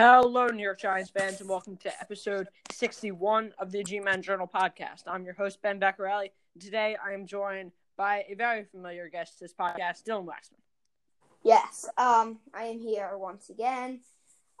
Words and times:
Hello, 0.00 0.46
New 0.46 0.62
York 0.62 0.78
Giants 0.78 1.10
fans, 1.10 1.40
and 1.40 1.50
welcome 1.50 1.76
to 1.78 1.90
episode 2.00 2.46
61 2.70 3.52
of 3.58 3.72
the 3.72 3.82
G 3.82 3.98
Men 3.98 4.22
Journal 4.22 4.46
podcast. 4.46 5.02
I'm 5.08 5.24
your 5.24 5.34
host, 5.34 5.60
Ben 5.60 5.80
Beccarelli. 5.80 6.30
Today, 6.60 6.96
I 7.04 7.14
am 7.14 7.26
joined 7.26 7.72
by 7.96 8.24
a 8.28 8.34
very 8.34 8.62
familiar 8.62 9.08
guest 9.08 9.38
to 9.38 9.44
this 9.46 9.52
podcast, 9.52 10.04
Dylan 10.04 10.24
Waxman. 10.24 10.60
Yes, 11.42 11.84
um, 11.96 12.38
I 12.54 12.66
am 12.66 12.78
here 12.78 13.10
once 13.18 13.50
again. 13.50 13.98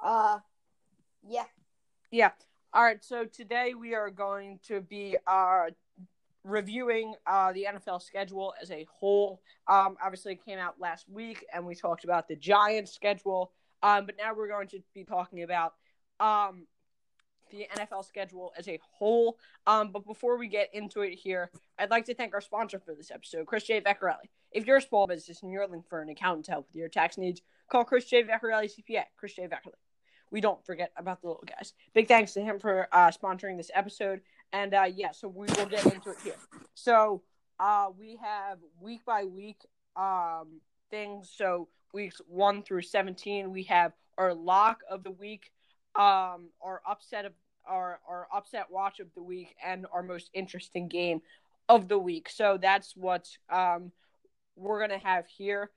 Uh, 0.02 0.40
yeah. 1.24 1.44
Yeah. 2.10 2.30
All 2.72 2.82
right. 2.82 3.04
So 3.04 3.24
today 3.24 3.74
we 3.74 3.94
are 3.94 4.10
going 4.10 4.58
to 4.66 4.80
be 4.80 5.18
uh, 5.24 5.66
reviewing 6.42 7.14
uh, 7.28 7.52
the 7.52 7.68
NFL 7.72 8.02
schedule 8.02 8.54
as 8.60 8.72
a 8.72 8.88
whole. 8.90 9.40
Um, 9.68 9.98
obviously, 10.04 10.32
it 10.32 10.44
came 10.44 10.58
out 10.58 10.80
last 10.80 11.08
week, 11.08 11.46
and 11.54 11.64
we 11.64 11.76
talked 11.76 12.02
about 12.02 12.26
the 12.26 12.34
Giants 12.34 12.92
schedule. 12.92 13.52
Um, 13.82 14.06
but 14.06 14.16
now 14.18 14.34
we're 14.34 14.48
going 14.48 14.68
to 14.68 14.80
be 14.94 15.04
talking 15.04 15.42
about 15.42 15.74
um, 16.20 16.66
the 17.50 17.66
NFL 17.76 18.04
schedule 18.04 18.52
as 18.56 18.68
a 18.68 18.78
whole. 18.82 19.38
Um, 19.66 19.90
but 19.92 20.06
before 20.06 20.36
we 20.36 20.48
get 20.48 20.70
into 20.72 21.02
it 21.02 21.14
here, 21.14 21.50
I'd 21.78 21.90
like 21.90 22.06
to 22.06 22.14
thank 22.14 22.34
our 22.34 22.40
sponsor 22.40 22.78
for 22.78 22.94
this 22.94 23.10
episode, 23.10 23.46
Chris 23.46 23.64
J. 23.64 23.80
Vecchiarelli. 23.80 24.28
If 24.52 24.66
you're 24.66 24.78
a 24.78 24.82
small 24.82 25.06
business 25.06 25.42
and 25.42 25.52
you're 25.52 25.62
looking 25.62 25.84
for 25.88 26.00
an 26.00 26.08
accountant 26.08 26.46
to 26.46 26.52
help 26.52 26.68
with 26.68 26.76
your 26.76 26.88
tax 26.88 27.18
needs, 27.18 27.42
call 27.70 27.84
Chris 27.84 28.06
J. 28.06 28.24
Vecchiarelli 28.24 28.70
CPA. 28.70 29.04
Chris 29.16 29.34
J. 29.34 29.46
Vecchiarelli. 29.46 29.74
We 30.30 30.40
don't 30.40 30.64
forget 30.64 30.92
about 30.96 31.22
the 31.22 31.28
little 31.28 31.44
guys. 31.46 31.72
Big 31.94 32.06
thanks 32.06 32.32
to 32.34 32.42
him 32.42 32.58
for 32.58 32.86
uh, 32.92 33.10
sponsoring 33.10 33.56
this 33.56 33.70
episode. 33.74 34.20
And 34.52 34.74
uh, 34.74 34.86
yeah, 34.94 35.12
so 35.12 35.28
we 35.28 35.46
will 35.56 35.66
get 35.66 35.84
into 35.86 36.10
it 36.10 36.16
here. 36.22 36.34
So 36.74 37.22
uh, 37.58 37.88
we 37.98 38.16
have 38.16 38.58
week 38.80 39.04
by 39.06 39.24
week 39.24 39.60
um, 39.96 40.60
things. 40.90 41.30
So 41.34 41.68
weeks 41.92 42.20
one 42.28 42.62
through 42.62 42.82
seventeen, 42.82 43.50
we 43.50 43.64
have 43.64 43.92
our 44.16 44.34
lock 44.34 44.82
of 44.90 45.04
the 45.04 45.10
week, 45.10 45.52
um, 45.94 46.50
our 46.60 46.80
upset 46.88 47.24
of 47.24 47.32
our 47.66 48.00
our 48.08 48.26
upset 48.34 48.66
watch 48.70 49.00
of 49.00 49.08
the 49.14 49.22
week, 49.22 49.54
and 49.64 49.86
our 49.92 50.02
most 50.02 50.30
interesting 50.32 50.88
game 50.88 51.22
of 51.68 51.88
the 51.88 51.98
week. 51.98 52.28
So 52.30 52.58
that's 52.60 52.96
what 52.96 53.28
um, 53.50 53.92
we're 54.56 54.80
gonna 54.80 54.98
have 54.98 55.26
here. 55.26 55.70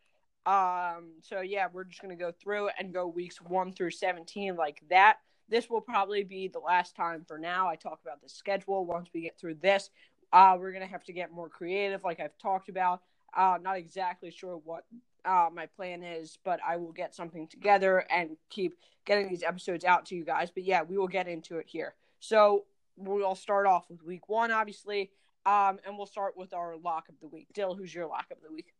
Um, 0.45 1.11
so 1.21 1.41
yeah, 1.41 1.67
we're 1.71 1.83
just 1.83 2.01
gonna 2.01 2.15
go 2.15 2.31
through 2.31 2.69
and 2.79 2.93
go 2.93 3.07
weeks 3.07 3.41
one 3.41 3.73
through 3.73 3.91
seventeen 3.91 4.55
like 4.55 4.81
that. 4.89 5.17
This 5.49 5.69
will 5.69 5.81
probably 5.81 6.23
be 6.23 6.47
the 6.47 6.59
last 6.59 6.95
time 6.95 7.25
for 7.27 7.37
now. 7.37 7.67
I 7.67 7.75
talk 7.75 7.99
about 8.03 8.21
the 8.21 8.29
schedule. 8.29 8.85
Once 8.85 9.09
we 9.13 9.21
get 9.21 9.37
through 9.37 9.55
this, 9.55 9.89
uh, 10.31 10.55
we're 10.57 10.71
gonna 10.71 10.87
have 10.87 11.03
to 11.03 11.13
get 11.13 11.31
more 11.31 11.49
creative, 11.49 12.03
like 12.03 12.19
I've 12.19 12.37
talked 12.37 12.69
about. 12.69 13.01
Uh, 13.35 13.57
not 13.61 13.77
exactly 13.77 14.31
sure 14.31 14.59
what 14.63 14.83
uh, 15.25 15.49
my 15.53 15.65
plan 15.67 16.03
is, 16.03 16.37
but 16.43 16.59
I 16.65 16.77
will 16.77 16.91
get 16.91 17.15
something 17.15 17.47
together 17.47 18.05
and 18.09 18.37
keep 18.49 18.77
getting 19.05 19.29
these 19.29 19.43
episodes 19.43 19.85
out 19.85 20.05
to 20.07 20.15
you 20.15 20.23
guys. 20.23 20.49
But 20.51 20.63
yeah, 20.63 20.83
we 20.83 20.97
will 20.97 21.07
get 21.07 21.27
into 21.27 21.57
it 21.57 21.67
here. 21.67 21.95
So 22.19 22.65
we'll 22.97 23.35
start 23.35 23.65
off 23.65 23.89
with 23.89 24.03
week 24.03 24.29
one, 24.29 24.51
obviously, 24.51 25.11
um, 25.45 25.79
and 25.85 25.97
we'll 25.97 26.05
start 26.05 26.37
with 26.37 26.53
our 26.53 26.75
lock 26.77 27.09
of 27.09 27.15
the 27.19 27.27
week. 27.27 27.47
Dill, 27.53 27.75
who's 27.75 27.93
your 27.93 28.07
lock 28.07 28.25
of 28.31 28.37
the 28.41 28.51
week? 28.53 28.73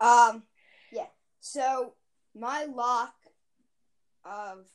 Um, 0.00 0.42
yeah. 0.92 1.06
So 1.40 1.94
my 2.34 2.64
lock 2.64 3.14
of 4.24 4.66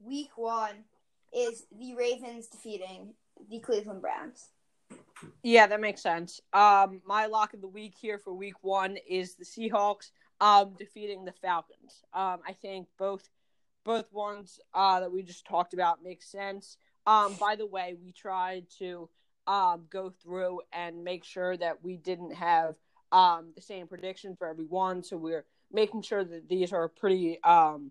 week 0.00 0.36
one 0.36 0.84
is 1.32 1.64
the 1.78 1.94
Ravens 1.94 2.46
defeating 2.46 3.14
the 3.48 3.60
Cleveland 3.60 4.02
Browns. 4.02 4.48
Yeah, 5.42 5.66
that 5.66 5.80
makes 5.80 6.02
sense. 6.02 6.40
Um, 6.52 7.00
my 7.06 7.26
lock 7.26 7.54
of 7.54 7.60
the 7.60 7.68
week 7.68 7.94
here 8.00 8.18
for 8.18 8.32
week 8.32 8.62
one 8.62 8.96
is 9.08 9.34
the 9.34 9.44
Seahawks 9.44 10.10
um, 10.40 10.74
defeating 10.78 11.24
the 11.24 11.32
Falcons. 11.32 12.02
Um, 12.12 12.40
I 12.46 12.52
think 12.60 12.88
both 12.98 13.28
both 13.84 14.12
ones 14.12 14.60
uh, 14.74 15.00
that 15.00 15.10
we 15.10 15.22
just 15.22 15.46
talked 15.46 15.72
about 15.72 16.02
make 16.02 16.22
sense. 16.22 16.76
Um, 17.06 17.34
by 17.40 17.56
the 17.56 17.66
way, 17.66 17.96
we 18.02 18.12
tried 18.12 18.66
to 18.78 19.08
um, 19.46 19.86
go 19.90 20.10
through 20.22 20.60
and 20.72 21.02
make 21.02 21.24
sure 21.24 21.56
that 21.56 21.82
we 21.82 21.96
didn't 21.96 22.34
have 22.34 22.74
um, 23.10 23.52
the 23.54 23.62
same 23.62 23.86
prediction 23.86 24.36
for 24.36 24.46
everyone. 24.46 25.02
So 25.02 25.16
we're 25.16 25.46
making 25.72 26.02
sure 26.02 26.24
that 26.24 26.48
these 26.48 26.72
are 26.72 26.88
pretty. 26.88 27.42
Um, 27.42 27.90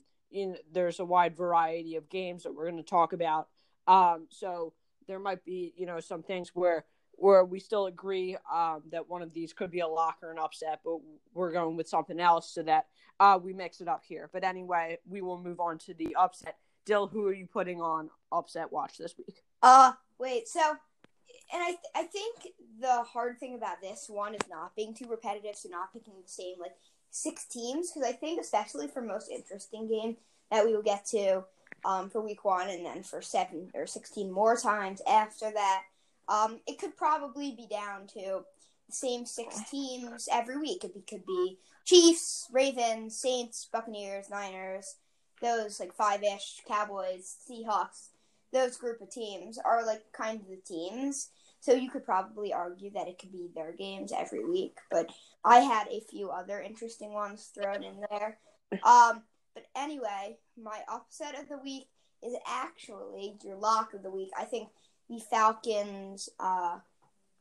there's 0.71 0.99
a 0.99 1.05
wide 1.05 1.35
variety 1.35 1.95
of 1.95 2.09
games 2.09 2.43
that 2.43 2.53
we're 2.53 2.69
going 2.69 2.77
to 2.77 2.83
talk 2.83 3.13
about. 3.13 3.47
Um, 3.87 4.27
so 4.29 4.73
there 5.07 5.19
might 5.19 5.43
be 5.43 5.73
you 5.75 5.87
know 5.87 5.99
some 5.99 6.21
things 6.21 6.51
where 6.53 6.85
where 7.21 7.43
we 7.43 7.59
still 7.59 7.87
agree 7.87 8.37
um, 8.51 8.81
that 8.91 9.09
one 9.09 9.21
of 9.21 9.33
these 9.33 9.53
could 9.53 9.71
be 9.71 9.81
a 9.81 9.87
lock 9.87 10.17
or 10.23 10.31
an 10.31 10.39
upset, 10.39 10.79
but 10.83 10.97
we're 11.33 11.51
going 11.51 11.75
with 11.75 11.87
something 11.87 12.19
else 12.19 12.53
so 12.53 12.63
that 12.63 12.87
uh, 13.19 13.37
we 13.41 13.53
mix 13.53 13.81
it 13.81 13.87
up 13.87 14.03
here. 14.07 14.29
But 14.31 14.43
anyway, 14.43 14.97
we 15.07 15.21
will 15.21 15.37
move 15.37 15.59
on 15.59 15.77
to 15.79 15.93
the 15.93 16.15
upset. 16.15 16.57
Dill, 16.85 17.07
who 17.07 17.27
are 17.27 17.33
you 17.33 17.45
putting 17.45 17.81
on 17.81 18.09
upset 18.31 18.71
watch 18.71 18.97
this 18.97 19.15
week? 19.17 19.43
Uh, 19.61 19.91
wait. 20.17 20.47
So, 20.47 20.61
and 20.61 21.61
I 21.61 21.67
th- 21.67 21.93
I 21.95 22.03
think 22.03 22.47
the 22.79 23.03
hard 23.03 23.39
thing 23.39 23.55
about 23.55 23.81
this 23.81 24.05
one 24.07 24.33
is 24.33 24.49
not 24.49 24.75
being 24.75 24.93
too 24.93 25.07
repetitive, 25.09 25.55
so 25.55 25.69
not 25.69 25.93
picking 25.93 26.13
the 26.21 26.27
same 26.27 26.55
like 26.59 26.75
six 27.11 27.45
teams, 27.45 27.91
because 27.91 28.07
I 28.07 28.13
think 28.13 28.39
especially 28.39 28.87
for 28.87 29.01
most 29.01 29.29
interesting 29.29 29.87
game 29.87 30.17
that 30.51 30.63
we 30.65 30.73
will 30.73 30.81
get 30.81 31.05
to 31.07 31.43
um, 31.85 32.09
for 32.09 32.21
week 32.21 32.45
one, 32.45 32.69
and 32.69 32.85
then 32.85 33.03
for 33.03 33.21
seven 33.21 33.69
or 33.75 33.85
sixteen 33.85 34.31
more 34.31 34.55
times 34.55 35.01
after 35.07 35.51
that 35.51 35.83
um, 36.29 36.59
it 36.67 36.77
could 36.79 36.95
probably 36.95 37.51
be 37.51 37.67
down 37.67 38.07
to 38.13 38.41
the 38.87 38.93
same 38.93 39.25
six 39.25 39.69
teams 39.69 40.29
every 40.31 40.57
week. 40.57 40.83
It 40.83 40.93
could 41.07 41.25
be 41.25 41.57
Chiefs, 41.85 42.47
Ravens, 42.51 43.19
Saints, 43.19 43.67
Buccaneers, 43.71 44.29
Niners, 44.29 44.95
those 45.41 45.79
like 45.79 45.93
five 45.93 46.23
ish, 46.23 46.61
Cowboys, 46.67 47.35
Seahawks. 47.49 48.09
Those 48.51 48.77
group 48.77 49.01
of 49.01 49.11
teams 49.11 49.57
are 49.63 49.85
like 49.85 50.03
kind 50.11 50.39
of 50.39 50.47
the 50.47 50.57
teams. 50.57 51.29
So 51.61 51.73
you 51.73 51.89
could 51.89 52.05
probably 52.05 52.53
argue 52.53 52.91
that 52.91 53.07
it 53.07 53.19
could 53.19 53.31
be 53.31 53.49
their 53.53 53.73
games 53.73 54.13
every 54.15 54.45
week. 54.45 54.77
But 54.89 55.09
I 55.43 55.59
had 55.59 55.87
a 55.87 56.01
few 56.09 56.29
other 56.29 56.61
interesting 56.61 57.13
ones 57.13 57.51
thrown 57.53 57.83
in 57.83 58.03
there. 58.09 58.37
Um, 58.83 59.23
but 59.55 59.65
anyway, 59.75 60.37
my 60.55 60.81
upset 60.87 61.33
of 61.39 61.49
the 61.49 61.57
week 61.57 61.87
is 62.21 62.35
actually 62.47 63.35
your 63.43 63.55
lock 63.55 63.95
of 63.95 64.03
the 64.03 64.11
week. 64.11 64.29
I 64.37 64.43
think 64.43 64.69
the 65.09 65.19
Falcons 65.19 66.29
uh, 66.39 66.79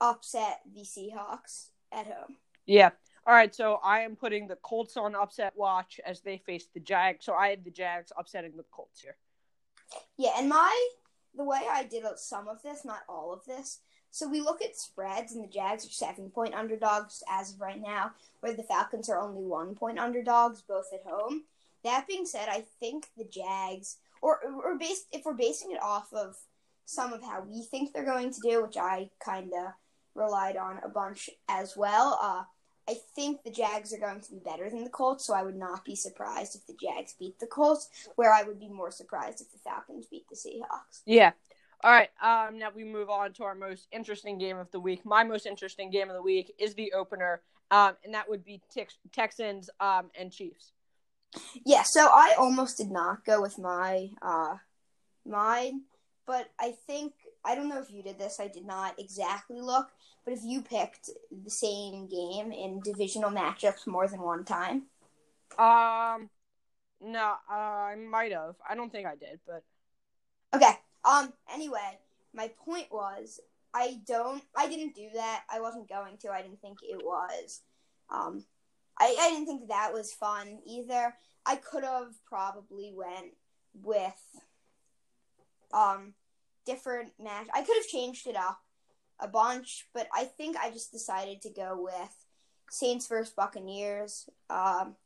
upset 0.01 0.61
the 0.75 0.83
Seahawks 0.83 1.69
at 1.93 2.07
home. 2.07 2.37
Yeah. 2.67 2.91
All 3.27 3.35
right, 3.35 3.55
so 3.55 3.79
I 3.85 4.01
am 4.01 4.17
putting 4.17 4.47
the 4.47 4.57
Colts 4.57 4.97
on 4.97 5.15
upset 5.15 5.53
watch 5.55 6.01
as 6.07 6.23
they 6.23 6.39
face 6.39 6.67
the 6.73 6.81
Jags. 6.81 7.27
So 7.27 7.35
I 7.35 7.49
had 7.49 7.63
the 7.63 7.71
Jags 7.71 8.11
upsetting 8.17 8.57
the 8.57 8.65
Colts 8.73 9.03
here. 9.03 9.17
Yeah, 10.17 10.31
and 10.39 10.49
my 10.49 10.89
the 11.37 11.45
way 11.45 11.61
I 11.71 11.85
did 11.85 12.05
some 12.17 12.49
of 12.49 12.63
this, 12.63 12.85
not 12.85 13.01
all 13.09 13.33
of 13.33 13.45
this. 13.45 13.81
So 14.11 14.27
we 14.27 14.41
look 14.41 14.63
at 14.63 14.77
spreads, 14.77 15.35
and 15.35 15.45
the 15.45 15.49
Jags 15.49 15.85
are 15.87 15.91
seven 15.91 16.31
point 16.31 16.55
underdogs 16.55 17.23
as 17.31 17.53
of 17.53 17.61
right 17.61 17.81
now, 17.81 18.13
where 18.41 18.55
the 18.55 18.63
Falcons 18.63 19.11
are 19.11 19.21
only 19.21 19.45
one 19.45 19.75
point 19.75 19.99
underdogs, 19.99 20.63
both 20.63 20.87
at 20.95 21.05
home. 21.07 21.45
That 21.85 22.07
being 22.09 22.25
said, 22.25 22.49
I 22.49 22.65
think 22.81 23.09
the 23.17 23.25
Jags, 23.25 23.99
or 24.23 24.41
or 24.65 24.79
based 24.79 25.07
if 25.13 25.27
we're 25.27 25.35
basing 25.35 25.73
it 25.73 25.83
off 25.83 26.13
of 26.15 26.37
some 26.89 27.13
of 27.13 27.21
how 27.23 27.43
we 27.47 27.63
think 27.63 27.93
they're 27.93 28.03
going 28.03 28.33
to 28.33 28.41
do, 28.41 28.63
which 28.63 28.79
I 28.79 29.11
kind 29.23 29.53
of 29.53 29.73
relied 30.15 30.57
on 30.57 30.81
a 30.83 30.89
bunch 30.89 31.29
as 31.47 31.77
well. 31.77 32.19
Uh, 32.21 32.45
I 32.89 32.97
think 33.15 33.43
the 33.43 33.51
Jags 33.51 33.93
are 33.93 33.99
going 33.99 34.23
to 34.23 34.31
be 34.31 34.39
better 34.39 34.71
than 34.71 34.85
the 34.85 34.91
Colts, 34.91 35.27
so 35.27 35.35
I 35.35 35.43
would 35.43 35.55
not 35.55 35.85
be 35.85 35.95
surprised 35.95 36.57
if 36.57 36.67
the 36.67 36.73
Jags 36.81 37.15
beat 37.19 37.39
the 37.41 37.47
Colts, 37.47 37.91
where 38.17 38.33
I 38.33 38.43
would 38.43 38.59
be 38.59 38.71
more 38.71 38.91
surprised 38.91 39.43
if 39.43 39.53
the 39.53 39.59
Falcons 39.59 40.07
beat 40.07 40.25
the 40.31 40.35
Seahawks. 40.35 41.03
Yeah. 41.05 41.33
All 41.85 41.91
right. 41.93 42.09
Um, 42.23 42.59
now 42.59 42.71
we 42.75 42.85
move 42.85 43.11
on 43.11 43.35
to 43.35 43.45
our 43.45 43.55
most 43.55 43.87
interesting 43.93 44.39
game 44.39 44.57
of 44.57 44.71
the 44.71 44.81
week. 44.81 45.05
My 45.05 45.25
most 45.25 45.45
interesting 45.45 45.91
game 45.91 46.09
of 46.09 46.15
the 46.15 46.23
week 46.23 46.55
is 46.59 46.75
the 46.75 46.95
opener, 46.95 47.43
um, 47.71 47.97
and 48.03 48.15
that 48.15 48.31
would 48.31 48.47
be 48.47 48.63
Tex- 48.73 48.99
Texans 49.13 49.69
um, 49.79 50.11
and 50.19 50.33
Chiefs. 50.33 50.73
Yeah. 51.67 51.83
So 51.83 52.09
I 52.11 52.35
almost 52.39 52.79
did 52.79 52.91
not 52.91 53.27
go 53.27 53.43
with 53.43 53.59
my 53.59 54.09
uh, 54.23 54.55
mine 55.27 55.83
but 56.29 56.51
I 56.61 56.75
think 56.87 57.15
I 57.45 57.55
don't 57.55 57.71
know 57.71 57.81
if 57.81 57.91
you 57.91 58.03
did 58.03 58.19
this. 58.19 58.39
I 58.39 58.49
did 58.49 58.67
not 58.67 59.01
exactly 59.01 59.61
look, 59.63 59.89
but 60.25 60.35
if 60.35 60.41
you 60.45 60.61
picked 60.61 61.09
the 61.33 61.51
same 61.51 62.07
game 62.07 62.53
in 62.53 62.81
divisional 62.81 63.31
matchups 63.31 63.87
more 63.87 64.07
than 64.07 64.21
one 64.21 64.45
time, 64.45 64.83
um, 65.59 66.29
no, 67.01 67.35
uh, 67.51 67.55
I 67.55 67.97
might 67.97 68.33
have. 68.33 68.57
I 68.69 68.75
don't 68.75 68.93
think 68.93 69.07
I 69.07 69.17
did, 69.17 69.41
but 69.47 69.65
okay. 70.55 70.79
Um. 71.05 71.33
Anyway, 71.53 71.99
my 72.35 72.51
point 72.65 72.89
was 72.93 73.41
I 73.73 74.01
don't. 74.07 74.43
I 74.55 74.69
didn't 74.69 74.95
do 74.95 75.09
that. 75.15 75.45
I 75.51 75.61
wasn't 75.61 75.89
going 75.89 76.19
to. 76.19 76.31
I 76.31 76.43
didn't 76.43 76.61
think 76.61 76.79
it 76.83 77.03
was. 77.03 77.63
Um, 78.11 78.45
I 78.99 79.17
I 79.19 79.31
didn't 79.31 79.47
think 79.47 79.69
that 79.69 79.95
was 79.95 80.13
fun 80.13 80.59
either. 80.67 81.15
I 81.47 81.57
could 81.57 81.85
have 81.85 82.13
probably 82.27 82.93
went 82.95 83.33
with 83.83 84.21
um 85.73 86.15
different 86.67 87.13
match. 87.19 87.47
I 87.55 87.63
could 87.63 87.77
have 87.77 87.87
changed 87.87 88.27
it 88.27 88.37
up 88.37 88.61
a 89.21 89.27
bunch, 89.27 89.87
but 89.95 90.07
I 90.15 90.25
think 90.25 90.57
I 90.57 90.71
just 90.71 90.93
decided 90.93 91.41
to 91.43 91.51
go 91.51 91.79
with 91.81 92.27
Saints 92.71 93.07
versus 93.07 93.33
Buccaneers. 93.35 94.29
Um, 94.51 94.97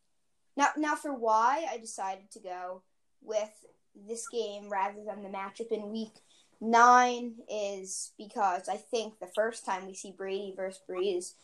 now, 0.56 0.68
now 0.76 0.96
for 0.96 1.14
why 1.14 1.66
I 1.70 1.78
decided 1.78 2.30
to 2.32 2.40
go 2.40 2.82
with 3.22 3.50
this 3.94 4.28
game 4.28 4.68
rather 4.68 5.04
than 5.06 5.22
the 5.22 5.28
matchup 5.28 5.70
in 5.70 5.92
week 5.92 6.14
nine 6.60 7.34
is 7.48 8.12
because 8.18 8.68
I 8.68 8.76
think 8.76 9.18
the 9.18 9.30
first 9.34 9.64
time 9.64 9.86
we 9.86 9.94
see 9.94 10.12
Brady 10.16 10.54
versus 10.56 10.82
Brees 10.88 11.34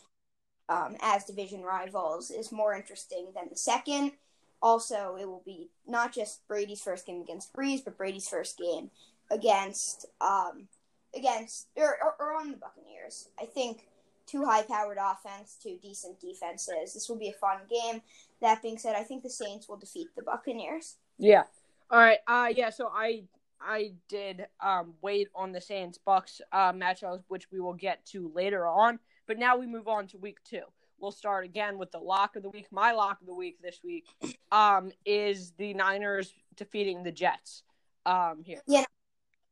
um, 0.69 0.97
as 1.01 1.25
division 1.25 1.63
rivals 1.63 2.31
is 2.31 2.53
more 2.53 2.75
interesting 2.75 3.33
than 3.35 3.49
the 3.51 3.57
second. 3.57 4.13
Also, 4.61 5.17
it 5.21 5.27
will 5.27 5.43
be 5.45 5.69
not 5.87 6.13
just 6.13 6.47
Brady's 6.49 6.81
first 6.81 7.07
game 7.07 7.21
against 7.21 7.53
Brees, 7.53 7.85
but 7.85 7.97
Brady's 7.97 8.29
first 8.29 8.59
game 8.59 8.91
against 9.31 10.07
um, 10.21 10.69
against 11.15 11.69
or, 11.77 11.97
or, 12.03 12.15
or 12.19 12.37
on 12.37 12.51
the 12.51 12.57
Buccaneers. 12.57 13.29
I 13.41 13.45
think 13.45 13.87
two 14.27 14.45
high-powered 14.45 14.99
offense, 15.01 15.57
two 15.63 15.79
decent 15.83 16.21
defenses. 16.21 16.93
This 16.93 17.09
will 17.09 17.17
be 17.17 17.29
a 17.29 17.33
fun 17.33 17.59
game. 17.71 18.03
That 18.41 18.63
being 18.63 18.79
said, 18.79 18.95
I 18.95 19.03
think 19.03 19.23
the 19.23 19.31
Saints 19.31 19.69
will 19.69 19.79
defeat 19.79 20.09
the 20.17 20.23
Buccaneers. 20.23 20.97
Yeah. 21.19 21.45
All 21.91 21.99
right. 21.99 22.19
Uh 22.27 22.53
yeah, 22.55 22.71
so 22.71 22.91
I 22.93 23.25
I 23.61 23.93
did 24.09 24.47
um 24.61 24.95
wait 25.03 25.29
on 25.35 25.53
the 25.53 25.61
Saints 25.61 25.99
Bucks 25.99 26.41
uh 26.53 26.73
matchups 26.73 27.23
which 27.29 27.51
we 27.51 27.61
will 27.61 27.75
get 27.75 28.05
to 28.07 28.31
later 28.35 28.67
on, 28.67 28.99
but 29.27 29.39
now 29.39 29.57
we 29.57 29.67
move 29.67 29.89
on 29.89 30.07
to 30.09 30.19
week 30.19 30.39
2. 30.45 30.61
We'll 31.01 31.13
start 31.13 31.45
again 31.45 31.79
with 31.79 31.93
the 31.93 31.99
lock 31.99 32.37
of 32.37 32.43
the 32.43 32.51
week. 32.51 32.67
My 32.71 32.93
lock 32.93 33.21
of 33.21 33.27
the 33.27 33.35
week 33.35 33.61
this 33.63 33.81
week 33.85 34.07
um 34.53 34.93
is 35.05 35.53
the 35.59 35.75
Niners 35.75 36.33
defeating 36.57 37.03
the 37.03 37.13
Jets. 37.13 37.63
Um 38.07 38.43
here. 38.45 38.63
Yeah. 38.67 38.85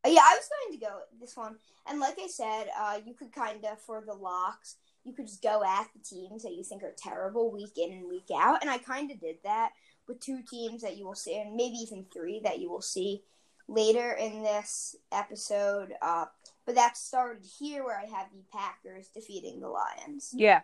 Yeah, 0.05 0.21
I 0.23 0.37
was 0.37 0.49
going 0.49 0.79
to 0.79 0.87
go 0.87 1.01
this 1.21 1.37
one. 1.37 1.57
And 1.89 1.99
like 1.99 2.17
I 2.23 2.29
said, 2.29 2.67
uh 2.79 2.99
you 3.05 3.15
could 3.15 3.33
kind 3.33 3.65
of 3.65 3.81
for 3.81 4.03
the 4.07 4.15
locks, 4.15 4.77
you 5.05 5.13
could 5.13 5.27
just 5.27 5.43
go 5.43 5.63
at 5.65 5.87
the 5.95 6.03
teams 6.03 6.43
that 6.43 6.55
you 6.55 6.65
think 6.65 6.83
are 6.83 6.95
terrible 6.97 7.51
week 7.51 7.77
in 7.77 7.93
and 7.93 8.09
week 8.09 8.29
out, 8.37 8.61
and 8.61 8.71
I 8.71 8.79
kind 8.79 9.11
of 9.11 9.21
did 9.21 9.37
that 9.45 9.71
with 10.09 10.21
two 10.21 10.41
teams 10.49 10.83
that 10.83 10.97
you 10.97 11.07
will 11.07 11.15
see, 11.15 11.39
and 11.41 11.55
maybe 11.55 11.77
even 11.77 12.07
three 12.13 12.41
that 12.45 12.59
you 12.59 12.71
will 12.71 12.83
see 12.83 13.23
later 13.69 14.13
in 14.13 14.43
this 14.43 14.97
episode. 15.13 15.93
Uh, 16.03 16.27
but 16.65 16.75
that 16.75 16.97
started 16.97 17.45
here 17.59 17.85
where 17.85 17.99
I 17.99 18.07
have 18.07 18.27
the 18.33 18.43
Packers 18.53 19.09
defeating 19.09 19.61
the 19.61 19.69
Lions. 19.69 20.31
Yeah. 20.33 20.63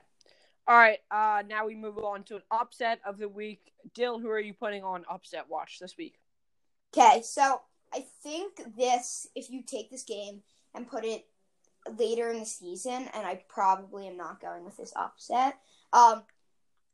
All 0.66 0.76
right. 0.76 0.98
Uh, 1.10 1.42
now 1.48 1.66
we 1.66 1.74
move 1.74 1.98
on 1.98 2.22
to 2.24 2.36
an 2.36 2.42
upset 2.50 3.00
of 3.04 3.18
the 3.18 3.28
week. 3.28 3.72
Dill, 3.94 4.18
who 4.18 4.28
are 4.28 4.40
you 4.40 4.54
putting 4.54 4.84
on 4.84 5.04
upset 5.10 5.48
watch 5.48 5.78
this 5.80 5.96
week? 5.96 6.14
Okay, 6.96 7.22
so 7.22 7.60
I 7.92 8.04
think 8.22 8.60
this, 8.76 9.26
if 9.34 9.50
you 9.50 9.62
take 9.66 9.90
this 9.90 10.04
game 10.04 10.42
and 10.74 10.86
put 10.86 11.04
it 11.04 11.26
later 11.98 12.30
in 12.30 12.38
the 12.38 12.46
season, 12.46 13.08
and 13.14 13.26
I 13.26 13.42
probably 13.48 14.06
am 14.06 14.16
not 14.16 14.40
going 14.40 14.64
with 14.64 14.76
this 14.76 14.92
upset. 14.94 15.58
Um, 15.92 16.22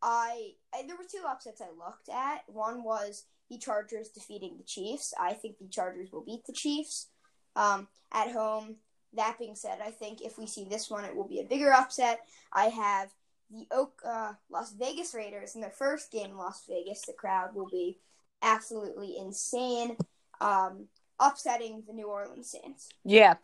I, 0.00 0.52
I 0.72 0.86
there 0.86 0.96
were 0.96 1.04
two 1.04 1.24
upsets 1.28 1.60
I 1.60 1.66
looked 1.66 2.08
at. 2.08 2.42
One 2.46 2.84
was 2.84 3.24
the 3.50 3.58
Chargers 3.58 4.08
defeating 4.08 4.56
the 4.56 4.64
Chiefs. 4.64 5.12
I 5.18 5.34
think 5.34 5.58
the 5.58 5.68
Chargers 5.68 6.10
will 6.12 6.24
beat 6.24 6.44
the 6.46 6.52
Chiefs 6.52 7.08
um, 7.56 7.88
at 8.12 8.30
home. 8.30 8.76
That 9.14 9.38
being 9.38 9.54
said, 9.54 9.78
I 9.84 9.90
think 9.90 10.20
if 10.20 10.38
we 10.38 10.46
see 10.46 10.64
this 10.64 10.90
one, 10.90 11.04
it 11.04 11.16
will 11.16 11.26
be 11.26 11.40
a 11.40 11.44
bigger 11.44 11.72
upset. 11.72 12.20
I 12.52 12.66
have 12.66 13.10
the 13.50 13.66
Oak 13.70 14.00
uh, 14.06 14.32
Las 14.50 14.72
Vegas 14.72 15.14
Raiders 15.14 15.54
in 15.54 15.60
their 15.60 15.70
first 15.70 16.10
game 16.10 16.30
in 16.30 16.36
Las 16.36 16.64
Vegas. 16.68 17.02
The 17.02 17.12
crowd 17.12 17.54
will 17.54 17.68
be 17.70 17.98
absolutely 18.42 19.16
insane, 19.18 19.96
um, 20.40 20.86
upsetting 21.18 21.82
the 21.86 21.92
New 21.92 22.06
Orleans 22.06 22.50
Saints. 22.50 22.88
Yeah. 23.04 23.34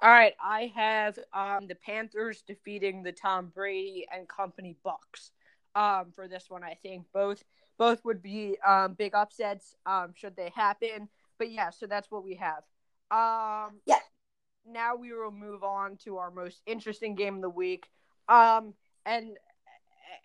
All 0.00 0.10
right. 0.10 0.34
I 0.42 0.72
have 0.74 1.18
um, 1.32 1.68
the 1.68 1.76
Panthers 1.76 2.42
defeating 2.42 3.02
the 3.02 3.12
Tom 3.12 3.52
Brady 3.54 4.06
and 4.12 4.28
company 4.28 4.76
Bucks 4.82 5.30
um, 5.74 6.12
for 6.14 6.26
this 6.26 6.46
one. 6.48 6.64
I 6.64 6.76
think 6.82 7.06
both 7.12 7.42
both 7.78 8.04
would 8.04 8.22
be 8.22 8.56
um, 8.66 8.94
big 8.94 9.14
upsets 9.14 9.74
um, 9.86 10.12
should 10.14 10.36
they 10.36 10.52
happen. 10.54 11.08
But 11.38 11.50
yeah, 11.50 11.70
so 11.70 11.86
that's 11.86 12.10
what 12.10 12.24
we 12.24 12.34
have. 12.34 12.62
Um, 13.10 13.80
yeah. 13.86 13.98
Now 14.66 14.94
we 14.96 15.12
will 15.12 15.32
move 15.32 15.64
on 15.64 15.96
to 16.04 16.18
our 16.18 16.30
most 16.30 16.62
interesting 16.66 17.14
game 17.14 17.36
of 17.36 17.42
the 17.42 17.50
week. 17.50 17.88
Um, 18.28 18.74
and 19.04 19.36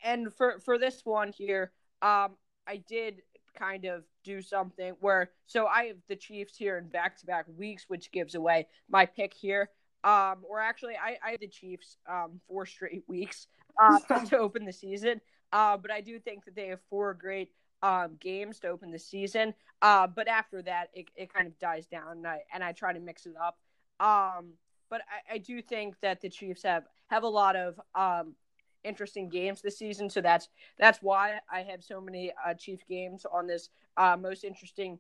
and 0.04 0.34
for 0.34 0.60
for 0.60 0.78
this 0.78 1.02
one 1.04 1.32
here, 1.32 1.72
um, 2.02 2.36
I 2.68 2.78
did 2.88 3.22
kind 3.58 3.86
of 3.86 4.04
do 4.24 4.42
something 4.42 4.94
where 5.00 5.32
so 5.46 5.68
I 5.68 5.86
have 5.86 5.98
the 6.08 6.16
Chiefs 6.16 6.56
here 6.56 6.78
in 6.78 6.88
back 6.88 7.18
to 7.20 7.26
back 7.26 7.46
weeks, 7.58 7.86
which 7.88 8.12
gives 8.12 8.36
away 8.36 8.68
my 8.90 9.06
pick 9.06 9.34
here. 9.34 9.70
Um, 10.04 10.46
or 10.48 10.60
actually, 10.60 10.96
I, 10.96 11.18
I 11.26 11.32
have 11.32 11.40
the 11.40 11.48
Chiefs 11.48 11.98
um 12.10 12.40
four 12.48 12.66
straight 12.66 13.04
weeks 13.08 13.48
uh, 13.82 14.00
to 14.26 14.38
open 14.38 14.66
the 14.66 14.74
season. 14.74 15.22
Uh, 15.52 15.78
but 15.78 15.92
I 15.92 16.02
do 16.02 16.20
think 16.20 16.46
that 16.46 16.56
they 16.56 16.68
have 16.68 16.80
four 16.90 17.14
great 17.14 17.52
um, 17.82 18.18
games 18.20 18.60
to 18.60 18.68
open 18.68 18.92
the 18.92 19.00
season. 19.00 19.54
Uh, 19.82 20.08
but 20.08 20.28
after 20.28 20.62
that, 20.64 20.90
it, 20.94 21.06
it 21.16 21.34
kind 21.34 21.48
of 21.48 21.58
dies 21.60 21.86
down, 21.88 22.18
and 22.18 22.28
I 22.28 22.42
and 22.54 22.64
I 22.64 22.72
try 22.72 22.94
to 22.94 23.00
mix 23.00 23.26
it 23.26 23.36
up. 23.42 23.58
Um, 24.00 24.54
but 24.90 25.02
I, 25.02 25.36
I 25.36 25.38
do 25.38 25.62
think 25.62 25.96
that 26.02 26.22
the 26.22 26.30
Chiefs 26.30 26.64
have 26.64 26.84
have 27.08 27.24
a 27.24 27.28
lot 27.28 27.56
of 27.56 27.80
um, 27.96 28.36
interesting 28.84 29.30
games 29.30 29.62
this 29.62 29.78
season, 29.78 30.10
so 30.10 30.22
that's 30.22 30.50
that's 30.78 31.00
why 31.02 31.40
I 31.52 31.62
have 31.64 31.84
so 31.84 32.02
many 32.02 32.32
uh, 32.46 32.54
Chief 32.54 32.80
games 32.88 33.26
on 33.32 33.48
this 33.48 33.70
uh, 33.98 34.18
most 34.18 34.44
interesting 34.44 35.00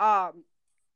um, 0.00 0.44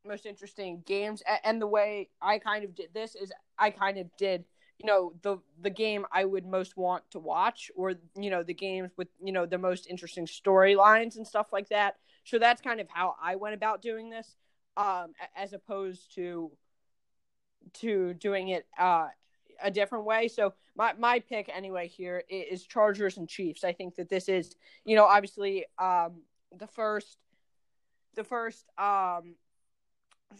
most 0.04 0.26
interesting 0.26 0.82
games. 0.86 1.22
And 1.44 1.60
the 1.60 1.66
way 1.66 2.08
I 2.20 2.38
kind 2.38 2.64
of 2.64 2.75
did 2.75 2.88
this 2.94 3.14
is 3.14 3.32
I 3.58 3.70
kind 3.70 3.98
of 3.98 4.06
did 4.16 4.44
you 4.78 4.86
know 4.86 5.12
the 5.22 5.38
the 5.60 5.70
game 5.70 6.06
I 6.12 6.25
would 6.25 6.46
most 6.46 6.76
want 6.76 7.02
to 7.10 7.19
watch, 7.19 7.70
or 7.75 7.94
you 8.16 8.30
know 8.30 8.42
the 8.42 8.54
games 8.54 8.90
with 8.96 9.08
you 9.22 9.32
know 9.32 9.46
the 9.46 9.58
most 9.58 9.86
interesting 9.88 10.26
storylines 10.26 11.16
and 11.16 11.26
stuff 11.26 11.48
like 11.52 11.69
that. 11.70 11.96
So 12.25 12.38
that's 12.38 12.60
kind 12.60 12.80
of 12.80 12.88
how 12.88 13.14
I 13.22 13.36
went 13.36 13.54
about 13.54 13.82
doing 13.82 14.10
this, 14.10 14.36
um, 14.76 15.14
as 15.36 15.52
opposed 15.52 16.14
to 16.14 16.52
to 17.75 18.14
doing 18.14 18.48
it 18.48 18.66
uh, 18.78 19.08
a 19.62 19.70
different 19.70 20.05
way. 20.05 20.28
So 20.28 20.55
my 20.76 20.93
my 20.99 21.20
pick 21.20 21.50
anyway 21.55 21.88
here 21.88 22.22
is 22.28 22.64
Chargers 22.64 23.16
and 23.16 23.28
Chiefs. 23.28 23.64
I 23.64 23.72
think 23.72 23.96
that 23.96 24.08
this 24.08 24.28
is 24.28 24.55
you 24.84 24.96
know 24.96 25.05
obviously 25.05 25.64
um, 25.78 26.22
the 26.56 26.66
first 26.66 27.19
the 28.14 28.25
first 28.25 28.64
um, 28.78 29.34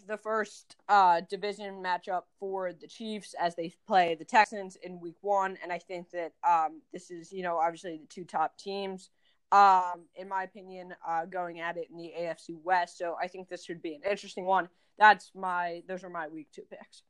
the 0.07 0.17
first 0.17 0.75
uh, 0.87 1.21
division 1.29 1.83
matchup 1.83 2.23
for 2.39 2.73
the 2.73 2.87
Chiefs 2.87 3.33
as 3.39 3.55
they 3.55 3.73
play 3.87 4.15
the 4.15 4.25
Texans 4.25 4.77
in 4.83 4.99
Week 4.99 5.17
One, 5.21 5.57
and 5.63 5.71
I 5.71 5.79
think 5.79 6.11
that 6.11 6.33
um, 6.47 6.81
this 6.93 7.11
is, 7.11 7.31
you 7.31 7.43
know, 7.43 7.57
obviously 7.57 7.97
the 7.97 8.07
two 8.07 8.23
top 8.23 8.57
teams, 8.57 9.09
um, 9.51 10.05
in 10.15 10.29
my 10.29 10.43
opinion, 10.43 10.93
uh, 11.07 11.25
going 11.25 11.59
at 11.59 11.77
it 11.77 11.87
in 11.89 11.97
the 11.97 12.13
AFC 12.19 12.57
West. 12.63 12.97
So 12.97 13.15
I 13.21 13.27
think 13.27 13.49
this 13.49 13.65
should 13.65 13.81
be 13.81 13.95
an 13.95 14.01
interesting 14.09 14.45
one. 14.45 14.69
That's 14.97 15.31
my; 15.33 15.83
those 15.87 16.03
are 16.03 16.09
my 16.09 16.27
Week 16.27 16.49
Two 16.53 16.63
picks. 16.69 17.03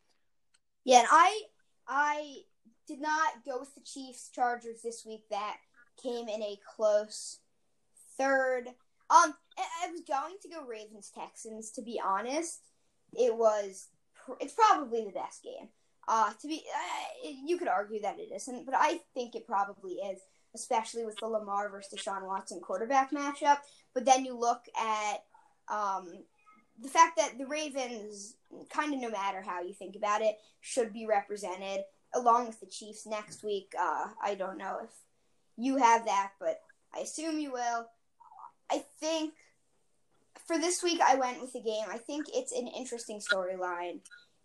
Yeah, 0.86 1.00
and 1.00 1.08
I 1.12 1.42
I 1.90 2.42
did 2.88 3.02
not 3.02 3.44
go 3.46 3.60
with 3.60 3.74
the 3.76 3.82
Chiefs 3.82 4.30
Chargers 4.34 4.82
this 4.84 5.04
week. 5.06 5.24
That 5.30 5.58
came 6.02 6.30
in 6.30 6.42
a 6.42 6.60
close 6.76 7.40
third. 8.18 8.68
Um, 9.10 9.34
I 9.58 9.92
was 9.92 10.02
going 10.08 10.36
to 10.44 10.50
go 10.50 10.66
Ravens 10.66 11.12
Texans 11.14 11.72
to 11.72 11.82
be 11.82 12.00
honest, 12.04 12.62
it 13.14 13.36
was 13.36 13.88
it's 14.40 14.54
probably 14.54 15.04
the 15.04 15.12
best 15.12 15.44
game. 15.44 15.70
Uh, 16.08 16.32
to 16.42 16.48
be, 16.48 16.64
uh, 16.76 17.30
you 17.46 17.58
could 17.58 17.68
argue 17.68 18.02
that 18.02 18.18
it 18.20 18.34
isn't, 18.34 18.66
but 18.66 18.74
I 18.76 19.00
think 19.14 19.36
it 19.36 19.46
probably 19.46 19.94
is, 19.94 20.20
especially 20.56 21.06
with 21.06 21.16
the 21.18 21.28
Lamar 21.28 21.70
versus 21.70 22.00
Deshaun 22.00 22.26
Watson 22.26 22.60
quarterback 22.62 23.12
matchup. 23.12 23.58
But 23.94 24.06
then 24.06 24.26
you 24.26 24.38
look 24.38 24.62
at 24.80 25.24
um, 25.68 26.08
the 26.82 26.90
fact 26.90 27.18
that 27.18 27.38
the 27.38 27.46
Ravens, 27.46 28.36
kind 28.70 28.94
of 28.94 29.00
no 29.00 29.10
matter 29.10 29.42
how 29.42 29.62
you 29.62 29.74
think 29.74 29.96
about 29.96 30.22
it, 30.22 30.38
should 30.62 30.94
be 30.94 31.06
represented 31.06 31.84
along 32.14 32.48
with 32.48 32.60
the 32.60 32.66
Chiefs 32.66 33.06
next 33.06 33.44
week. 33.44 33.74
Uh, 33.80 34.08
I 34.24 34.36
don't 34.36 34.58
know 34.58 34.80
if 34.84 34.90
you 35.58 35.78
have 35.78 36.06
that, 36.06 36.32
but 36.40 36.62
I 36.96 37.00
assume 37.00 37.40
you 37.40 37.52
will. 37.52 37.88
I 38.72 38.84
think 39.00 39.34
for 40.48 40.58
this 40.58 40.82
week, 40.82 41.02
I 41.08 41.16
went 41.16 41.42
with 41.42 41.54
the 41.54 41.62
game. 41.62 41.86
I 41.90 41.98
think 41.98 42.28
it's 42.34 42.52
an 42.52 42.68
interesting 42.68 43.20
storyline. 43.20 44.00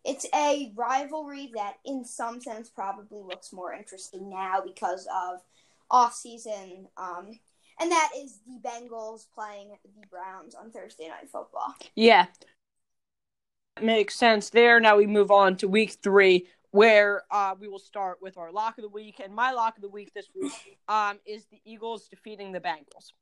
It's 0.05 0.27
a 0.35 0.73
rivalry 0.75 1.51
that, 1.55 1.77
in 1.85 2.05
some 2.05 2.41
sense, 2.41 2.69
probably 2.69 3.23
looks 3.23 3.53
more 3.53 3.73
interesting 3.73 4.29
now 4.29 4.61
because 4.65 5.07
of 5.07 5.41
off 5.91 6.15
season. 6.15 6.89
Um, 6.97 7.39
and 7.81 7.91
that 7.91 8.11
is 8.17 8.41
the 8.47 8.61
Bengals 8.67 9.27
playing 9.35 9.71
the 9.85 10.07
Browns 10.09 10.55
on 10.55 10.71
Thursday 10.71 11.09
Night 11.09 11.29
Football. 11.31 11.75
Yeah, 11.95 12.27
makes 13.83 14.15
sense 14.15 14.51
there. 14.51 14.81
Now 14.81 14.97
we 14.97 15.07
move 15.07 15.31
on 15.31 15.57
to 15.59 15.69
week 15.69 15.97
three, 16.03 16.47
where 16.71 17.23
uh, 17.31 17.55
we 17.59 17.69
will 17.69 17.79
start 17.79 18.19
with 18.21 18.37
our 18.37 18.53
lock 18.53 18.79
of 18.79 18.83
the 18.83 18.89
week. 18.89 19.21
And 19.23 19.35
my 19.35 19.53
lock 19.53 19.77
of 19.77 19.83
the 19.83 19.89
week 19.89 20.13
this 20.15 20.29
week 20.35 20.53
um, 20.89 21.19
is 21.27 21.47
the 21.47 21.61
Eagles 21.65 22.09
defeating 22.09 22.53
the 22.53 22.61
Bengals. 22.61 23.13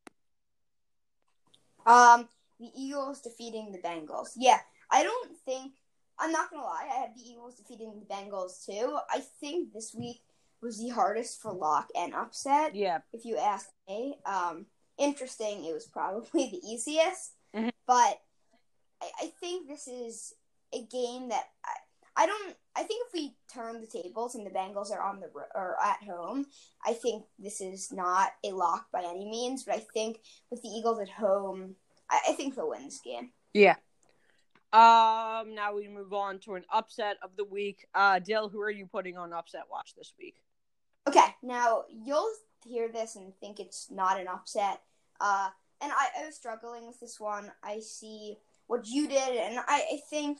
Um, 1.86 2.28
the 2.60 2.70
Eagles 2.76 3.20
defeating 3.20 3.72
the 3.72 3.78
Bengals. 3.78 4.30
Yeah, 4.36 4.58
I 4.90 5.02
don't 5.02 5.36
think 5.44 5.72
I'm 6.18 6.30
not 6.30 6.50
gonna 6.50 6.62
lie. 6.62 6.88
I 6.90 7.00
have 7.00 7.14
the 7.16 7.22
Eagles 7.22 7.56
defeating 7.56 7.94
the 7.98 8.14
Bengals 8.14 8.64
too. 8.64 8.98
I 9.10 9.20
think 9.40 9.72
this 9.72 9.94
week 9.94 10.20
was 10.62 10.78
the 10.78 10.88
hardest 10.88 11.42
for 11.42 11.52
lock 11.52 11.88
and 11.96 12.14
upset. 12.14 12.74
Yeah. 12.74 12.98
If 13.12 13.24
you 13.24 13.36
ask 13.36 13.68
me, 13.88 14.16
um, 14.24 14.66
interesting. 14.98 15.64
It 15.64 15.74
was 15.74 15.86
probably 15.86 16.50
the 16.50 16.60
easiest, 16.66 17.32
mm-hmm. 17.54 17.70
but 17.86 18.20
I, 19.02 19.10
I 19.22 19.32
think 19.40 19.68
this 19.68 19.88
is 19.88 20.34
a 20.72 20.82
game 20.84 21.28
that 21.28 21.44
I, 21.64 22.22
I 22.24 22.26
don't. 22.26 22.56
I 22.74 22.84
think 22.84 23.06
if 23.06 23.12
we 23.12 23.34
turn 23.52 23.80
the 23.80 23.86
tables 23.86 24.34
and 24.34 24.46
the 24.46 24.50
Bengals 24.50 24.90
are 24.90 25.02
on 25.02 25.20
the 25.20 25.28
or 25.54 25.76
at 25.82 26.02
home, 26.04 26.46
I 26.84 26.92
think 26.92 27.24
this 27.38 27.60
is 27.60 27.92
not 27.92 28.30
a 28.44 28.52
lock 28.52 28.86
by 28.92 29.02
any 29.02 29.28
means. 29.28 29.64
But 29.64 29.76
I 29.76 29.84
think 29.92 30.20
with 30.50 30.62
the 30.62 30.68
Eagles 30.68 31.00
at 31.00 31.08
home, 31.08 31.76
I, 32.10 32.20
I 32.30 32.32
think 32.32 32.54
they'll 32.54 32.70
win 32.70 32.84
this 32.84 33.00
game. 33.04 33.30
Yeah. 33.54 33.76
Um. 34.72 35.54
Now 35.54 35.74
we 35.74 35.88
move 35.88 36.12
on 36.12 36.38
to 36.40 36.54
an 36.54 36.64
upset 36.72 37.16
of 37.22 37.30
the 37.36 37.44
week. 37.44 37.86
Uh, 37.94 38.18
Dill, 38.18 38.48
who 38.48 38.60
are 38.60 38.70
you 38.70 38.86
putting 38.86 39.16
on 39.16 39.32
upset 39.32 39.62
watch 39.70 39.94
this 39.96 40.12
week? 40.18 40.36
Okay. 41.08 41.34
Now 41.42 41.84
you'll 41.90 42.30
hear 42.64 42.88
this 42.88 43.16
and 43.16 43.32
think 43.40 43.60
it's 43.60 43.90
not 43.90 44.20
an 44.20 44.28
upset. 44.28 44.80
Uh, 45.20 45.48
and 45.80 45.92
I, 45.92 46.22
I 46.22 46.26
was 46.26 46.36
struggling 46.36 46.86
with 46.86 47.00
this 47.00 47.18
one. 47.18 47.50
I 47.62 47.80
see 47.80 48.38
what 48.66 48.86
you 48.86 49.08
did, 49.08 49.36
and 49.36 49.58
I, 49.58 49.82
I 49.92 50.00
think 50.08 50.38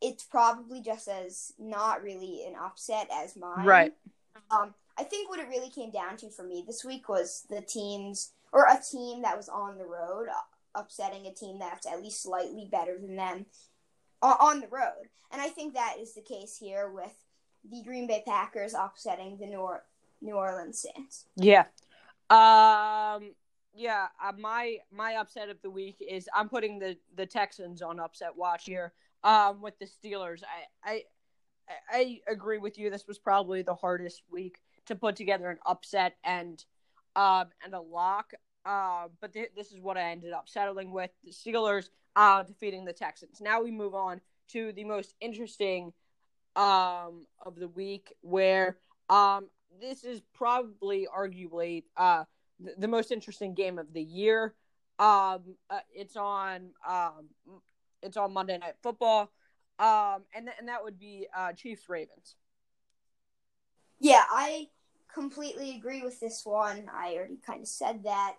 it's 0.00 0.24
probably 0.24 0.80
just 0.80 1.08
as 1.08 1.52
not 1.58 2.02
really 2.02 2.44
an 2.46 2.54
upset 2.60 3.08
as 3.12 3.36
mine. 3.36 3.64
Right. 3.64 3.92
Um, 4.50 4.74
I 4.98 5.04
think 5.04 5.28
what 5.28 5.40
it 5.40 5.48
really 5.48 5.70
came 5.70 5.90
down 5.90 6.16
to 6.18 6.30
for 6.30 6.42
me 6.42 6.64
this 6.66 6.84
week 6.84 7.08
was 7.08 7.44
the 7.48 7.60
teams 7.60 8.32
or 8.52 8.66
a 8.66 8.80
team 8.90 9.22
that 9.22 9.36
was 9.36 9.48
on 9.48 9.78
the 9.78 9.86
road 9.86 10.28
upsetting 10.74 11.26
a 11.26 11.32
team 11.32 11.58
that's 11.58 11.86
at 11.86 12.02
least 12.02 12.22
slightly 12.22 12.68
better 12.70 12.98
than 12.98 13.16
them 13.16 13.46
on 14.22 14.60
the 14.60 14.68
road. 14.68 15.08
And 15.30 15.40
I 15.40 15.48
think 15.48 15.74
that 15.74 15.96
is 16.00 16.14
the 16.14 16.20
case 16.20 16.56
here 16.56 16.90
with 16.90 17.12
the 17.70 17.82
Green 17.82 18.06
Bay 18.06 18.22
Packers 18.26 18.74
upsetting 18.74 19.38
the 19.38 19.46
New 19.46 19.68
New 20.20 20.34
Orleans 20.34 20.80
Saints. 20.80 21.26
Yeah. 21.36 21.64
Um 22.30 23.34
yeah, 23.74 24.06
uh, 24.22 24.32
my 24.38 24.78
my 24.92 25.14
upset 25.14 25.48
of 25.48 25.60
the 25.62 25.70
week 25.70 25.96
is 26.00 26.28
I'm 26.34 26.48
putting 26.48 26.78
the 26.78 26.96
the 27.16 27.26
Texans 27.26 27.82
on 27.82 27.98
upset 27.98 28.36
watch 28.36 28.64
here. 28.64 28.92
Um, 29.24 29.62
with 29.62 29.74
the 29.78 29.86
Steelers, 29.86 30.42
I 30.84 30.90
I 30.90 31.02
I 31.90 32.20
agree 32.28 32.58
with 32.58 32.78
you. 32.78 32.90
This 32.90 33.06
was 33.06 33.18
probably 33.18 33.62
the 33.62 33.74
hardest 33.74 34.22
week 34.30 34.60
to 34.86 34.94
put 34.94 35.16
together 35.16 35.50
an 35.50 35.58
upset 35.66 36.16
and 36.22 36.64
um 37.16 37.46
and 37.64 37.74
a 37.74 37.80
lock. 37.80 38.32
Uh, 38.64 39.08
but 39.20 39.32
th- 39.32 39.50
this 39.56 39.72
is 39.72 39.80
what 39.80 39.96
I 39.96 40.12
ended 40.12 40.32
up 40.32 40.48
settling 40.48 40.92
with: 40.92 41.10
the 41.24 41.32
Steelers 41.32 41.88
uh, 42.16 42.42
defeating 42.44 42.84
the 42.84 42.92
Texans. 42.92 43.40
Now 43.40 43.62
we 43.62 43.70
move 43.70 43.94
on 43.94 44.20
to 44.48 44.72
the 44.72 44.84
most 44.84 45.14
interesting 45.20 45.92
um 46.56 47.26
of 47.44 47.56
the 47.56 47.68
week, 47.68 48.14
where 48.20 48.78
um 49.08 49.48
this 49.80 50.04
is 50.04 50.22
probably 50.34 51.06
arguably 51.14 51.84
uh 51.96 52.24
the, 52.78 52.88
most 52.88 53.10
interesting 53.10 53.54
game 53.54 53.78
of 53.78 53.92
the 53.92 54.02
year. 54.02 54.54
Um, 54.98 55.56
uh, 55.70 55.80
it's 55.92 56.16
on 56.16 56.70
um, 56.88 57.28
it's 58.02 58.16
on 58.16 58.32
Monday 58.32 58.58
Night 58.58 58.74
Football, 58.82 59.30
um, 59.78 60.22
and 60.34 60.46
th- 60.46 60.56
and 60.58 60.68
that 60.68 60.84
would 60.84 60.98
be 60.98 61.26
uh, 61.36 61.52
Chiefs 61.52 61.88
Ravens. 61.88 62.36
Yeah, 63.98 64.22
I 64.30 64.68
completely 65.12 65.76
agree 65.76 66.02
with 66.02 66.20
this 66.20 66.42
one. 66.44 66.88
I 66.92 67.14
already 67.14 67.38
kind 67.44 67.62
of 67.62 67.68
said 67.68 68.04
that. 68.04 68.34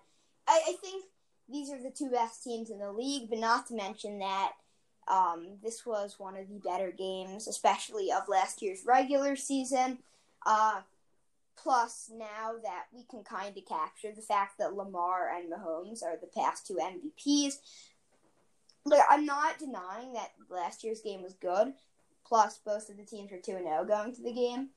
I, 0.47 0.61
I 0.69 0.75
think 0.79 1.05
these 1.49 1.69
are 1.71 1.81
the 1.81 1.91
two 1.91 2.09
best 2.09 2.43
teams 2.43 2.69
in 2.69 2.79
the 2.79 2.91
league, 2.91 3.29
but 3.29 3.39
not 3.39 3.67
to 3.67 3.75
mention 3.75 4.19
that 4.19 4.53
um, 5.07 5.57
this 5.63 5.85
was 5.85 6.15
one 6.17 6.35
of 6.35 6.47
the 6.47 6.59
better 6.59 6.91
games, 6.91 7.47
especially 7.47 8.11
of 8.11 8.27
last 8.27 8.61
year's 8.61 8.85
regular 8.85 9.35
season. 9.35 9.99
Uh, 10.45 10.81
Plus, 11.55 12.11
now 12.13 12.53
that 12.63 12.85
we 12.93 13.03
can 13.03 13.23
kind 13.23 13.57
of 13.57 13.65
capture 13.65 14.11
the 14.11 14.21
fact 14.21 14.57
that 14.57 14.75
Lamar 14.75 15.29
and 15.29 15.51
Mahomes 15.51 16.03
are 16.03 16.17
the 16.19 16.27
past 16.27 16.67
two 16.67 16.75
MVPs, 16.75 17.55
like 18.85 19.01
I'm 19.09 19.25
not 19.25 19.57
denying 19.57 20.13
that 20.13 20.31
last 20.49 20.83
year's 20.83 21.01
game 21.01 21.23
was 21.23 21.33
good. 21.33 21.73
Plus, 22.27 22.59
both 22.63 22.89
of 22.89 22.97
the 22.97 23.03
teams 23.03 23.31
were 23.31 23.37
two 23.37 23.53
and 23.53 23.65
zero 23.65 23.79
oh 23.81 23.85
going 23.85 24.13
to 24.15 24.21
the 24.21 24.33
game, 24.33 24.69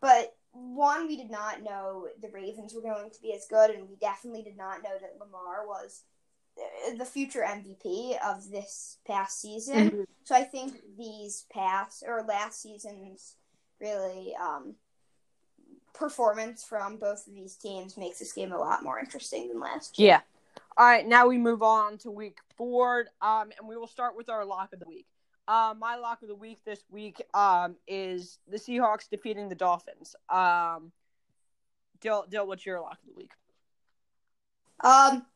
but 0.00 0.36
one, 0.52 1.06
we 1.06 1.16
did 1.16 1.30
not 1.30 1.62
know 1.62 2.08
the 2.20 2.30
Ravens 2.30 2.74
were 2.74 2.82
going 2.82 3.10
to 3.10 3.22
be 3.22 3.32
as 3.32 3.46
good, 3.48 3.70
and 3.70 3.88
we 3.88 3.96
definitely 3.96 4.42
did 4.42 4.56
not 4.56 4.82
know 4.82 4.96
that 5.00 5.18
Lamar 5.20 5.66
was 5.66 6.02
the 6.96 7.04
future 7.04 7.44
MVP 7.46 8.16
of 8.24 8.50
this 8.50 8.98
past 9.06 9.40
season. 9.40 9.90
Mm-hmm. 9.90 10.02
So 10.24 10.34
I 10.34 10.44
think 10.44 10.80
these 10.96 11.46
past 11.52 12.04
or 12.06 12.24
last 12.26 12.62
seasons 12.62 13.36
really 13.80 14.34
um, 14.40 14.74
performance 15.94 16.64
from 16.64 16.96
both 16.96 17.26
of 17.26 17.34
these 17.34 17.56
teams 17.56 17.96
makes 17.96 18.18
this 18.18 18.32
game 18.32 18.52
a 18.52 18.58
lot 18.58 18.82
more 18.82 18.98
interesting 18.98 19.48
than 19.48 19.60
last 19.60 19.98
year. 19.98 20.08
Yeah. 20.08 20.20
All 20.76 20.86
right, 20.86 21.06
now 21.06 21.26
we 21.26 21.38
move 21.38 21.62
on 21.62 21.98
to 21.98 22.10
week 22.10 22.38
four, 22.56 23.06
um, 23.20 23.50
and 23.58 23.68
we 23.68 23.76
will 23.76 23.88
start 23.88 24.16
with 24.16 24.28
our 24.28 24.44
lock 24.44 24.72
of 24.72 24.78
the 24.78 24.86
week. 24.86 25.06
Uh, 25.48 25.74
my 25.76 25.96
lock 25.96 26.22
of 26.22 26.28
the 26.28 26.34
week 26.34 26.58
this 26.64 26.84
week 26.90 27.22
um, 27.34 27.74
is 27.86 28.38
the 28.48 28.58
Seahawks 28.58 29.08
defeating 29.08 29.48
the 29.48 29.54
Dolphins. 29.54 30.14
Um, 30.28 30.92
Dill, 32.00 32.26
Dill, 32.28 32.46
what's 32.46 32.64
your 32.64 32.80
lock 32.80 32.98
of 33.02 33.08
the 33.08 33.14
week? 33.14 33.32
Um, 34.84 35.26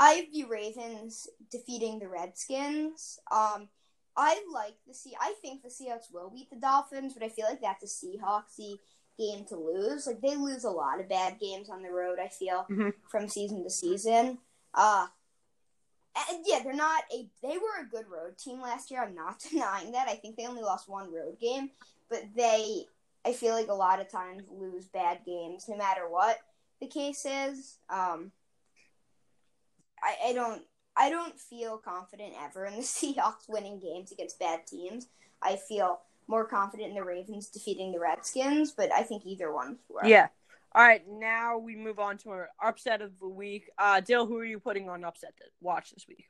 I 0.00 0.12
have 0.12 0.32
the 0.32 0.44
Ravens 0.44 1.28
defeating 1.50 1.98
the 1.98 2.08
Redskins. 2.08 3.20
Um, 3.30 3.68
I 4.16 4.42
like 4.52 4.74
the 4.88 4.94
Sea. 4.94 5.14
I 5.20 5.34
think 5.42 5.62
the 5.62 5.68
Seahawks 5.68 6.12
will 6.12 6.30
beat 6.30 6.50
the 6.50 6.56
Dolphins, 6.56 7.12
but 7.14 7.22
I 7.22 7.28
feel 7.28 7.44
like 7.44 7.60
that's 7.60 7.84
a 7.84 8.06
Seahawksy 8.06 8.78
game 9.18 9.44
to 9.50 9.56
lose. 9.56 10.06
Like 10.06 10.22
they 10.22 10.36
lose 10.36 10.64
a 10.64 10.70
lot 10.70 11.00
of 11.00 11.08
bad 11.08 11.38
games 11.38 11.68
on 11.68 11.82
the 11.82 11.90
road. 11.90 12.18
I 12.18 12.28
feel 12.28 12.66
mm-hmm. 12.70 12.88
from 13.08 13.28
season 13.28 13.62
to 13.62 13.70
season. 13.70 14.38
Uh 14.74 15.06
and 16.28 16.44
yeah, 16.44 16.60
they're 16.64 16.72
not 16.72 17.04
a. 17.14 17.28
They 17.42 17.56
were 17.56 17.80
a 17.80 17.88
good 17.88 18.06
road 18.10 18.36
team 18.36 18.60
last 18.60 18.90
year. 18.90 19.02
I'm 19.02 19.14
not 19.14 19.38
denying 19.50 19.92
that. 19.92 20.08
I 20.08 20.16
think 20.16 20.36
they 20.36 20.46
only 20.46 20.62
lost 20.62 20.88
one 20.88 21.12
road 21.12 21.38
game, 21.40 21.70
but 22.08 22.22
they. 22.34 22.84
I 23.24 23.32
feel 23.32 23.54
like 23.54 23.68
a 23.68 23.74
lot 23.74 24.00
of 24.00 24.10
times 24.10 24.44
lose 24.50 24.86
bad 24.88 25.20
games, 25.26 25.66
no 25.68 25.76
matter 25.76 26.08
what 26.08 26.38
the 26.80 26.86
case 26.86 27.26
is. 27.26 27.78
Um, 27.90 28.32
I, 30.02 30.30
I 30.30 30.32
don't. 30.32 30.62
I 30.96 31.08
don't 31.08 31.38
feel 31.38 31.78
confident 31.78 32.34
ever 32.42 32.66
in 32.66 32.74
the 32.74 32.82
Seahawks 32.82 33.48
winning 33.48 33.80
games 33.80 34.12
against 34.12 34.38
bad 34.38 34.66
teams. 34.66 35.06
I 35.42 35.56
feel 35.56 36.00
more 36.26 36.44
confident 36.44 36.90
in 36.90 36.94
the 36.94 37.04
Ravens 37.04 37.48
defeating 37.48 37.92
the 37.92 38.00
Redskins, 38.00 38.72
but 38.72 38.92
I 38.92 39.02
think 39.02 39.24
either 39.24 39.52
one. 39.52 39.78
Were. 39.88 40.04
Yeah. 40.04 40.28
All 40.72 40.82
right, 40.82 41.02
now 41.08 41.58
we 41.58 41.74
move 41.74 41.98
on 41.98 42.16
to 42.18 42.30
our 42.30 42.48
upset 42.62 43.02
of 43.02 43.18
the 43.18 43.28
week. 43.28 43.70
Uh, 43.76 44.00
Dill, 44.00 44.26
who 44.26 44.38
are 44.38 44.44
you 44.44 44.60
putting 44.60 44.88
on 44.88 45.04
upset 45.04 45.36
to 45.38 45.44
watch 45.60 45.90
this 45.90 46.06
week? 46.06 46.26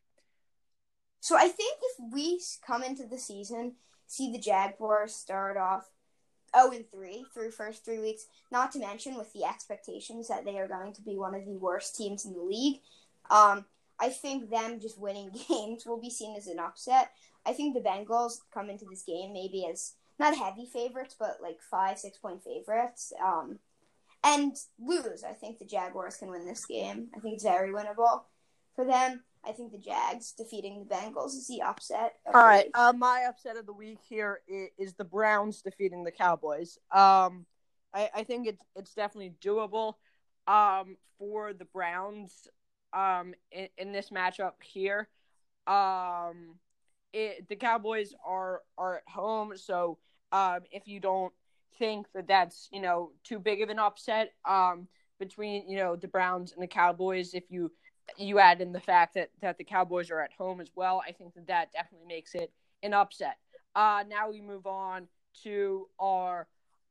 So 1.20 1.36
I 1.36 1.48
think 1.48 1.78
if 1.82 2.12
we 2.12 2.40
come 2.66 2.82
into 2.82 3.06
the 3.06 3.18
season, 3.18 3.74
see 4.06 4.32
the 4.32 4.38
Jaguars 4.38 5.14
start 5.14 5.58
off 5.58 5.90
0 6.58 6.72
and 6.72 6.90
3 6.90 7.26
through 7.34 7.50
first 7.50 7.84
three 7.84 7.98
weeks, 7.98 8.26
not 8.50 8.72
to 8.72 8.78
mention 8.78 9.16
with 9.16 9.30
the 9.34 9.44
expectations 9.44 10.28
that 10.28 10.46
they 10.46 10.58
are 10.58 10.66
going 10.66 10.94
to 10.94 11.02
be 11.02 11.18
one 11.18 11.34
of 11.34 11.44
the 11.44 11.58
worst 11.58 11.94
teams 11.94 12.24
in 12.24 12.32
the 12.32 12.40
league. 12.40 12.80
Um, 13.30 13.64
I 13.98 14.08
think 14.08 14.50
them 14.50 14.80
just 14.80 14.98
winning 14.98 15.30
games 15.48 15.84
will 15.86 16.00
be 16.00 16.10
seen 16.10 16.36
as 16.36 16.46
an 16.46 16.58
upset. 16.58 17.12
I 17.46 17.52
think 17.52 17.74
the 17.74 17.80
Bengals 17.80 18.38
come 18.52 18.68
into 18.68 18.84
this 18.84 19.02
game 19.02 19.32
maybe 19.32 19.66
as 19.70 19.94
not 20.18 20.36
heavy 20.36 20.66
favorites, 20.66 21.16
but 21.18 21.38
like 21.42 21.58
five, 21.70 21.98
six 21.98 22.18
point 22.18 22.42
favorites. 22.42 23.12
Um, 23.24 23.58
and 24.22 24.54
lose. 24.78 25.24
I 25.24 25.32
think 25.32 25.58
the 25.58 25.64
Jaguars 25.64 26.16
can 26.16 26.30
win 26.30 26.46
this 26.46 26.66
game. 26.66 27.08
I 27.16 27.20
think 27.20 27.34
it's 27.34 27.44
very 27.44 27.72
winnable 27.72 28.22
for 28.74 28.84
them. 28.84 29.22
I 29.44 29.52
think 29.52 29.72
the 29.72 29.78
Jags 29.78 30.32
defeating 30.32 30.78
the 30.78 30.94
Bengals 30.94 31.28
is 31.28 31.48
the 31.48 31.62
upset. 31.62 32.16
All 32.26 32.44
right, 32.44 32.68
uh, 32.74 32.92
my 32.94 33.24
upset 33.28 33.56
of 33.56 33.64
the 33.64 33.72
week 33.72 33.98
here 34.06 34.40
is, 34.46 34.68
is, 34.78 34.94
the 34.94 35.04
Browns 35.04 35.62
defeating 35.62 36.04
the 36.04 36.10
Cowboys. 36.10 36.76
Um, 36.90 37.46
I, 37.94 38.10
I 38.14 38.24
think 38.24 38.46
it's 38.46 38.62
it's 38.76 38.92
definitely 38.92 39.34
doable 39.42 39.94
um, 40.46 40.98
for 41.18 41.54
the 41.54 41.64
Browns 41.64 42.48
um, 42.92 43.34
in, 43.52 43.68
in 43.78 43.92
this 43.92 44.10
matchup 44.10 44.52
here. 44.62 45.08
Um, 45.66 46.56
it, 47.12 47.48
the 47.48 47.56
Cowboys 47.56 48.14
are 48.24 48.62
are 48.78 48.98
at 48.98 49.08
home, 49.08 49.56
so 49.56 49.98
um, 50.32 50.60
if 50.70 50.86
you 50.86 51.00
don't 51.00 51.32
think 51.78 52.06
that 52.14 52.28
that's 52.28 52.68
you 52.72 52.80
know 52.80 53.12
too 53.24 53.38
big 53.38 53.62
of 53.62 53.68
an 53.68 53.78
upset 53.78 54.32
um, 54.48 54.86
between 55.18 55.68
you 55.68 55.76
know 55.76 55.96
the 55.96 56.08
Browns 56.08 56.52
and 56.52 56.62
the 56.62 56.68
Cowboys, 56.68 57.34
if 57.34 57.44
you 57.50 57.70
you 58.16 58.38
add 58.38 58.60
in 58.60 58.72
the 58.72 58.80
fact 58.80 59.14
that 59.14 59.30
that 59.40 59.58
the 59.58 59.64
Cowboys 59.64 60.10
are 60.10 60.20
at 60.20 60.32
home 60.32 60.60
as 60.60 60.70
well, 60.74 61.02
I 61.06 61.12
think 61.12 61.34
that 61.34 61.46
that 61.48 61.72
definitely 61.72 62.06
makes 62.06 62.34
it 62.34 62.52
an 62.82 62.94
upset. 62.94 63.36
Uh, 63.74 64.04
now 64.08 64.30
we 64.30 64.40
move 64.40 64.66
on 64.66 65.06
to 65.42 65.86
our 65.98 66.48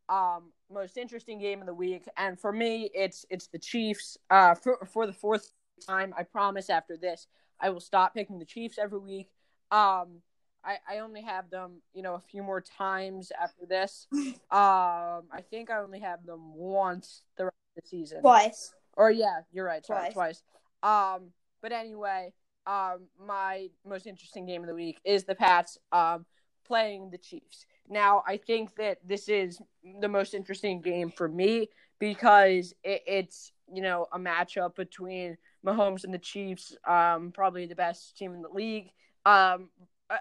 um, 0.07 0.51
most 0.71 0.97
interesting 0.97 1.39
game 1.39 1.61
of 1.61 1.67
the 1.67 1.73
week, 1.73 2.07
and 2.17 2.39
for 2.39 2.51
me, 2.51 2.89
it's 2.93 3.25
it's 3.29 3.47
the 3.47 3.59
Chiefs. 3.59 4.17
Uh, 4.29 4.55
for 4.55 4.85
for 4.91 5.05
the 5.05 5.13
fourth 5.13 5.51
time, 5.79 6.13
I 6.17 6.23
promise. 6.23 6.69
After 6.69 6.97
this, 6.97 7.27
I 7.59 7.69
will 7.69 7.79
stop 7.79 8.13
picking 8.13 8.39
the 8.39 8.45
Chiefs 8.45 8.77
every 8.77 8.99
week. 8.99 9.29
Um, 9.71 10.21
I, 10.63 10.77
I 10.89 10.99
only 10.99 11.21
have 11.21 11.49
them, 11.49 11.81
you 11.93 12.01
know, 12.01 12.15
a 12.15 12.19
few 12.19 12.43
more 12.43 12.61
times 12.61 13.31
after 13.39 13.65
this. 13.65 14.07
Um, 14.51 15.29
I 15.31 15.43
think 15.47 15.69
I 15.69 15.77
only 15.77 15.99
have 15.99 16.25
them 16.25 16.55
once 16.55 17.21
the 17.37 17.45
rest 17.45 17.55
of 17.77 17.83
the 17.83 17.87
season. 17.87 18.21
Twice. 18.21 18.73
Or 18.97 19.11
yeah, 19.11 19.41
you're 19.51 19.63
right. 19.63 19.85
Sorry, 19.85 20.11
twice. 20.11 20.41
twice. 20.81 21.15
Um, 21.15 21.27
but 21.61 21.71
anyway, 21.71 22.33
um, 22.65 23.07
my 23.23 23.67
most 23.85 24.07
interesting 24.07 24.47
game 24.47 24.61
of 24.61 24.67
the 24.67 24.73
week 24.73 24.99
is 25.05 25.25
the 25.25 25.35
Pats 25.35 25.77
um, 25.91 26.25
playing 26.65 27.11
the 27.11 27.19
Chiefs. 27.19 27.67
Now, 27.87 28.23
I 28.27 28.37
think 28.37 28.75
that 28.77 28.97
this 29.05 29.29
is 29.29 29.61
the 29.99 30.07
most 30.07 30.33
interesting 30.33 30.81
game 30.81 31.11
for 31.11 31.27
me 31.27 31.69
because 31.99 32.73
it, 32.83 33.03
it's 33.05 33.51
you 33.71 33.81
know 33.81 34.07
a 34.11 34.17
matchup 34.17 34.75
between 34.75 35.37
Mahomes 35.65 36.03
and 36.03 36.13
the 36.13 36.19
Chiefs, 36.19 36.75
um, 36.87 37.31
probably 37.31 37.65
the 37.65 37.75
best 37.75 38.17
team 38.17 38.33
in 38.33 38.41
the 38.41 38.49
league, 38.49 38.91
um, 39.25 39.69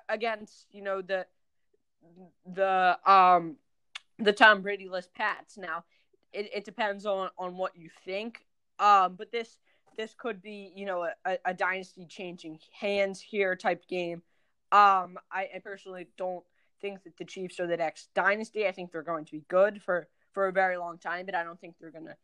against 0.09 0.67
you 0.71 0.83
know 0.83 1.01
the 1.03 1.27
the 2.47 2.99
um 3.11 3.57
the 4.19 4.33
Tom 4.33 4.63
Brady 4.63 4.89
list 4.89 5.15
Pats. 5.15 5.57
Now, 5.57 5.85
it, 6.33 6.51
it 6.55 6.65
depends 6.65 7.07
on 7.07 7.31
on 7.39 7.57
what 7.57 7.77
you 7.77 7.89
think, 8.05 8.45
um, 8.79 9.15
but 9.17 9.31
this 9.33 9.59
this 9.97 10.15
could 10.17 10.43
be 10.43 10.73
you 10.75 10.87
know 10.87 11.09
a, 11.25 11.39
a 11.45 11.55
dynasty 11.55 12.07
changing 12.07 12.59
hands 12.73 13.21
here 13.21 13.57
type 13.57 13.87
game. 13.89 14.23
Um, 14.71 15.19
I, 15.33 15.49
I 15.55 15.61
personally 15.63 16.09
don't 16.19 16.45
think 16.81 17.03
that 17.05 17.17
the 17.17 17.25
Chiefs 17.25 17.59
are 17.61 17.67
the 17.67 17.77
next 17.77 18.13
dynasty. 18.15 18.67
I 18.67 18.73
think 18.73 18.93
they're 18.93 19.03
going 19.03 19.25
to 19.25 19.33
be 19.33 19.45
good 19.49 19.83
for 19.83 20.09
for 20.33 20.49
a 20.49 20.53
very 20.53 20.77
long 20.77 20.99
time, 20.99 21.27
but 21.27 21.35
I 21.35 21.43
don't 21.43 21.61
think 21.61 21.77
they're 21.81 21.91
going 21.91 22.07
to 22.07 22.17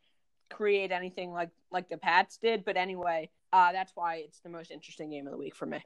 create 0.55 0.93
anything 0.93 1.33
like 1.33 1.51
like 1.71 1.89
the 1.89 1.99
Pats 1.99 2.39
did. 2.39 2.65
But 2.65 2.77
anyway, 2.77 3.31
uh, 3.53 3.73
that's 3.73 3.93
why 3.95 4.25
it's 4.27 4.41
the 4.41 4.49
most 4.49 4.71
interesting 4.71 5.11
game 5.11 5.27
of 5.27 5.33
the 5.33 5.39
week 5.39 5.55
for 5.55 5.67
me. 5.67 5.81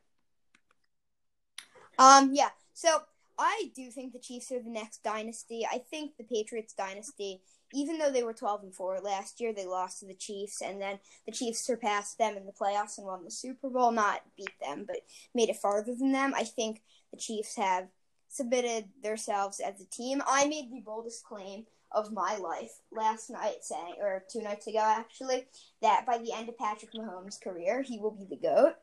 Um, 1.99 2.31
yeah. 2.33 2.51
So 2.75 3.03
I 3.39 3.71
do 3.75 3.91
think 3.91 4.13
the 4.13 4.19
Chiefs 4.19 4.53
are 4.53 4.63
the 4.63 4.71
next 4.71 5.03
dynasty. 5.03 5.67
I 5.71 5.79
think 5.79 6.17
the 6.17 6.25
Patriots 6.25 6.75
dynasty, 6.75 7.41
even 7.73 7.99
though 7.99 8.13
they 8.13 8.23
were 8.23 8.33
twelve 8.33 8.63
and 8.63 8.75
four 8.75 9.01
last 9.01 9.41
year, 9.41 9.53
they 9.53 9.67
lost 9.67 10.01
to 10.01 10.07
the 10.07 10.15
Chiefs, 10.15 10.63
and 10.63 10.81
then 10.81 10.99
the 11.27 11.33
Chiefs 11.33 11.61
surpassed 11.61 12.19
them 12.19 12.37
in 12.37 12.47
the 12.47 12.53
playoffs 12.53 12.99
and 12.99 13.07
won 13.07 13.25
the 13.25 13.31
Super 13.31 13.69
Bowl. 13.71 13.91
Not 13.91 14.23
beat 14.37 14.59
them, 14.61 14.85
but 14.87 14.99
made 15.35 15.49
it 15.49 15.57
farther 15.57 15.95
than 15.95 16.13
them. 16.13 16.33
I 16.37 16.45
think 16.45 16.83
the 17.11 17.19
Chiefs 17.19 17.57
have 17.57 17.89
submitted 18.29 18.91
themselves 19.03 19.59
as 19.59 19.81
a 19.81 19.87
team. 19.87 20.23
I 20.27 20.47
made 20.47 20.71
the 20.71 20.81
boldest 20.81 21.25
claim 21.25 21.65
of 21.93 22.13
my 22.13 22.37
life 22.37 22.73
last 22.93 23.31
night 23.31 23.57
saying 23.63 23.95
or 24.01 24.23
two 24.31 24.43
nights 24.43 24.67
ago 24.67 24.81
actually 24.83 25.47
that 25.81 26.05
by 26.07 26.19
the 26.19 26.33
end 26.33 26.49
of 26.49 26.59
Patrick 26.59 26.93
Mahomes' 26.93 27.41
career 27.41 27.83
he 27.83 27.99
will 27.99 28.11
be 28.11 28.25
the 28.25 28.37
GOAT. 28.37 28.75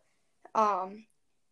Um 0.56 1.06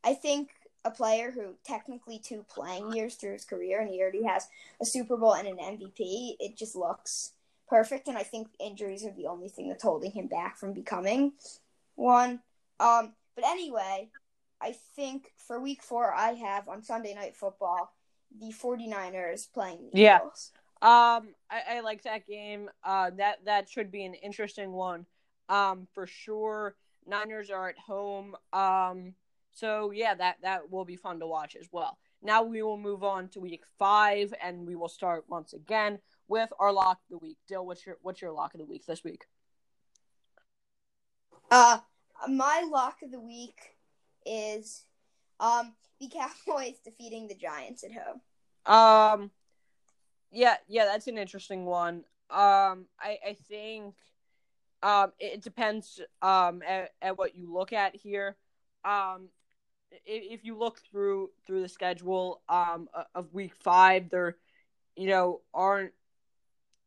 I 0.04 0.14
think 0.14 0.50
a 0.86 0.92
player 0.92 1.32
who 1.32 1.56
technically 1.64 2.20
two 2.20 2.44
playing 2.50 2.94
years 2.94 3.16
through 3.16 3.34
his 3.34 3.46
career 3.46 3.80
and 3.80 3.90
he 3.90 4.02
already 4.02 4.24
has 4.24 4.48
a 4.82 4.86
Super 4.86 5.16
Bowl 5.16 5.34
and 5.34 5.48
an 5.48 5.58
MVP, 5.58 6.36
it 6.40 6.58
just 6.58 6.76
looks 6.76 7.32
perfect 7.70 8.08
and 8.08 8.18
I 8.18 8.24
think 8.24 8.48
injuries 8.60 9.06
are 9.06 9.14
the 9.14 9.28
only 9.28 9.50
thing 9.50 9.70
that's 9.70 9.84
holding 9.84 10.12
him 10.12 10.28
back 10.28 10.58
from 10.58 10.74
becoming 10.74 11.34
one. 11.96 12.40
Um 12.80 13.14
but 13.36 13.46
anyway, 13.46 14.10
I 14.60 14.76
think 14.96 15.32
for 15.38 15.60
week 15.60 15.84
4 15.84 16.14
I 16.14 16.32
have 16.34 16.68
on 16.68 16.82
Sunday 16.82 17.14
night 17.14 17.36
football 17.36 17.94
the 18.40 18.52
49ers 18.52 19.52
playing 19.54 19.90
the 19.92 20.00
yeah. 20.00 20.18
Eagles. 20.18 20.52
Um, 20.84 21.34
I, 21.50 21.78
I 21.78 21.80
like 21.80 22.04
that 22.04 22.28
game. 22.28 22.70
Uh, 22.84 23.10
that 23.18 23.46
that 23.46 23.70
should 23.70 23.90
be 23.90 24.04
an 24.04 24.16
interesting 24.16 24.74
one. 24.74 25.06
Um, 25.48 25.88
for 25.94 26.06
sure. 26.06 26.76
Niners 27.08 27.50
are 27.50 27.70
at 27.70 27.78
home. 27.78 28.36
Um, 28.52 29.14
so 29.54 29.92
yeah, 29.92 30.14
that 30.16 30.38
that 30.42 30.70
will 30.70 30.84
be 30.84 30.98
fun 30.98 31.22
to 31.22 31.28
watch 31.28 31.56
as 31.56 31.70
well. 31.72 31.98
Now 32.22 32.44
we 32.44 32.62
will 32.64 32.78
move 32.78 33.02
on 33.02 33.30
to 33.30 33.40
week 33.40 33.64
five, 33.80 34.34
and 34.44 34.68
we 34.68 34.76
will 34.76 34.90
start 34.90 35.24
once 35.30 35.54
again 35.54 36.00
with 36.28 36.52
our 36.60 36.74
lock 36.74 36.98
of 36.98 37.10
the 37.12 37.18
week. 37.18 37.38
Dill, 37.48 37.66
what's 37.66 37.86
your 37.86 37.98
what's 38.02 38.22
your 38.22 38.34
lock 38.34 38.54
of 38.54 38.60
the 38.60 38.66
week 38.66 38.86
this 38.86 39.06
week? 39.06 39.24
Uh, 41.50 41.80
my 42.28 42.68
lock 42.70 42.98
of 43.04 43.12
the 43.12 43.22
week 43.22 43.78
is 44.26 44.84
um 45.40 45.76
the 46.02 46.10
Cowboys 46.48 46.80
defeating 46.84 47.30
the 47.30 47.36
Giants 47.36 47.86
at 47.86 47.92
home. 47.94 48.22
Um, 48.66 49.32
yeah, 50.34 50.56
yeah, 50.68 50.86
that's 50.86 51.08
an 51.08 51.18
interesting 51.18 51.66
one. 51.66 52.04
Um, 52.30 52.86
I, 53.00 53.18
I 53.26 53.38
think 53.48 53.96
um, 54.82 55.12
it, 55.20 55.34
it 55.34 55.42
depends 55.42 56.02
um, 56.22 56.62
at, 56.68 56.92
at 57.02 57.18
what 57.18 57.36
you 57.36 57.54
look 57.54 57.72
at 57.74 57.96
here. 57.96 58.36
Um, 58.84 59.30
if, 60.06 60.44
you 60.44 60.58
look 60.58 60.80
through 60.92 61.30
through 61.46 61.62
the 61.62 61.70
schedule 61.70 62.42
um, 62.50 62.90
of 63.14 63.32
week 63.34 63.54
five, 63.56 64.10
there, 64.10 64.38
you 64.96 65.08
know, 65.08 65.42
aren't 65.54 65.94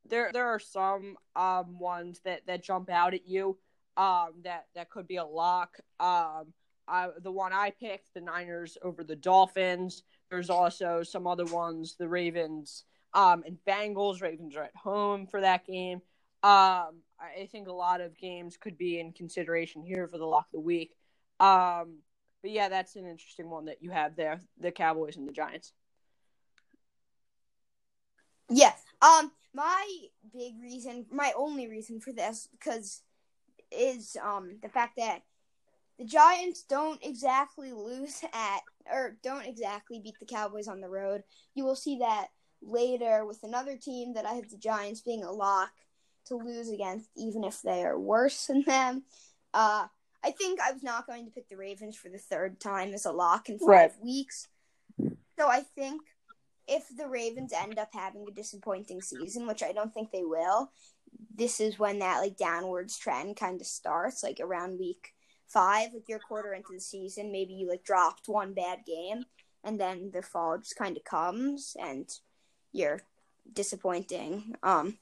there 0.09 0.31
there 0.33 0.47
are 0.47 0.59
some 0.59 1.17
um 1.35 1.79
ones 1.79 2.21
that 2.25 2.47
that 2.47 2.63
jump 2.63 2.91
out 2.91 3.15
at 3.15 3.27
you 3.27 3.57
um 3.97 4.33
that 4.45 4.67
that 4.75 4.91
could 4.91 5.07
be 5.07 5.17
a 5.17 5.25
lock 5.25 5.79
um 6.01 6.53
I, 6.89 7.09
the 7.21 7.33
one 7.33 7.53
I 7.53 7.71
picked 7.71 8.15
the 8.15 8.21
Niners 8.21 8.79
over 8.83 9.03
the 9.03 9.17
Dolphins 9.17 10.03
there's 10.31 10.51
also 10.51 11.03
some 11.03 11.27
other 11.27 11.45
ones 11.47 11.97
the 11.99 12.09
Ravens 12.09 12.85
um, 13.17 13.43
and 13.47 13.57
Bengals. 13.67 14.21
Ravens 14.21 14.55
are 14.55 14.63
at 14.63 14.77
home 14.77 15.27
for 15.27 15.41
that 15.41 15.67
game. 15.67 16.03
Um, 16.43 17.01
I 17.19 17.49
think 17.51 17.67
a 17.67 17.73
lot 17.73 18.03
of 18.03 18.17
games 18.17 18.59
could 18.59 18.77
be 18.77 19.01
in 19.01 19.13
consideration 19.13 19.83
here 19.83 20.07
for 20.07 20.19
the 20.19 20.27
lock 20.27 20.47
of 20.49 20.53
the 20.53 20.61
week. 20.61 20.95
Um, 21.41 21.99
but 22.43 22.51
yeah, 22.51 22.69
that's 22.69 22.95
an 22.95 23.07
interesting 23.07 23.49
one 23.49 23.65
that 23.65 23.83
you 23.83 23.91
have 23.91 24.15
there: 24.15 24.41
the 24.61 24.71
Cowboys 24.71 25.17
and 25.17 25.27
the 25.27 25.33
Giants. 25.33 25.73
Yeah. 28.51 28.73
Um, 29.01 29.33
my 29.55 29.87
big 30.33 30.55
reason, 30.63 31.07
my 31.11 31.33
only 31.37 31.69
reason 31.69 32.01
for 32.01 32.13
this, 32.13 32.49
because 32.53 33.03
is 33.73 34.17
um 34.23 34.59
the 34.63 34.69
fact 34.69 34.97
that 34.97 35.23
the 35.99 36.05
Giants 36.05 36.63
don't 36.63 37.03
exactly 37.03 37.73
lose 37.73 38.23
at 38.33 38.61
or 38.93 39.17
don't 39.23 39.47
exactly 39.47 39.99
beat 39.99 40.15
the 40.21 40.27
Cowboys 40.27 40.69
on 40.69 40.81
the 40.81 40.89
road. 40.89 41.23
You 41.55 41.65
will 41.65 41.75
see 41.75 41.99
that 41.99 42.29
later 42.63 43.25
with 43.25 43.43
another 43.43 43.77
team 43.77 44.15
that 44.15 44.27
I 44.27 44.35
have 44.35 44.51
the 44.51 44.57
Giants 44.57 45.01
being 45.01 45.25
a 45.25 45.33
lock 45.33 45.71
to 46.27 46.37
lose 46.37 46.71
against, 46.71 47.09
even 47.17 47.45
if 47.45 47.63
they 47.63 47.85
are 47.85 47.99
worse 47.99 48.47
than 48.47 48.63
them. 48.63 49.05
Uh, 49.55 49.87
I 50.25 50.31
think 50.33 50.61
I 50.61 50.73
was 50.73 50.83
not 50.83 51.07
going 51.07 51.25
to 51.25 51.31
pick 51.31 51.49
the 51.49 51.57
Ravens 51.57 51.97
for 51.97 52.09
the 52.09 52.19
third 52.19 52.59
time 52.61 52.93
as 52.93 53.05
a 53.07 53.13
lock 53.13 53.49
in 53.49 53.59
five 53.59 53.69
right. 53.69 53.93
weeks. 54.03 54.49
So 54.99 55.49
I 55.49 55.63
think 55.75 56.03
if 56.67 56.85
the 56.97 57.07
Ravens 57.07 57.53
end 57.53 57.79
up 57.79 57.91
having 57.93 58.27
a 58.29 58.35
disappointing 58.35 59.01
season, 59.01 59.47
which 59.47 59.63
I 59.63 59.73
don't 59.73 59.95
think 59.95 60.11
they 60.11 60.25
will, 60.25 60.73
this 61.35 61.61
is 61.61 61.79
when 61.79 62.01
that 62.01 62.21
like 62.21 62.37
downwards 62.37 62.99
trend 62.99 63.37
kind 63.37 63.61
of 63.61 63.67
starts, 63.67 64.23
like 64.23 64.41
around 64.41 64.81
week 64.81 65.13
five, 65.47 65.91
like 65.95 66.09
your 66.09 66.19
quarter 66.19 66.53
into 66.55 66.73
the 66.73 66.81
season, 66.81 67.31
maybe 67.31 67.53
you 67.53 67.69
like 67.69 67.85
dropped 67.85 68.23
one 68.27 68.53
bad 68.53 68.81
game, 68.85 69.25
and 69.63 69.79
then 69.79 70.11
the 70.13 70.23
fall 70.23 70.59
just 70.59 70.77
kind 70.77 70.97
of 70.97 71.05
comes, 71.05 71.77
and 71.81 72.09
you're 72.77 73.01
disappointing. 73.53 74.55
Um, 74.63 74.99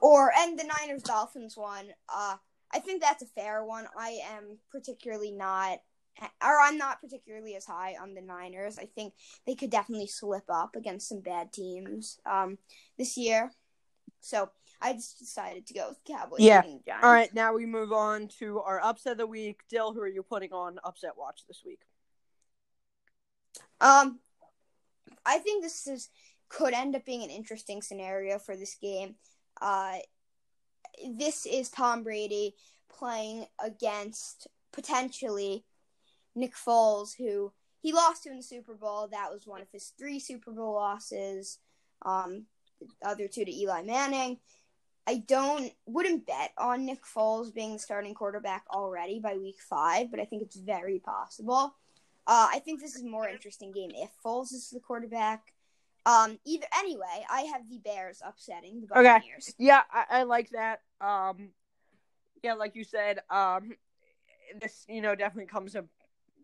or 0.00 0.32
and 0.36 0.58
the 0.58 0.64
Niners 0.64 1.02
Dolphins 1.02 1.56
one. 1.56 1.86
Uh, 2.08 2.36
I 2.72 2.78
think 2.80 3.02
that's 3.02 3.22
a 3.22 3.26
fair 3.26 3.64
one. 3.64 3.86
I 3.98 4.18
am 4.30 4.58
particularly 4.70 5.30
not, 5.30 5.78
or 6.20 6.60
I'm 6.60 6.78
not 6.78 7.00
particularly 7.00 7.54
as 7.56 7.64
high 7.64 7.96
on 8.00 8.14
the 8.14 8.20
Niners. 8.20 8.78
I 8.78 8.86
think 8.86 9.14
they 9.46 9.54
could 9.54 9.70
definitely 9.70 10.08
slip 10.08 10.44
up 10.48 10.76
against 10.76 11.08
some 11.08 11.20
bad 11.20 11.52
teams 11.52 12.18
um, 12.26 12.58
this 12.98 13.16
year. 13.16 13.50
So 14.20 14.50
I 14.80 14.92
just 14.94 15.18
decided 15.18 15.66
to 15.66 15.74
go 15.74 15.88
with 15.88 15.98
Cowboys. 16.04 16.40
Yeah. 16.40 16.62
All 17.02 17.12
right. 17.12 17.32
Now 17.32 17.54
we 17.54 17.66
move 17.66 17.92
on 17.92 18.28
to 18.40 18.60
our 18.60 18.80
upset 18.80 19.12
of 19.12 19.18
the 19.18 19.26
week. 19.26 19.60
Dill, 19.70 19.92
who 19.92 20.00
are 20.00 20.08
you 20.08 20.22
putting 20.22 20.52
on 20.52 20.78
upset 20.84 21.12
watch 21.16 21.42
this 21.46 21.62
week? 21.64 21.80
Um, 23.80 24.20
I 25.24 25.38
think 25.38 25.62
this 25.62 25.86
is 25.86 26.08
could 26.48 26.74
end 26.74 26.94
up 26.96 27.04
being 27.04 27.22
an 27.22 27.30
interesting 27.30 27.82
scenario 27.82 28.38
for 28.38 28.56
this 28.56 28.76
game. 28.80 29.16
Uh, 29.60 29.96
this 31.16 31.46
is 31.46 31.68
Tom 31.68 32.02
Brady 32.02 32.54
playing 32.88 33.46
against 33.62 34.46
potentially 34.72 35.64
Nick 36.34 36.54
Foles, 36.54 37.16
who 37.16 37.52
he 37.80 37.92
lost 37.92 38.24
to 38.24 38.30
in 38.30 38.36
the 38.36 38.42
Super 38.42 38.74
Bowl. 38.74 39.08
That 39.08 39.32
was 39.32 39.46
one 39.46 39.60
of 39.60 39.70
his 39.72 39.92
three 39.98 40.18
Super 40.18 40.52
Bowl 40.52 40.74
losses. 40.74 41.58
Um, 42.02 42.46
the 42.80 43.08
other 43.08 43.28
two 43.28 43.44
to 43.44 43.54
Eli 43.54 43.82
Manning. 43.82 44.38
I 45.06 45.18
don't 45.18 45.72
wouldn't 45.86 46.26
bet 46.26 46.52
on 46.58 46.84
Nick 46.84 47.04
Foles 47.04 47.54
being 47.54 47.74
the 47.74 47.78
starting 47.78 48.12
quarterback 48.12 48.64
already 48.70 49.20
by 49.20 49.36
week 49.36 49.58
five, 49.60 50.10
but 50.10 50.18
I 50.20 50.24
think 50.24 50.42
it's 50.42 50.56
very 50.56 50.98
possible. 50.98 51.76
Uh, 52.26 52.48
I 52.52 52.58
think 52.58 52.80
this 52.80 52.96
is 52.96 53.02
a 53.02 53.08
more 53.08 53.28
interesting 53.28 53.70
game 53.70 53.92
if 53.94 54.10
Foles 54.24 54.52
is 54.52 54.70
the 54.70 54.80
quarterback. 54.80 55.52
Um, 56.06 56.38
either 56.46 56.66
anyway, 56.78 57.26
I 57.28 57.42
have 57.52 57.68
the 57.68 57.78
Bears 57.78 58.22
upsetting 58.24 58.80
the 58.80 58.86
Buccaneers. 58.86 59.48
Okay. 59.48 59.54
Yeah, 59.58 59.82
I, 59.92 60.20
I 60.20 60.22
like 60.22 60.50
that. 60.50 60.82
Um, 61.00 61.50
yeah, 62.44 62.54
like 62.54 62.76
you 62.76 62.84
said, 62.84 63.18
um, 63.28 63.72
this 64.60 64.86
you 64.88 65.02
know 65.02 65.16
definitely 65.16 65.46
comes 65.46 65.74
a 65.74 65.84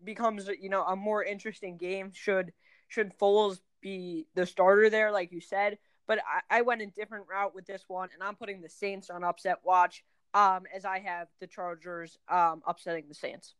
becomes 0.03 0.49
you 0.59 0.67
know 0.67 0.83
a 0.83 0.97
more 0.97 1.23
interesting 1.23 1.77
game 1.77 2.11
should 2.13 2.51
should 2.89 3.17
Foles 3.17 3.61
be 3.79 4.27
the 4.35 4.45
starter 4.45 4.89
there, 4.89 5.13
like 5.13 5.31
you 5.31 5.39
said. 5.39 5.77
But 6.07 6.19
I, 6.19 6.57
I 6.57 6.61
went 6.63 6.81
a 6.81 6.87
different 6.87 7.27
route 7.29 7.55
with 7.55 7.65
this 7.65 7.85
one, 7.87 8.09
and 8.13 8.21
I'm 8.21 8.35
putting 8.35 8.61
the 8.61 8.69
Saints 8.69 9.09
on 9.09 9.23
upset 9.23 9.59
watch. 9.63 10.03
Um, 10.33 10.63
as 10.75 10.83
I 10.83 10.99
have 10.99 11.29
the 11.39 11.47
Chargers 11.47 12.17
um 12.27 12.63
upsetting 12.67 13.05
the 13.07 13.15
Saints. 13.15 13.55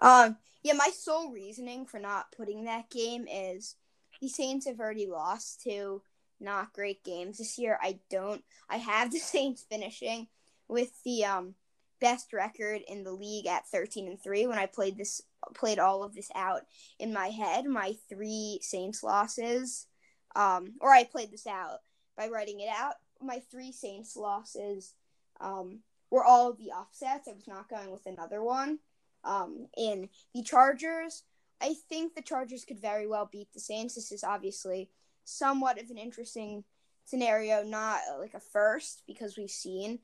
Um, 0.00 0.36
yeah, 0.62 0.74
my 0.74 0.90
sole 0.96 1.32
reasoning 1.32 1.86
for 1.86 1.98
not 1.98 2.30
putting 2.30 2.64
that 2.64 2.90
game 2.90 3.26
is 3.28 3.74
the 4.20 4.28
Saints 4.28 4.66
have 4.66 4.80
already 4.80 5.06
lost 5.06 5.62
to 5.62 6.02
not 6.40 6.72
great 6.72 7.02
games 7.04 7.38
this 7.38 7.58
year. 7.58 7.78
I 7.80 7.98
don't. 8.10 8.42
I 8.68 8.76
have 8.76 9.10
the 9.12 9.18
Saints 9.20 9.64
finishing 9.68 10.28
with 10.68 10.90
the 11.04 11.24
um 11.24 11.54
best 12.00 12.32
record 12.32 12.82
in 12.88 13.04
the 13.04 13.12
league 13.12 13.46
at 13.46 13.66
13 13.68 14.06
and 14.08 14.22
3 14.22 14.46
when 14.46 14.58
I 14.58 14.66
played 14.66 14.98
this 14.98 15.22
played 15.54 15.78
all 15.78 16.02
of 16.02 16.14
this 16.14 16.30
out 16.34 16.62
in 16.98 17.12
my 17.12 17.28
head 17.28 17.64
my 17.64 17.94
three 18.08 18.58
Saints 18.62 19.02
losses 19.02 19.86
um 20.34 20.74
or 20.80 20.90
I 20.90 21.04
played 21.04 21.30
this 21.30 21.46
out 21.46 21.78
by 22.16 22.28
writing 22.28 22.60
it 22.60 22.68
out 22.68 22.94
my 23.22 23.40
three 23.50 23.72
Saints 23.72 24.14
losses 24.16 24.92
um 25.40 25.80
were 26.10 26.24
all 26.24 26.52
the 26.52 26.70
offsets 26.70 27.28
I 27.28 27.32
was 27.32 27.48
not 27.48 27.70
going 27.70 27.90
with 27.90 28.04
another 28.04 28.42
one 28.42 28.78
um 29.24 29.66
in 29.76 30.08
the 30.34 30.42
Chargers 30.42 31.22
I 31.60 31.74
think 31.88 32.14
the 32.14 32.22
Chargers 32.22 32.64
could 32.64 32.80
very 32.80 33.06
well 33.06 33.28
beat 33.30 33.52
the 33.52 33.60
Saints 33.60 33.94
this 33.94 34.12
is 34.12 34.24
obviously 34.24 34.90
somewhat 35.24 35.80
of 35.80 35.90
an 35.90 35.98
interesting 35.98 36.64
scenario 37.04 37.62
not 37.62 38.00
like 38.18 38.34
a 38.34 38.40
first 38.40 39.02
because 39.06 39.36
we've 39.36 39.50
seen 39.50 40.00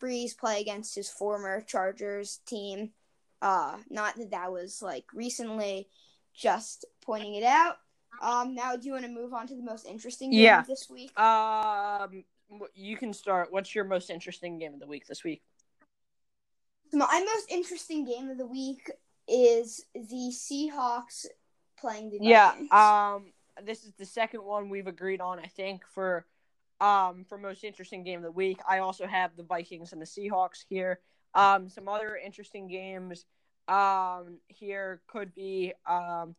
Brees 0.00 0.36
play 0.36 0.60
against 0.60 0.94
his 0.94 1.08
former 1.08 1.60
Chargers 1.60 2.40
team. 2.46 2.90
Uh, 3.42 3.76
not 3.90 4.16
that 4.16 4.30
that 4.30 4.52
was 4.52 4.80
like 4.82 5.04
recently, 5.12 5.88
just 6.34 6.84
pointing 7.02 7.34
it 7.34 7.44
out. 7.44 7.76
Um, 8.22 8.54
now 8.54 8.76
do 8.76 8.86
you 8.86 8.92
want 8.92 9.04
to 9.04 9.10
move 9.10 9.34
on 9.34 9.46
to 9.48 9.54
the 9.54 9.62
most 9.62 9.86
interesting 9.86 10.30
game 10.30 10.40
Yeah. 10.40 10.60
of 10.60 10.66
this 10.66 10.88
week? 10.88 11.18
Um, 11.18 12.24
you 12.74 12.96
can 12.96 13.12
start. 13.12 13.52
What's 13.52 13.74
your 13.74 13.84
most 13.84 14.10
interesting 14.10 14.58
game 14.58 14.74
of 14.74 14.80
the 14.80 14.86
week 14.86 15.06
this 15.06 15.24
week? 15.24 15.42
My 16.92 17.24
most 17.24 17.50
interesting 17.50 18.04
game 18.04 18.30
of 18.30 18.38
the 18.38 18.46
week 18.46 18.90
is 19.28 19.84
the 19.94 20.32
Seahawks 20.32 21.26
playing 21.78 22.10
the 22.10 22.18
Yeah. 22.20 22.50
Vikings. 22.50 22.72
Um, 22.72 23.32
this 23.62 23.84
is 23.84 23.92
the 23.94 24.04
second 24.06 24.44
one 24.44 24.68
we've 24.68 24.86
agreed 24.86 25.20
on. 25.20 25.38
I 25.38 25.46
think 25.46 25.86
for 25.86 26.26
um 26.80 27.24
for 27.28 27.38
most 27.38 27.62
interesting 27.64 28.02
game 28.02 28.18
of 28.18 28.24
the 28.24 28.32
week. 28.32 28.58
I 28.68 28.78
also 28.78 29.06
have 29.06 29.36
the 29.36 29.44
Vikings 29.44 29.92
and 29.92 30.02
the 30.02 30.06
Seahawks 30.06 30.64
here. 30.68 31.00
Um, 31.34 31.68
some 31.68 31.88
other 31.88 32.16
interesting 32.16 32.68
games 32.68 33.24
um 33.66 34.38
here 34.48 35.00
could 35.06 35.34
be 35.34 35.72
um 35.86 36.34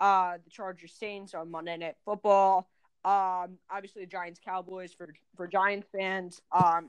uh 0.00 0.38
the 0.44 0.50
Chargers 0.50 0.92
Saints 0.94 1.34
on 1.34 1.50
Monday 1.50 1.76
Night 1.76 1.96
Football. 2.04 2.68
Um, 3.04 3.58
obviously 3.70 4.02
the 4.02 4.06
Giants 4.10 4.40
Cowboys 4.44 4.92
for 4.92 5.12
for 5.36 5.46
Giants 5.48 5.88
fans. 5.90 6.40
Um, 6.52 6.88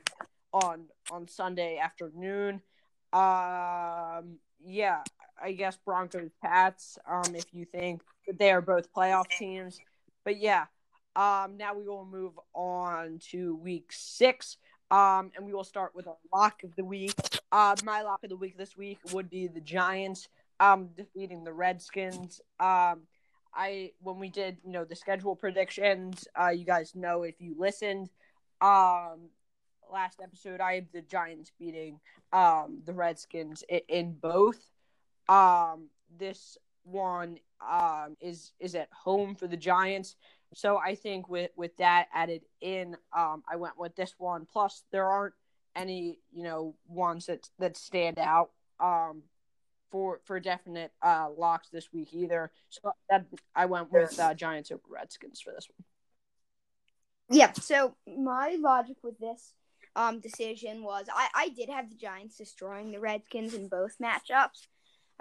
on 0.53 0.85
on 1.09 1.27
Sunday 1.27 1.77
afternoon. 1.77 2.61
Um, 3.13 4.37
yeah, 4.63 5.01
I 5.43 5.53
guess 5.53 5.77
Broncos 5.85 6.31
Pats. 6.41 6.97
Um, 7.09 7.35
if 7.35 7.45
you 7.53 7.65
think 7.65 8.01
that 8.27 8.37
they 8.39 8.51
are 8.51 8.61
both 8.61 8.93
playoff 8.93 9.27
teams, 9.29 9.79
but 10.23 10.39
yeah. 10.39 10.65
Um, 11.15 11.57
now 11.57 11.73
we 11.73 11.87
will 11.87 12.05
move 12.05 12.39
on 12.53 13.19
to 13.31 13.55
week 13.57 13.91
six. 13.91 14.57
Um, 14.91 15.31
and 15.35 15.45
we 15.45 15.53
will 15.53 15.63
start 15.63 15.95
with 15.95 16.07
our 16.07 16.17
lock 16.33 16.63
of 16.63 16.75
the 16.75 16.83
week. 16.83 17.13
Uh, 17.51 17.75
my 17.83 18.01
lock 18.01 18.23
of 18.23 18.29
the 18.29 18.35
week 18.35 18.57
this 18.57 18.75
week 18.75 18.99
would 19.13 19.29
be 19.29 19.47
the 19.47 19.61
Giants. 19.61 20.27
Um, 20.59 20.89
defeating 20.95 21.43
the 21.43 21.53
Redskins. 21.53 22.41
Um, 22.59 23.01
I 23.53 23.91
when 24.01 24.19
we 24.19 24.29
did 24.29 24.57
you 24.63 24.71
know 24.71 24.85
the 24.85 24.95
schedule 24.95 25.35
predictions. 25.35 26.27
Uh, 26.39 26.49
you 26.49 26.65
guys 26.65 26.93
know 26.95 27.23
if 27.23 27.35
you 27.39 27.55
listened. 27.57 28.09
Um, 28.61 29.29
last 29.91 30.19
episode 30.21 30.61
I 30.61 30.75
have 30.75 30.85
the 30.93 31.01
Giants 31.01 31.51
beating 31.59 31.99
um 32.31 32.81
the 32.85 32.93
Redskins 32.93 33.63
in, 33.67 33.81
in 33.87 34.13
both. 34.13 34.59
Um, 35.31 35.87
this 36.19 36.57
one 36.83 37.37
um 37.61 38.17
is 38.19 38.51
is 38.59 38.75
at 38.75 38.89
home 38.91 39.35
for 39.35 39.47
the 39.47 39.55
Giants. 39.57 40.15
So 40.53 40.77
I 40.77 40.95
think 40.95 41.29
with 41.29 41.51
with 41.55 41.77
that 41.77 42.07
added 42.13 42.41
in, 42.59 42.97
um, 43.15 43.43
I 43.49 43.55
went 43.55 43.79
with 43.79 43.95
this 43.95 44.13
one. 44.17 44.45
Plus, 44.51 44.83
there 44.91 45.07
aren't 45.07 45.33
any 45.75 46.19
you 46.33 46.43
know 46.43 46.75
ones 46.87 47.27
that 47.27 47.49
that 47.59 47.77
stand 47.77 48.19
out 48.19 48.49
um 48.81 49.23
for 49.89 50.19
for 50.25 50.39
definite 50.39 50.91
uh 51.01 51.29
locks 51.37 51.69
this 51.69 51.93
week 51.93 52.09
either. 52.13 52.51
So 52.69 52.91
that 53.09 53.25
I 53.55 53.67
went 53.67 53.91
with 53.91 54.19
uh, 54.19 54.33
Giants 54.33 54.71
over 54.71 54.81
Redskins 54.89 55.39
for 55.39 55.53
this 55.53 55.69
one. 55.69 55.85
Yeah. 57.37 57.53
So 57.53 57.95
my 58.05 58.57
logic 58.59 58.97
with 59.01 59.17
this 59.19 59.53
um 59.95 60.19
decision 60.19 60.83
was 60.83 61.05
I 61.13 61.29
I 61.33 61.49
did 61.49 61.69
have 61.69 61.89
the 61.89 61.95
Giants 61.95 62.37
destroying 62.37 62.91
the 62.91 62.99
Redskins 62.99 63.53
in 63.53 63.69
both 63.69 63.97
matchups. 63.97 64.67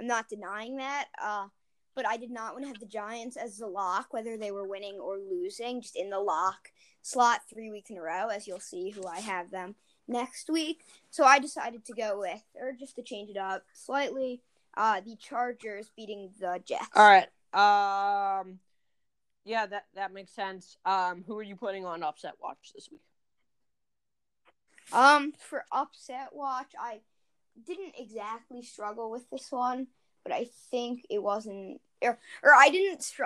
I'm 0.00 0.06
not 0.06 0.28
denying 0.28 0.78
that. 0.78 1.08
Uh, 1.22 1.48
but 1.94 2.06
I 2.06 2.16
did 2.16 2.30
not 2.30 2.54
want 2.54 2.64
to 2.64 2.68
have 2.68 2.80
the 2.80 2.86
Giants 2.86 3.36
as 3.36 3.58
the 3.58 3.66
lock, 3.66 4.12
whether 4.12 4.36
they 4.36 4.50
were 4.50 4.66
winning 4.66 4.94
or 4.94 5.18
losing, 5.18 5.82
just 5.82 5.96
in 5.96 6.08
the 6.08 6.18
lock 6.18 6.70
slot 7.02 7.40
three 7.52 7.70
weeks 7.70 7.90
in 7.90 7.98
a 7.98 8.02
row, 8.02 8.28
as 8.28 8.46
you'll 8.46 8.60
see 8.60 8.90
who 8.90 9.06
I 9.06 9.20
have 9.20 9.50
them 9.50 9.74
next 10.08 10.48
week. 10.48 10.84
So 11.10 11.24
I 11.24 11.38
decided 11.38 11.84
to 11.86 11.92
go 11.92 12.18
with, 12.18 12.42
or 12.54 12.72
just 12.72 12.96
to 12.96 13.02
change 13.02 13.28
it 13.28 13.36
up 13.36 13.64
slightly, 13.74 14.40
uh, 14.76 15.00
the 15.00 15.16
Chargers 15.16 15.90
beating 15.94 16.30
the 16.40 16.60
Jets. 16.64 16.88
All 16.94 17.04
right. 17.04 17.28
Um. 17.52 18.60
Yeah, 19.44 19.66
that 19.66 19.86
that 19.94 20.12
makes 20.12 20.32
sense. 20.32 20.76
Um, 20.84 21.24
who 21.26 21.36
are 21.38 21.42
you 21.42 21.56
putting 21.56 21.84
on 21.84 22.02
upset 22.02 22.34
watch 22.40 22.72
this 22.74 22.88
week? 22.90 23.00
Um, 24.92 25.32
for 25.38 25.64
upset 25.72 26.28
watch, 26.32 26.72
I 26.78 27.00
didn't 27.66 27.94
exactly 27.98 28.62
struggle 28.62 29.10
with 29.10 29.28
this 29.30 29.50
one, 29.50 29.86
but 30.24 30.32
I 30.32 30.46
think 30.70 31.06
it 31.10 31.22
wasn't, 31.22 31.80
or, 32.02 32.18
or 32.42 32.54
I 32.54 32.68
didn't 32.70 33.02
str- 33.02 33.24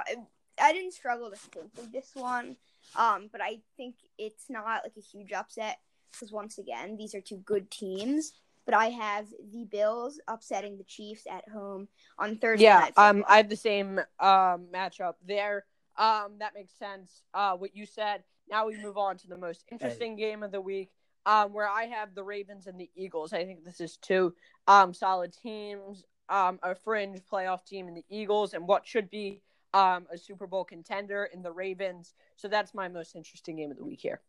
I 0.61 0.73
didn't 0.73 0.93
struggle 0.93 1.31
to 1.31 1.37
think 1.37 1.71
of 1.79 1.93
this 1.93 2.11
one. 2.15 2.57
Um, 2.97 3.29
but 3.33 3.41
I 3.41 3.59
think 3.77 3.97
it's 4.19 4.45
not 4.49 4.83
like 4.85 4.93
a 4.97 5.01
huge 5.01 5.33
upset 5.33 5.79
because 6.13 6.33
once 6.33 6.59
again, 6.59 6.97
these 6.97 7.15
are 7.15 7.21
two 7.21 7.39
good 7.39 7.71
teams. 7.71 8.33
But 8.67 8.75
I 8.75 8.87
have 8.87 9.27
the 9.53 9.67
Bills 9.67 10.21
upsetting 10.27 10.79
the 10.79 10.85
Chiefs 10.85 11.27
at 11.31 11.47
home 11.49 11.87
on 12.19 12.37
Thursday. 12.37 12.65
Yeah, 12.65 12.79
Night 12.79 12.93
um, 12.97 13.25
I 13.29 13.37
have 13.39 13.51
the 13.51 13.57
same 13.57 13.99
um 14.21 14.69
matchup 14.73 15.15
there. 15.27 15.65
Um, 15.97 16.39
that 16.39 16.55
makes 16.55 16.73
sense. 16.79 17.23
Uh, 17.35 17.57
what 17.57 17.77
you 17.77 17.85
said. 17.85 18.23
Now 18.49 18.67
we 18.67 18.77
move 18.83 18.97
on 18.97 19.17
to 19.19 19.27
the 19.29 19.39
most 19.39 19.65
interesting 19.71 20.17
game 20.17 20.43
of 20.43 20.51
the 20.51 20.61
week. 20.61 20.91
Um, 21.27 21.55
where 21.55 21.69
I 21.69 21.85
have 21.85 22.15
the 22.15 22.23
Ravens 22.23 22.67
and 22.67 22.79
the 22.79 22.91
Eagles. 22.95 23.33
I 23.33 23.45
think 23.45 23.65
this 23.65 23.81
is 23.81 23.97
two 23.97 24.35
um 24.67 24.93
solid 24.93 25.33
teams. 25.33 26.05
Um, 26.29 26.59
a 26.63 26.75
fringe 26.75 27.21
playoff 27.31 27.65
team 27.67 27.87
in 27.87 27.95
the 27.95 28.05
Eagles, 28.09 28.55
and 28.55 28.67
what 28.67 28.87
should 28.87 29.11
be 29.11 29.41
um 29.73 30.07
a 30.13 30.19
Super 30.19 30.47
Bowl 30.47 30.65
contender 30.65 31.29
in 31.33 31.43
the 31.43 31.53
Ravens. 31.53 32.15
So 32.37 32.49
that's 32.49 32.75
my 32.75 32.89
most 32.89 33.17
interesting 33.17 33.57
game 33.57 33.71
of 33.71 33.77
the 33.77 33.85
week 33.85 34.01
here. 34.01 34.21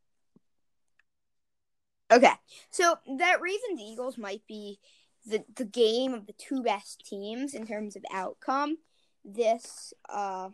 Okay, 2.12 2.34
so 2.70 2.98
that 3.18 3.42
Ravens 3.42 3.82
Eagles 3.82 4.18
might 4.18 4.44
be 4.48 4.80
the 5.26 5.44
the 5.56 5.66
game 5.66 6.14
of 6.14 6.28
the 6.28 6.34
two 6.34 6.62
best 6.62 7.06
teams 7.06 7.54
in 7.54 7.66
terms 7.66 7.96
of 7.96 8.04
outcome 8.14 8.78
this 9.24 9.94
uh 10.10 10.50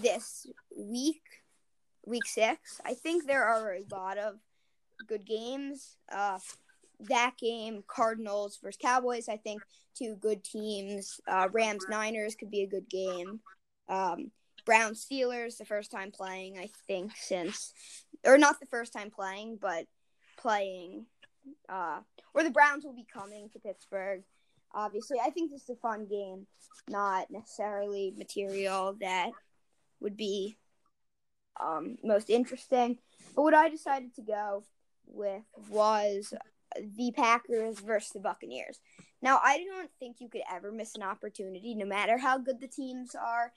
this 0.00 0.46
week, 0.76 1.22
week 2.06 2.26
six. 2.26 2.80
I 2.84 2.94
think 2.94 3.26
there 3.26 3.44
are 3.44 3.74
a 3.74 3.84
lot 3.90 4.18
of 4.18 4.36
good 5.06 5.24
games. 5.24 5.96
Uh, 6.10 6.38
that 7.08 7.34
game, 7.38 7.82
Cardinals 7.86 8.58
versus 8.62 8.78
Cowboys. 8.80 9.28
I 9.28 9.36
think 9.36 9.62
two 9.96 10.16
good 10.16 10.44
teams. 10.44 11.20
Uh, 11.26 11.48
Rams 11.52 11.84
Niners 11.88 12.34
could 12.34 12.50
be 12.50 12.62
a 12.62 12.68
good 12.68 12.88
game. 12.88 13.40
Um, 13.88 14.30
Brown 14.66 14.92
Steelers, 14.92 15.56
the 15.56 15.64
first 15.64 15.90
time 15.90 16.10
playing, 16.10 16.58
I 16.58 16.68
think 16.86 17.12
since, 17.16 17.72
or 18.24 18.38
not 18.38 18.60
the 18.60 18.66
first 18.66 18.92
time 18.92 19.10
playing, 19.10 19.58
but 19.60 19.86
playing, 20.38 21.06
uh, 21.68 22.00
or 22.34 22.42
the 22.42 22.50
Browns 22.50 22.84
will 22.84 22.94
be 22.94 23.06
coming 23.12 23.48
to 23.50 23.58
Pittsburgh. 23.58 24.22
Obviously, 24.72 25.18
I 25.24 25.30
think 25.30 25.50
this 25.50 25.62
is 25.62 25.70
a 25.70 25.76
fun 25.76 26.06
game, 26.06 26.46
not 26.88 27.30
necessarily 27.30 28.14
material 28.16 28.96
that 29.00 29.30
would 30.00 30.16
be 30.16 30.56
um, 31.60 31.96
most 32.04 32.30
interesting. 32.30 32.98
But 33.34 33.42
what 33.42 33.54
I 33.54 33.68
decided 33.68 34.14
to 34.16 34.22
go 34.22 34.64
with 35.12 35.42
was 35.68 36.32
the 36.96 37.12
Packers 37.12 37.80
versus 37.80 38.12
the 38.12 38.20
Buccaneers. 38.20 38.80
Now, 39.22 39.40
I 39.42 39.64
don't 39.64 39.90
think 39.98 40.16
you 40.20 40.28
could 40.28 40.42
ever 40.50 40.72
miss 40.72 40.94
an 40.94 41.02
opportunity, 41.02 41.74
no 41.74 41.84
matter 41.84 42.16
how 42.18 42.38
good 42.38 42.60
the 42.60 42.68
teams 42.68 43.14
are, 43.14 43.52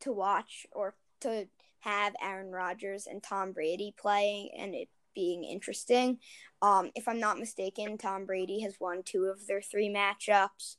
to 0.00 0.12
watch 0.12 0.66
or 0.72 0.94
to 1.20 1.46
have 1.80 2.14
Aaron 2.22 2.50
Rodgers 2.50 3.06
and 3.06 3.22
Tom 3.22 3.52
Brady 3.52 3.94
playing 3.96 4.50
and 4.58 4.74
it 4.74 4.88
being 5.14 5.44
interesting. 5.44 6.18
Um, 6.62 6.90
if 6.94 7.06
I'm 7.06 7.20
not 7.20 7.38
mistaken, 7.38 7.98
Tom 7.98 8.26
Brady 8.26 8.60
has 8.60 8.80
won 8.80 9.02
two 9.04 9.26
of 9.26 9.46
their 9.46 9.62
three 9.62 9.88
matchups 9.88 10.76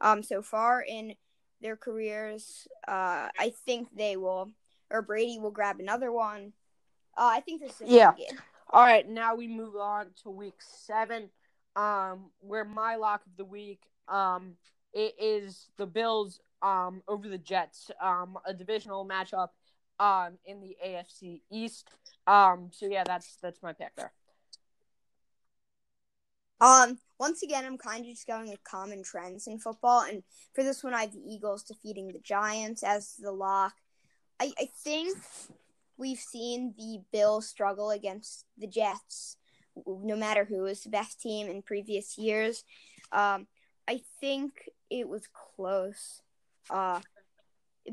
um, 0.00 0.22
so 0.22 0.42
far 0.42 0.82
in 0.82 1.14
their 1.62 1.76
careers. 1.76 2.68
Uh, 2.86 3.28
I 3.38 3.52
think 3.64 3.88
they 3.96 4.16
will, 4.16 4.50
or 4.90 5.00
Brady 5.00 5.38
will 5.38 5.50
grab 5.50 5.80
another 5.80 6.12
one. 6.12 6.52
Uh, 7.16 7.30
I 7.32 7.40
think 7.40 7.62
this 7.62 7.80
is 7.80 7.88
Yeah. 7.88 8.12
game. 8.12 8.38
All 8.70 8.82
right, 8.82 9.08
now 9.08 9.34
we 9.34 9.48
move 9.48 9.76
on 9.76 10.08
to 10.22 10.30
week 10.30 10.56
seven, 10.58 11.30
um, 11.74 12.30
where 12.40 12.64
my 12.64 12.96
lock 12.96 13.22
of 13.26 13.36
the 13.36 13.44
week 13.44 13.80
um 14.08 14.56
it 14.92 15.14
is 15.20 15.68
the 15.76 15.86
Bills 15.86 16.40
um, 16.62 17.02
over 17.06 17.28
the 17.28 17.38
Jets, 17.38 17.90
um, 18.02 18.38
a 18.44 18.54
divisional 18.54 19.06
matchup 19.06 19.48
um, 20.00 20.38
in 20.44 20.60
the 20.60 20.76
AFC 20.84 21.42
East. 21.50 21.88
Um, 22.26 22.70
so 22.72 22.86
yeah, 22.86 23.04
that's 23.04 23.36
that's 23.42 23.62
my 23.62 23.72
pick 23.72 23.94
there. 23.96 24.12
Um, 26.60 26.98
once 27.20 27.42
again, 27.42 27.64
I'm 27.64 27.78
kind 27.78 28.00
of 28.00 28.10
just 28.10 28.26
going 28.26 28.50
with 28.50 28.64
common 28.64 29.04
trends 29.04 29.46
in 29.46 29.58
football, 29.58 30.02
and 30.02 30.22
for 30.54 30.64
this 30.64 30.82
one, 30.82 30.94
I 30.94 31.02
have 31.02 31.12
the 31.12 31.22
Eagles 31.24 31.62
defeating 31.62 32.08
the 32.08 32.18
Giants 32.18 32.82
as 32.82 33.14
the 33.20 33.32
lock. 33.32 33.74
I, 34.40 34.52
I 34.58 34.68
think 34.82 35.16
we've 35.98 36.18
seen 36.18 36.74
the 36.78 37.00
Bills 37.12 37.48
struggle 37.48 37.90
against 37.90 38.44
the 38.56 38.66
Jets, 38.66 39.36
no 39.86 40.16
matter 40.16 40.44
who 40.44 40.64
is 40.66 40.82
the 40.82 40.90
best 40.90 41.20
team 41.20 41.48
in 41.48 41.62
previous 41.62 42.16
years. 42.16 42.64
Um, 43.12 43.46
I 43.88 44.00
think 44.20 44.52
it 44.90 45.08
was 45.08 45.28
close 45.56 46.22
uh, 46.70 47.00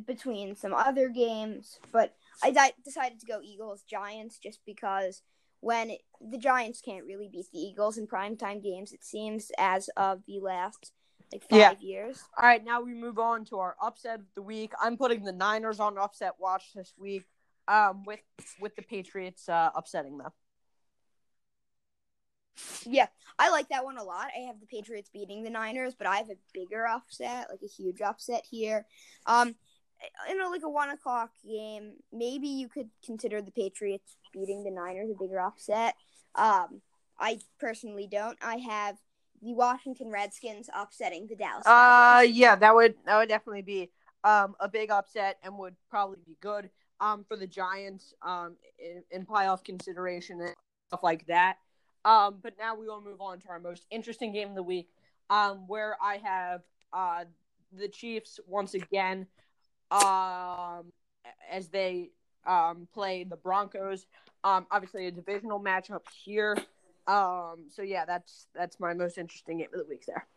between 0.06 0.56
some 0.56 0.74
other 0.74 1.10
games, 1.10 1.80
but 1.92 2.14
I 2.44 2.52
di- 2.52 2.74
decided 2.84 3.20
to 3.20 3.26
go 3.26 3.40
Eagles 3.42 3.84
Giants 3.84 4.40
just 4.40 4.60
because 4.66 5.22
when 5.62 5.90
it, 5.90 6.02
the 6.22 6.38
Giants 6.38 6.82
can't 6.82 7.06
really 7.06 7.30
beat 7.32 7.48
the 7.52 7.60
Eagles 7.60 7.98
in 7.98 8.08
primetime 8.08 8.62
games, 8.62 8.92
it 8.94 9.04
seems, 9.04 9.52
as 9.58 9.90
of 9.98 10.22
the 10.28 10.40
last 10.40 10.92
like 11.34 11.44
five 11.50 11.60
yeah. 11.60 11.74
years. 11.80 12.24
All 12.38 12.48
right, 12.48 12.64
now 12.64 12.82
we 12.82 12.94
move 12.94 13.18
on 13.18 13.46
to 13.46 13.58
our 13.58 13.76
upset 13.82 14.20
of 14.20 14.26
the 14.36 14.42
week. 14.42 14.74
I'm 14.82 14.98
putting 14.98 15.24
the 15.24 15.32
Niners 15.32 15.80
on 15.80 15.98
upset 15.98 16.34
watch 16.40 16.66
this 16.76 16.94
week, 16.98 17.24
um, 17.68 18.04
with 18.04 18.20
with 18.60 18.76
the 18.76 18.82
Patriots 18.82 19.50
uh, 19.50 19.70
upsetting 19.76 20.18
them. 20.18 20.32
Yeah, 22.86 23.08
I 23.38 23.50
like 23.50 23.70
that 23.70 23.84
one 23.84 23.98
a 23.98 24.04
lot. 24.04 24.30
I 24.36 24.42
have 24.48 24.60
the 24.60 24.66
Patriots 24.66 25.10
beating 25.12 25.44
the 25.44 25.50
Niners, 25.50 25.94
but 25.94 26.08
I 26.08 26.18
have 26.18 26.30
a 26.30 26.38
bigger 26.54 26.88
upset, 26.88 27.48
like 27.50 27.60
a 27.64 27.68
huge 27.68 28.02
upset 28.02 28.44
here. 28.50 28.86
Um, 29.26 29.56
in 30.30 30.40
a, 30.40 30.50
like 30.50 30.64
a 30.64 30.70
one 30.70 30.90
o'clock 30.90 31.32
game, 31.46 31.94
maybe 32.14 32.48
you 32.48 32.70
could 32.70 32.90
consider 33.06 33.42
the 33.42 33.52
Patriots 33.52 34.18
beating 34.34 34.64
the 34.64 34.72
Niners 34.72 35.10
a 35.10 35.22
bigger 35.22 35.40
upset. 35.40 35.96
Um, 36.36 36.82
I 37.20 37.40
personally 37.60 38.08
don't. 38.10 38.38
I 38.42 38.58
have 38.58 38.98
the 39.42 39.54
Washington 39.54 40.10
Redskins 40.10 40.70
upsetting 40.74 41.28
the 41.28 41.36
Dallas. 41.36 41.66
Cowboys. 41.66 42.30
Uh, 42.30 42.32
yeah, 42.32 42.56
that 42.56 42.76
would 42.76 42.96
that 43.06 43.18
would 43.18 43.30
definitely 43.30 43.62
be 43.62 43.92
um 44.24 44.56
a 44.60 44.68
big 44.68 44.90
upset 44.92 45.38
and 45.44 45.58
would 45.58 45.76
probably 45.90 46.18
be 46.26 46.38
good 46.42 46.70
um 47.00 47.26
for 47.28 47.36
the 47.36 47.48
Giants 47.48 48.14
um 48.22 48.56
in, 48.80 49.04
in 49.12 49.26
playoff 49.26 49.64
consideration 49.64 50.42
and 50.42 50.56
stuff 50.90 51.04
like 51.04 51.26
that. 51.28 51.58
Um, 52.06 52.38
but 52.42 52.54
now 52.60 52.76
we 52.76 52.86
will 52.86 53.02
move 53.02 53.20
on 53.20 53.40
to 53.40 53.50
our 53.50 53.60
most 53.60 53.88
interesting 53.90 54.32
game 54.32 54.50
of 54.50 54.56
the 54.56 54.64
week, 54.64 54.90
um, 55.32 55.68
where 55.68 55.98
I 56.00 56.18
have 56.18 56.62
uh, 56.94 57.26
the 57.76 57.88
Chiefs 57.88 58.40
once 58.48 58.76
again 58.76 59.26
um, 59.90 60.92
as 61.50 61.70
they 61.70 62.12
um, 62.46 62.88
play 62.94 63.24
the 63.24 63.36
Broncos. 63.36 64.06
Um, 64.44 64.68
obviously, 64.70 65.08
a 65.08 65.12
divisional 65.12 65.60
matchup 65.60 66.02
here. 66.24 66.56
Um, 67.08 67.66
so 67.70 67.82
yeah, 67.82 68.06
that's 68.06 68.48
that's 68.54 68.80
my 68.80 68.94
most 68.94 69.18
interesting 69.18 69.58
game 69.58 69.70
of 69.74 69.80
the 69.80 69.86
week 69.90 70.06
there. 70.06 70.28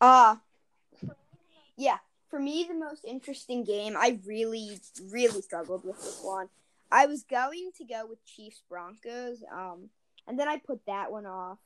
Uh 0.00 0.36
yeah, 1.76 1.98
for 2.34 2.40
me 2.40 2.66
the 2.68 2.74
most 2.74 3.04
interesting 3.04 3.62
game. 3.62 3.94
I 3.96 4.18
really 4.26 4.80
really 5.12 5.40
struggled 5.40 5.84
with 5.84 6.00
this 6.00 6.18
one. 6.20 6.48
I 6.90 7.06
was 7.06 7.22
going 7.22 7.70
to 7.78 7.84
go 7.84 8.06
with 8.08 8.26
Chiefs 8.26 8.60
Broncos, 8.68 9.44
um, 9.52 9.88
and 10.26 10.36
then 10.36 10.48
I 10.48 10.56
put 10.58 10.80
that 10.88 11.12
one 11.12 11.26
off 11.26 11.58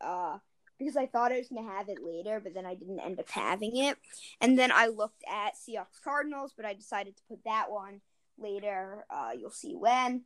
uh, 0.00 0.38
because 0.78 0.96
I 0.96 1.04
thought 1.04 1.32
I 1.32 1.38
was 1.38 1.50
gonna 1.50 1.70
have 1.70 1.90
it 1.90 1.98
later, 2.02 2.40
but 2.42 2.54
then 2.54 2.64
I 2.64 2.74
didn't 2.74 3.00
end 3.00 3.20
up 3.20 3.28
having 3.28 3.76
it. 3.76 3.98
And 4.40 4.58
then 4.58 4.72
I 4.72 4.86
looked 4.86 5.22
at 5.30 5.52
Seahawks 5.54 6.00
Cardinals, 6.02 6.54
but 6.56 6.64
I 6.64 6.72
decided 6.72 7.14
to 7.18 7.22
put 7.28 7.44
that 7.44 7.70
one 7.70 8.00
later. 8.38 9.04
Uh, 9.10 9.32
you'll 9.38 9.50
see 9.50 9.74
when. 9.74 10.22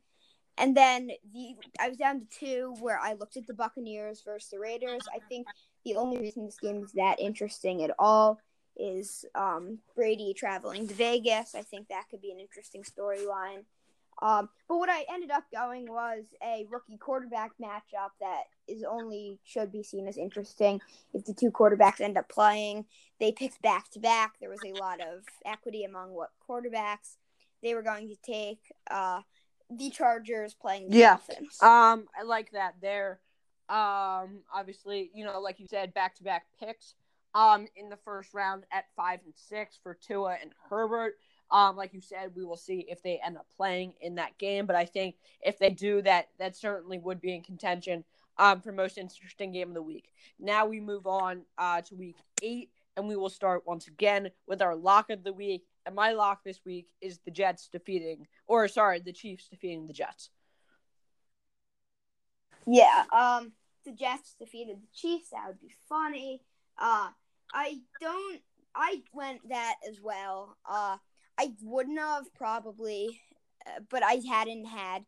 And 0.57 0.75
then 0.75 1.11
the 1.33 1.55
I 1.81 1.89
was 1.89 1.97
down 1.97 2.21
to 2.21 2.25
two 2.39 2.75
where 2.79 2.97
I 2.97 3.11
looked 3.11 3.35
at 3.35 3.45
the 3.45 3.53
Buccaneers 3.53 4.21
versus 4.23 4.51
the 4.51 4.59
Raiders. 4.59 5.01
I 5.13 5.19
think 5.27 5.47
the 5.83 5.97
only 5.97 6.17
reason 6.17 6.45
this 6.45 6.59
game 6.59 6.81
is 6.81 6.93
that 6.93 7.19
interesting 7.19 7.83
at 7.83 7.91
all 7.99 8.39
is 8.81 9.25
um, 9.35 9.79
Brady 9.95 10.33
traveling 10.33 10.87
to 10.87 10.93
Vegas. 10.93 11.55
I 11.55 11.61
think 11.61 11.87
that 11.89 12.05
could 12.09 12.21
be 12.21 12.31
an 12.31 12.39
interesting 12.39 12.83
storyline. 12.83 13.63
Um, 14.21 14.49
but 14.67 14.77
what 14.77 14.89
I 14.89 15.05
ended 15.11 15.31
up 15.31 15.45
going 15.51 15.87
was 15.87 16.23
a 16.43 16.65
rookie 16.69 16.97
quarterback 16.97 17.51
matchup 17.61 18.11
that 18.19 18.43
is 18.67 18.83
only 18.83 19.39
should 19.43 19.71
be 19.71 19.83
seen 19.83 20.07
as 20.07 20.17
interesting 20.17 20.79
if 21.13 21.25
the 21.25 21.33
two 21.33 21.49
quarterbacks 21.49 22.01
end 22.01 22.17
up 22.17 22.29
playing. 22.29 22.85
They 23.19 23.31
picked 23.31 23.61
back 23.61 23.89
to 23.91 23.99
back. 23.99 24.33
There 24.39 24.49
was 24.49 24.61
a 24.65 24.77
lot 24.79 24.99
of 24.99 25.23
equity 25.45 25.83
among 25.83 26.11
what 26.11 26.29
quarterbacks 26.47 27.17
they 27.63 27.73
were 27.73 27.81
going 27.81 28.09
to 28.09 28.15
take. 28.23 28.59
Uh, 28.89 29.21
the 29.71 29.89
Chargers 29.89 30.53
playing 30.53 30.89
the 30.89 30.97
yeah. 30.97 31.17
Dolphins. 31.27 31.61
Um, 31.61 32.07
I 32.19 32.23
like 32.23 32.51
that. 32.51 32.75
They're 32.81 33.19
um 33.69 34.41
obviously 34.53 35.09
you 35.13 35.23
know 35.23 35.39
like 35.39 35.57
you 35.57 35.65
said 35.65 35.93
back 35.93 36.13
to 36.13 36.23
back 36.23 36.43
picks 36.59 36.95
um 37.33 37.67
in 37.75 37.89
the 37.89 37.97
first 37.97 38.33
round 38.33 38.63
at 38.71 38.85
five 38.95 39.19
and 39.25 39.33
six 39.35 39.77
for 39.81 39.93
Tua 39.93 40.37
and 40.41 40.51
Herbert. 40.69 41.17
Um, 41.49 41.75
like 41.75 41.93
you 41.93 42.01
said, 42.01 42.31
we 42.35 42.45
will 42.45 42.57
see 42.57 42.85
if 42.87 43.03
they 43.03 43.19
end 43.23 43.37
up 43.37 43.45
playing 43.57 43.93
in 43.99 44.15
that 44.15 44.37
game. 44.37 44.65
But 44.65 44.77
I 44.77 44.85
think 44.85 45.15
if 45.41 45.59
they 45.59 45.69
do, 45.69 46.01
that 46.03 46.29
that 46.39 46.55
certainly 46.55 46.97
would 46.97 47.19
be 47.19 47.35
in 47.35 47.41
contention 47.41 48.03
um, 48.37 48.61
for 48.61 48.71
most 48.71 48.97
interesting 48.97 49.51
game 49.51 49.69
of 49.69 49.73
the 49.73 49.81
week. 49.81 50.13
Now 50.39 50.65
we 50.65 50.79
move 50.79 51.07
on 51.07 51.43
uh, 51.57 51.81
to 51.81 51.95
week 51.95 52.17
eight, 52.41 52.69
and 52.95 53.07
we 53.07 53.15
will 53.15 53.29
start 53.29 53.67
once 53.67 53.87
again 53.87 54.29
with 54.47 54.61
our 54.61 54.75
lock 54.75 55.09
of 55.09 55.23
the 55.23 55.33
week. 55.33 55.65
And 55.85 55.95
my 55.95 56.13
lock 56.13 56.43
this 56.43 56.61
week 56.65 56.87
is 57.01 57.19
the 57.19 57.31
Jets 57.31 57.67
defeating, 57.67 58.27
or 58.47 58.67
sorry, 58.67 58.99
the 58.99 59.13
Chiefs 59.13 59.47
defeating 59.47 59.87
the 59.87 59.93
Jets. 59.93 60.29
Yeah, 62.67 63.03
um, 63.11 63.51
the 63.85 63.91
Jets 63.91 64.35
defeated 64.37 64.77
the 64.77 64.87
Chiefs. 64.93 65.29
That 65.31 65.47
would 65.47 65.59
be 65.59 65.73
funny. 65.89 66.43
Uh, 66.77 67.09
I 67.53 67.79
don't. 67.99 68.41
I 68.73 69.01
went 69.13 69.49
that 69.49 69.75
as 69.89 69.99
well. 70.01 70.57
Uh, 70.69 70.97
I 71.37 71.53
wouldn't 71.61 71.99
have 71.99 72.33
probably, 72.35 73.19
uh, 73.67 73.81
but 73.89 74.03
I 74.03 74.21
hadn't 74.27 74.65
had 74.65 75.03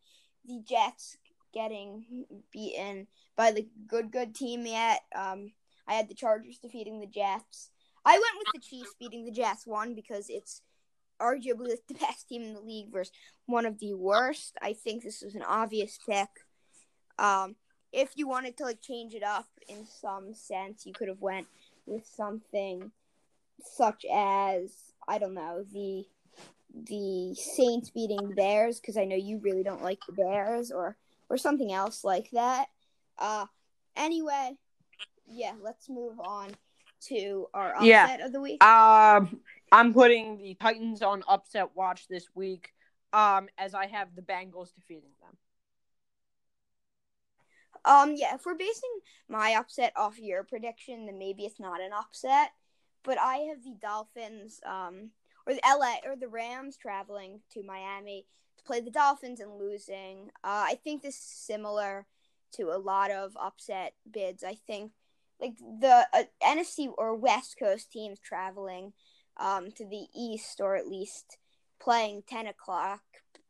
the 0.45 0.61
Jets 0.67 1.17
getting 1.53 2.25
beaten 2.51 3.07
by 3.35 3.51
the 3.51 3.67
good 3.87 4.11
good 4.11 4.35
team 4.35 4.65
yet. 4.65 5.01
Um, 5.15 5.53
I 5.87 5.93
had 5.93 6.09
the 6.09 6.15
Chargers 6.15 6.57
defeating 6.57 6.99
the 6.99 7.07
Jets. 7.07 7.69
I 8.05 8.13
went 8.13 8.37
with 8.37 8.47
the 8.53 8.67
Chiefs 8.67 8.95
beating 8.99 9.25
the 9.25 9.31
Jets 9.31 9.65
one 9.65 9.95
because 9.95 10.25
it's 10.29 10.61
arguably 11.21 11.75
the 11.87 11.93
best 11.93 12.27
team 12.27 12.43
in 12.43 12.53
the 12.53 12.61
league 12.61 12.91
versus 12.91 13.13
one 13.45 13.65
of 13.65 13.79
the 13.79 13.93
worst. 13.93 14.57
I 14.61 14.73
think 14.73 15.03
this 15.03 15.21
was 15.21 15.35
an 15.35 15.43
obvious 15.43 15.97
pick. 16.07 16.29
Um, 17.17 17.55
if 17.91 18.11
you 18.15 18.27
wanted 18.27 18.57
to 18.57 18.63
like 18.63 18.81
change 18.81 19.13
it 19.13 19.23
up 19.23 19.47
in 19.69 19.85
some 19.85 20.33
sense, 20.33 20.85
you 20.85 20.93
could 20.93 21.07
have 21.07 21.21
went 21.21 21.47
with 21.85 22.05
something 22.05 22.91
such 23.63 24.05
as 24.11 24.71
I 25.07 25.17
don't 25.17 25.33
know 25.33 25.65
the 25.71 26.05
the 26.73 27.35
Saints 27.35 27.91
beating 27.91 28.29
the 28.29 28.35
Bears 28.35 28.79
because 28.79 28.97
I 28.97 29.05
know 29.05 29.15
you 29.15 29.39
really 29.39 29.63
don't 29.63 29.83
like 29.83 29.99
the 30.07 30.13
Bears 30.13 30.71
or 30.71 30.97
or 31.29 31.37
something 31.37 31.71
else 31.71 32.03
like 32.03 32.29
that. 32.31 32.67
Uh 33.17 33.45
anyway, 33.95 34.57
yeah, 35.27 35.53
let's 35.61 35.89
move 35.89 36.19
on 36.19 36.51
to 37.09 37.47
our 37.53 37.75
upset 37.75 37.85
yeah. 37.85 38.25
of 38.25 38.31
the 38.31 38.41
week. 38.41 38.63
Um 38.63 39.39
I'm 39.71 39.93
putting 39.93 40.37
the 40.37 40.55
Titans 40.55 41.01
on 41.01 41.23
upset 41.27 41.75
watch 41.75 42.07
this 42.07 42.27
week 42.33 42.73
um 43.11 43.47
as 43.57 43.73
I 43.75 43.85
have 43.87 44.15
the 44.15 44.21
Bengals 44.21 44.73
defeating 44.73 45.11
them. 45.21 45.37
Um 47.85 48.15
yeah, 48.15 48.35
if 48.35 48.45
we're 48.45 48.55
basing 48.55 48.99
my 49.29 49.51
upset 49.51 49.93
off 49.95 50.19
your 50.19 50.43
prediction, 50.43 51.05
then 51.05 51.17
maybe 51.17 51.43
it's 51.43 51.59
not 51.59 51.81
an 51.81 51.91
upset. 51.93 52.51
But 53.03 53.17
I 53.19 53.37
have 53.49 53.63
the 53.63 53.75
Dolphins 53.81 54.59
um 54.65 55.11
or 55.45 55.53
the 55.53 55.61
LA 55.67 55.95
or 56.05 56.15
the 56.15 56.27
Rams 56.27 56.77
traveling 56.77 57.41
to 57.51 57.63
Miami 57.63 58.25
to 58.57 58.63
play 58.63 58.79
the 58.79 58.91
Dolphins 58.91 59.39
and 59.39 59.59
losing. 59.59 60.29
Uh, 60.43 60.67
I 60.67 60.79
think 60.83 61.01
this 61.01 61.15
is 61.15 61.23
similar 61.23 62.05
to 62.53 62.71
a 62.71 62.77
lot 62.77 63.11
of 63.11 63.35
upset 63.39 63.93
bids. 64.09 64.43
I 64.43 64.55
think 64.67 64.91
like 65.41 65.57
the 65.57 66.07
uh, 66.13 66.23
NFC 66.41 66.89
or 66.97 67.15
West 67.15 67.57
Coast 67.59 67.91
teams 67.91 68.19
traveling 68.19 68.93
um, 69.37 69.71
to 69.71 69.85
the 69.85 70.07
East 70.15 70.61
or 70.61 70.75
at 70.75 70.87
least 70.87 71.37
playing 71.81 72.23
ten 72.27 72.47
o'clock 72.47 73.01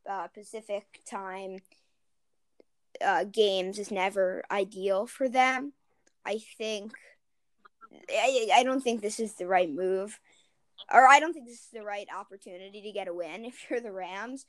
uh, 0.10 0.28
Pacific 0.28 1.02
time 1.10 1.60
uh, 3.04 3.24
games 3.26 3.80
is 3.80 3.92
never 3.92 4.44
ideal 4.50 5.08
for 5.08 5.28
them. 5.30 5.74
I 6.26 6.39
think 6.58 6.94
I, 8.10 8.50
I 8.56 8.63
don't 8.63 8.82
think 8.82 9.02
this 9.02 9.20
is 9.20 9.34
the 9.34 9.48
right 9.48 9.72
move 9.72 10.20
or 10.92 11.08
I 11.08 11.20
don't 11.20 11.34
think 11.34 11.48
this 11.48 11.60
is 11.60 11.70
the 11.74 11.84
right 11.84 12.08
opportunity 12.16 12.82
to 12.82 12.92
get 12.92 13.08
a 13.08 13.13
win 13.13 13.46
if 13.46 13.70
you're 13.70 13.80
the 13.80 13.92
Rams, 13.92 14.46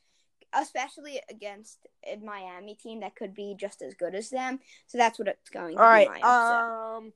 especially 0.52 1.20
against 1.30 1.86
a 2.06 2.16
Miami 2.16 2.74
team 2.74 3.00
that 3.00 3.16
could 3.16 3.34
be 3.34 3.54
just 3.58 3.82
as 3.82 3.94
good 3.94 4.14
as 4.14 4.30
them. 4.30 4.60
So 4.86 4.98
that's 4.98 5.18
what 5.18 5.28
it's 5.28 5.50
going. 5.50 5.78
All 5.78 5.84
right. 5.84 6.22
Um, 6.22 7.12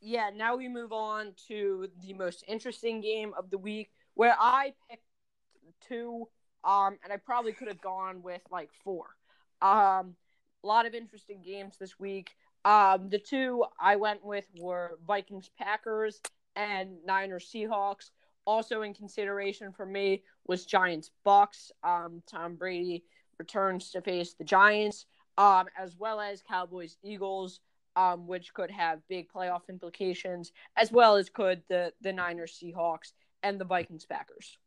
yeah, 0.00 0.30
now 0.34 0.56
we 0.56 0.68
move 0.68 0.92
on 0.92 1.32
to 1.48 1.88
the 2.02 2.14
most 2.14 2.44
interesting 2.48 3.00
game 3.00 3.32
of 3.36 3.50
the 3.50 3.58
week, 3.58 3.90
where 4.14 4.34
I 4.38 4.74
picked 4.88 5.04
two, 5.88 6.26
um, 6.64 6.98
and 7.04 7.12
I 7.12 7.16
probably 7.16 7.52
could 7.52 7.68
have 7.68 7.80
gone 7.80 8.22
with 8.22 8.40
like 8.50 8.70
four. 8.84 9.06
Um, 9.60 10.16
a 10.62 10.66
lot 10.66 10.86
of 10.86 10.94
interesting 10.94 11.42
games 11.42 11.76
this 11.78 11.98
week. 11.98 12.30
Um, 12.64 13.08
the 13.08 13.18
two 13.18 13.64
I 13.80 13.96
went 13.96 14.24
with 14.24 14.44
were 14.58 14.98
Vikings 15.06 15.50
Packers 15.58 16.20
and 16.56 16.96
Niners 17.06 17.50
Seahawks. 17.52 18.10
Also 18.46 18.82
in 18.82 18.94
consideration 18.94 19.72
for 19.72 19.86
me 19.86 20.22
was 20.46 20.66
Giants 20.66 21.10
Bucks. 21.24 21.72
Um, 21.82 22.22
Tom 22.30 22.56
Brady 22.56 23.04
returns 23.38 23.90
to 23.90 24.02
face 24.02 24.34
the 24.34 24.44
Giants, 24.44 25.06
um, 25.38 25.66
as 25.78 25.96
well 25.98 26.20
as 26.20 26.42
Cowboys 26.42 26.96
Eagles, 27.02 27.60
um, 27.96 28.26
which 28.26 28.52
could 28.52 28.70
have 28.70 29.06
big 29.08 29.28
playoff 29.32 29.62
implications, 29.68 30.52
as 30.76 30.92
well 30.92 31.16
as 31.16 31.30
could 31.30 31.62
the 31.68 31.92
the 32.02 32.12
Niners 32.12 32.58
Seahawks 32.62 33.12
and 33.42 33.58
the 33.58 33.64
Vikings 33.64 34.04
Packers. 34.04 34.58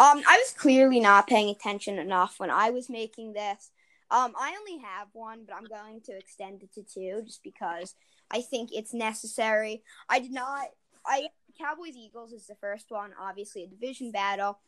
Um, 0.00 0.22
I 0.28 0.36
was 0.36 0.54
clearly 0.56 1.00
not 1.00 1.26
paying 1.26 1.50
attention 1.50 1.98
enough 1.98 2.34
when 2.38 2.50
I 2.50 2.70
was 2.70 2.88
making 2.88 3.32
this. 3.32 3.70
Um, 4.10 4.32
I 4.38 4.56
only 4.58 4.82
have 4.82 5.08
one, 5.12 5.40
but 5.46 5.56
I'm 5.56 5.64
going 5.64 6.00
to 6.02 6.16
extend 6.16 6.62
it 6.62 6.72
to 6.74 6.82
two 6.82 7.22
just 7.26 7.42
because 7.42 7.94
I 8.30 8.40
think 8.40 8.70
it's 8.72 8.94
necessary. 8.94 9.82
I 10.08 10.20
did 10.20 10.32
not. 10.32 10.68
I 11.04 11.28
Cowboys 11.60 11.96
Eagles 11.96 12.32
is 12.32 12.46
the 12.46 12.54
first 12.54 12.86
one, 12.90 13.10
obviously 13.20 13.64
a 13.64 13.66
division 13.66 14.12
battle. 14.12 14.58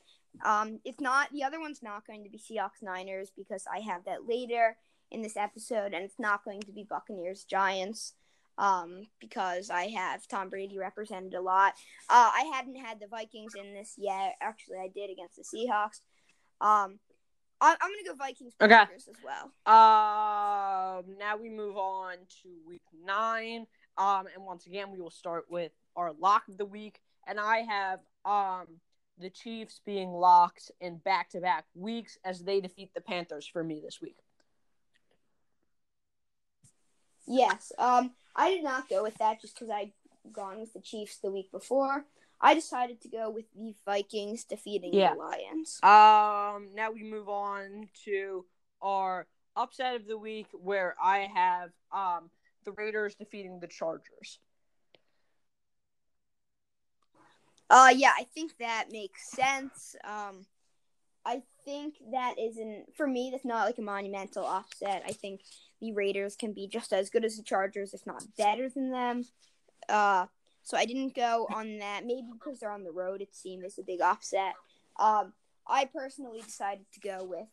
Um, 0.45 0.81
it's 0.85 1.01
not 1.01 1.33
the 1.33 1.45
other 1.45 1.61
one's 1.61 1.83
not 1.83 2.07
going 2.07 2.25
to 2.25 2.31
be 2.31 2.39
Seahawks 2.39 2.83
Niners 2.83 3.31
because 3.37 3.65
I 3.73 3.81
have 3.81 4.05
that 4.05 4.29
later 4.29 4.77
in 5.11 5.23
this 5.23 5.37
episode, 5.37 5.93
and 5.95 6.05
it's 6.05 6.19
not 6.19 6.45
going 6.45 6.61
to 6.63 6.73
be 6.73 6.87
Buccaneers 6.89 7.45
Giants 7.45 8.15
um, 8.61 9.07
because 9.21 9.71
I 9.71 9.85
have 9.85 10.29
Tom 10.29 10.51
Brady 10.51 10.79
represented 10.79 11.33
a 11.33 11.41
lot. 11.41 11.73
Uh, 12.11 12.31
I 12.33 12.51
hadn't 12.55 12.77
had 12.77 13.01
the 13.01 13.07
Vikings 13.07 13.55
in 13.55 13.73
this 13.73 13.95
yet. 13.97 14.35
Actually, 14.43 14.77
I 14.77 14.89
did 14.95 15.11
against 15.11 15.37
the 15.37 15.43
Seahawks. 15.43 16.01
Um, 16.61 17.01
I- 17.59 17.73
am 17.73 17.79
gonna 17.81 18.05
go 18.07 18.15
Vikings 18.15 18.55
okay. 18.61 18.83
as 18.95 19.09
well. 19.25 19.45
Um, 19.67 21.17
now 21.19 21.39
we 21.41 21.49
move 21.49 21.77
on 21.77 22.17
to 22.43 22.49
week 22.67 22.83
nine. 23.03 23.67
Um, 23.97 24.27
and 24.35 24.45
once 24.45 24.67
again, 24.67 24.93
we 24.93 25.01
will 25.01 25.11
start 25.11 25.47
with 25.51 25.73
our 25.97 26.13
lock 26.13 26.47
of 26.49 26.59
the 26.59 26.67
week, 26.67 27.01
and 27.27 27.41
I 27.41 27.61
have 27.61 28.01
um 28.27 28.67
the 29.19 29.31
Chiefs 29.31 29.81
being 29.85 30.13
locked 30.13 30.71
in 30.81 30.97
back-to-back 30.99 31.67
weeks 31.75 32.19
as 32.25 32.43
they 32.43 32.61
defeat 32.61 32.91
the 32.95 33.03
Panthers 33.03 33.47
for 33.47 33.63
me 33.63 33.81
this 33.85 34.01
week. 34.01 34.17
Yes. 37.27 37.71
Um, 37.79 38.13
I 38.35 38.51
did 38.51 38.65
not 38.65 38.89
go 38.89 39.03
with 39.03 39.15
that 39.17 39.41
just 39.41 39.55
because 39.55 39.71
I'd 39.71 39.93
gone 40.33 40.61
with 40.61 40.73
the 40.73 40.81
Chiefs 40.81 41.17
the 41.17 41.31
week 41.31 41.51
before. 41.51 42.05
I 42.41 42.55
decided 42.55 43.01
to 43.03 43.09
go 43.09 43.29
with 43.31 43.45
the 43.55 43.75
Vikings 43.85 44.45
defeating 44.45 44.95
yeah. 44.95 45.13
the 45.13 45.19
Lions. 45.19 45.79
Um, 45.83 46.75
now 46.75 46.91
we 46.93 47.03
move 47.03 47.29
on 47.29 47.89
to 48.07 48.47
our 48.81 49.27
upset 49.57 49.97
of 49.97 50.07
the 50.07 50.17
week, 50.17 50.47
where 50.53 50.97
I 51.03 51.29
have 51.35 51.71
um 51.93 52.31
the 52.65 52.73
Raiders 52.73 53.15
defeating 53.15 53.61
the 53.61 53.67
Chargers. 53.67 54.39
Uh, 57.69 57.93
yeah, 57.95 58.13
I 58.19 58.25
think 58.35 58.53
that 58.59 58.87
makes 58.91 59.31
sense. 59.31 59.95
Um, 60.05 60.45
I 61.25 61.43
think 61.65 61.95
that 62.11 62.35
isn't 62.39 62.97
for 62.97 63.07
me. 63.07 63.31
That's 63.31 63.45
not 63.45 63.67
like 63.67 63.79
a 63.79 63.83
monumental 63.83 64.47
upset. 64.47 65.05
I 65.07 65.13
think 65.13 65.43
the 65.81 65.93
Raiders 65.93 66.37
can 66.37 66.53
be 66.53 66.69
just 66.69 66.93
as 66.93 67.11
good 67.11 67.25
as 67.25 67.37
the 67.37 67.43
Chargers, 67.43 67.95
if 67.95 68.07
not 68.07 68.25
better 68.37 68.69
than 68.69 68.91
them. 68.91 69.25
Uh, 69.89 70.27
so 70.63 70.77
I 70.77 70.85
didn't 70.85 71.15
go 71.15 71.47
on 71.53 71.79
that. 71.79 72.05
Maybe 72.05 72.29
because 72.33 72.61
they're 72.61 72.71
on 72.71 72.85
the 72.85 72.93
road, 72.93 73.23
it 73.23 73.35
seemed 73.35 73.65
as 73.65 73.79
a 73.79 73.83
big 73.83 74.01
offset. 74.01 74.55
Um, 74.99 75.33
I 75.67 75.87
personally 75.87 76.41
decided 76.41 76.87
to 76.93 77.01
go 77.01 77.25
with 77.25 77.47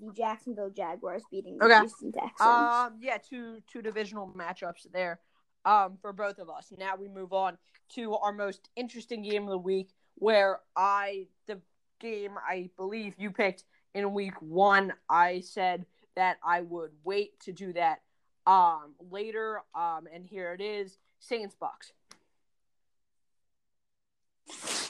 the 0.00 0.12
Jacksonville 0.12 0.70
Jaguars 0.70 1.22
beating 1.30 1.58
the 1.58 1.64
okay. 1.64 1.80
Houston 1.80 2.12
Texans. 2.12 2.40
Um, 2.40 2.98
yeah, 3.00 3.18
two 3.18 3.58
two 3.70 3.82
divisional 3.82 4.28
matchups 4.36 4.90
there. 4.92 5.20
Um, 5.64 5.96
for 6.02 6.12
both 6.12 6.40
of 6.40 6.50
us. 6.50 6.72
Now 6.76 6.96
we 6.96 7.06
move 7.06 7.32
on 7.32 7.56
to 7.94 8.16
our 8.16 8.32
most 8.32 8.68
interesting 8.74 9.22
game 9.22 9.44
of 9.44 9.50
the 9.50 9.58
week, 9.58 9.90
where 10.16 10.58
I 10.74 11.28
the 11.46 11.60
game 12.00 12.32
I 12.36 12.70
believe 12.76 13.14
you 13.16 13.30
picked 13.30 13.62
in 13.94 14.12
week 14.12 14.34
one. 14.40 14.92
I 15.08 15.40
said 15.40 15.86
that 16.16 16.38
I 16.44 16.60
would 16.60 16.92
wait 17.04 17.38
to 17.40 17.52
do 17.52 17.72
that 17.74 18.02
um 18.46 18.94
later. 19.10 19.62
Um, 19.74 20.08
and 20.12 20.26
here 20.26 20.52
it 20.52 20.60
is: 20.60 20.98
Saints 21.18 21.54
Bucks. 21.54 21.92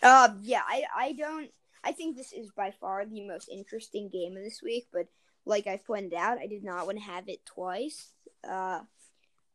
Um, 0.02 0.40
yeah, 0.42 0.62
I 0.66 0.84
I 0.96 1.12
don't. 1.12 1.50
I 1.84 1.92
think 1.92 2.16
this 2.16 2.32
is 2.32 2.50
by 2.50 2.72
far 2.80 3.04
the 3.04 3.26
most 3.26 3.48
interesting 3.48 4.08
game 4.08 4.36
of 4.36 4.44
this 4.44 4.62
week, 4.62 4.86
but 4.92 5.06
like 5.44 5.66
I 5.66 5.76
pointed 5.76 6.14
out, 6.14 6.38
I 6.38 6.46
did 6.46 6.64
not 6.64 6.86
want 6.86 6.98
to 6.98 7.04
have 7.04 7.28
it 7.28 7.44
twice. 7.44 8.12
Uh, 8.48 8.80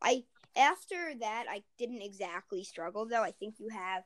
I 0.01 0.23
after 0.55 1.13
that 1.19 1.45
I 1.49 1.63
didn't 1.77 2.01
exactly 2.01 2.63
struggle 2.63 3.05
though. 3.05 3.23
I 3.23 3.31
think 3.31 3.55
you 3.59 3.69
have 3.69 4.03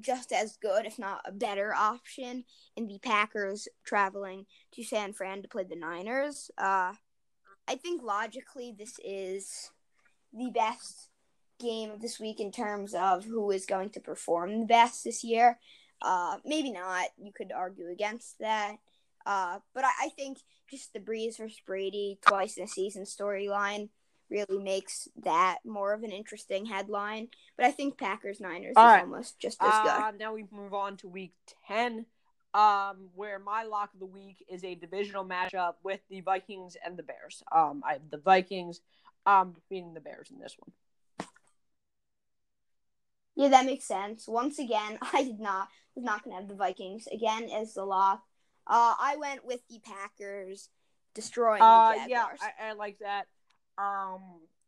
just 0.00 0.32
as 0.32 0.56
good, 0.56 0.86
if 0.86 0.98
not 0.98 1.22
a 1.24 1.32
better 1.32 1.74
option 1.74 2.44
in 2.76 2.86
the 2.86 2.98
Packers 2.98 3.68
traveling 3.84 4.46
to 4.74 4.84
San 4.84 5.12
Fran 5.12 5.42
to 5.42 5.48
play 5.48 5.64
the 5.64 5.76
Niners. 5.76 6.50
Uh, 6.56 6.94
I 7.68 7.76
think 7.76 8.02
logically 8.02 8.74
this 8.76 8.98
is 9.04 9.70
the 10.32 10.50
best 10.50 11.08
game 11.60 11.90
of 11.90 12.00
this 12.00 12.18
week 12.18 12.40
in 12.40 12.50
terms 12.50 12.94
of 12.94 13.24
who 13.24 13.50
is 13.50 13.66
going 13.66 13.90
to 13.90 14.00
perform 14.00 14.60
the 14.60 14.66
best 14.66 15.04
this 15.04 15.22
year. 15.22 15.58
Uh, 16.02 16.38
maybe 16.44 16.72
not. 16.72 17.06
You 17.18 17.32
could 17.32 17.52
argue 17.52 17.88
against 17.90 18.38
that. 18.40 18.76
Uh, 19.26 19.58
but 19.74 19.84
I, 19.84 19.90
I 20.04 20.08
think 20.10 20.38
just 20.70 20.92
the 20.92 21.00
Brees 21.00 21.36
versus 21.38 21.60
Brady 21.66 22.18
twice 22.26 22.56
in 22.56 22.64
a 22.64 22.68
season 22.68 23.04
storyline 23.04 23.90
really 24.30 24.62
makes 24.62 25.08
that 25.22 25.58
more 25.64 25.92
of 25.92 26.02
an 26.02 26.12
interesting 26.12 26.66
headline. 26.66 27.28
But 27.56 27.66
I 27.66 27.70
think 27.72 27.98
Packers 27.98 28.40
Niners 28.40 28.74
All 28.76 28.86
is 28.86 28.92
right. 28.92 29.02
almost 29.02 29.38
just 29.38 29.62
as 29.62 29.78
good. 29.82 29.90
Uh, 29.90 30.12
now 30.18 30.34
we 30.34 30.46
move 30.50 30.74
on 30.74 30.96
to 30.98 31.08
week 31.08 31.34
10, 31.66 32.06
um, 32.54 33.08
where 33.14 33.38
my 33.38 33.64
lock 33.64 33.92
of 33.92 34.00
the 34.00 34.06
week 34.06 34.44
is 34.48 34.64
a 34.64 34.74
divisional 34.74 35.24
matchup 35.24 35.74
with 35.82 36.00
the 36.08 36.20
Vikings 36.20 36.76
and 36.84 36.96
the 36.96 37.02
Bears. 37.02 37.42
Um, 37.52 37.82
I 37.86 37.94
have 37.94 38.10
the 38.10 38.18
Vikings 38.18 38.80
um, 39.26 39.56
beating 39.68 39.94
the 39.94 40.00
Bears 40.00 40.30
in 40.30 40.38
this 40.38 40.56
one. 40.58 40.72
Yeah, 43.36 43.48
that 43.48 43.64
makes 43.66 43.86
sense. 43.86 44.28
Once 44.28 44.58
again, 44.58 44.98
I 45.12 45.24
did 45.24 45.40
not 45.40 45.68
was 45.94 46.04
not 46.04 46.22
gonna 46.22 46.36
have 46.36 46.48
the 46.48 46.54
Vikings 46.54 47.08
again 47.12 47.48
as 47.50 47.74
the 47.74 47.84
lock. 47.84 48.22
Uh, 48.66 48.94
I 49.00 49.16
went 49.18 49.44
with 49.44 49.60
the 49.68 49.80
Packers 49.80 50.68
destroying 51.14 51.62
uh, 51.62 51.90
the 51.90 51.98
Jaguars. 51.98 52.38
Yeah, 52.42 52.66
I, 52.66 52.70
I 52.70 52.72
like 52.74 52.98
that. 53.00 53.26
Um, 53.80 54.20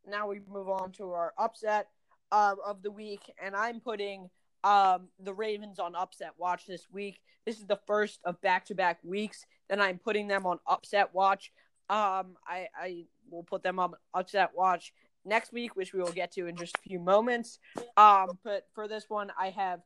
now 0.08 0.28
we 0.28 0.40
move 0.50 0.68
on 0.68 0.92
to 0.92 1.12
our 1.12 1.34
upset 1.38 1.88
uh, 2.30 2.54
of 2.64 2.82
the 2.82 2.90
week, 2.90 3.20
and 3.42 3.54
I'm 3.54 3.80
putting 3.80 4.30
um 4.64 5.08
the 5.18 5.34
Ravens 5.34 5.80
on 5.80 5.96
upset 5.96 6.34
watch 6.38 6.66
this 6.66 6.86
week. 6.92 7.20
This 7.44 7.58
is 7.58 7.66
the 7.66 7.80
first 7.86 8.20
of 8.24 8.40
back-to-back 8.40 9.00
weeks 9.02 9.44
that 9.68 9.80
I'm 9.80 9.98
putting 9.98 10.28
them 10.28 10.46
on 10.46 10.60
upset 10.66 11.12
watch. 11.12 11.52
Um, 11.90 12.36
I 12.46 12.68
I 12.74 13.04
will 13.30 13.42
put 13.42 13.62
them 13.62 13.78
on 13.78 13.92
upset 14.14 14.50
watch 14.54 14.92
next 15.24 15.52
week, 15.52 15.76
which 15.76 15.92
we 15.92 16.00
will 16.00 16.12
get 16.12 16.32
to 16.32 16.46
in 16.46 16.56
just 16.56 16.76
a 16.76 16.88
few 16.88 17.00
moments. 17.00 17.58
Um, 17.96 18.38
but 18.44 18.68
for 18.74 18.88
this 18.88 19.06
one, 19.08 19.30
I 19.38 19.50
have 19.50 19.80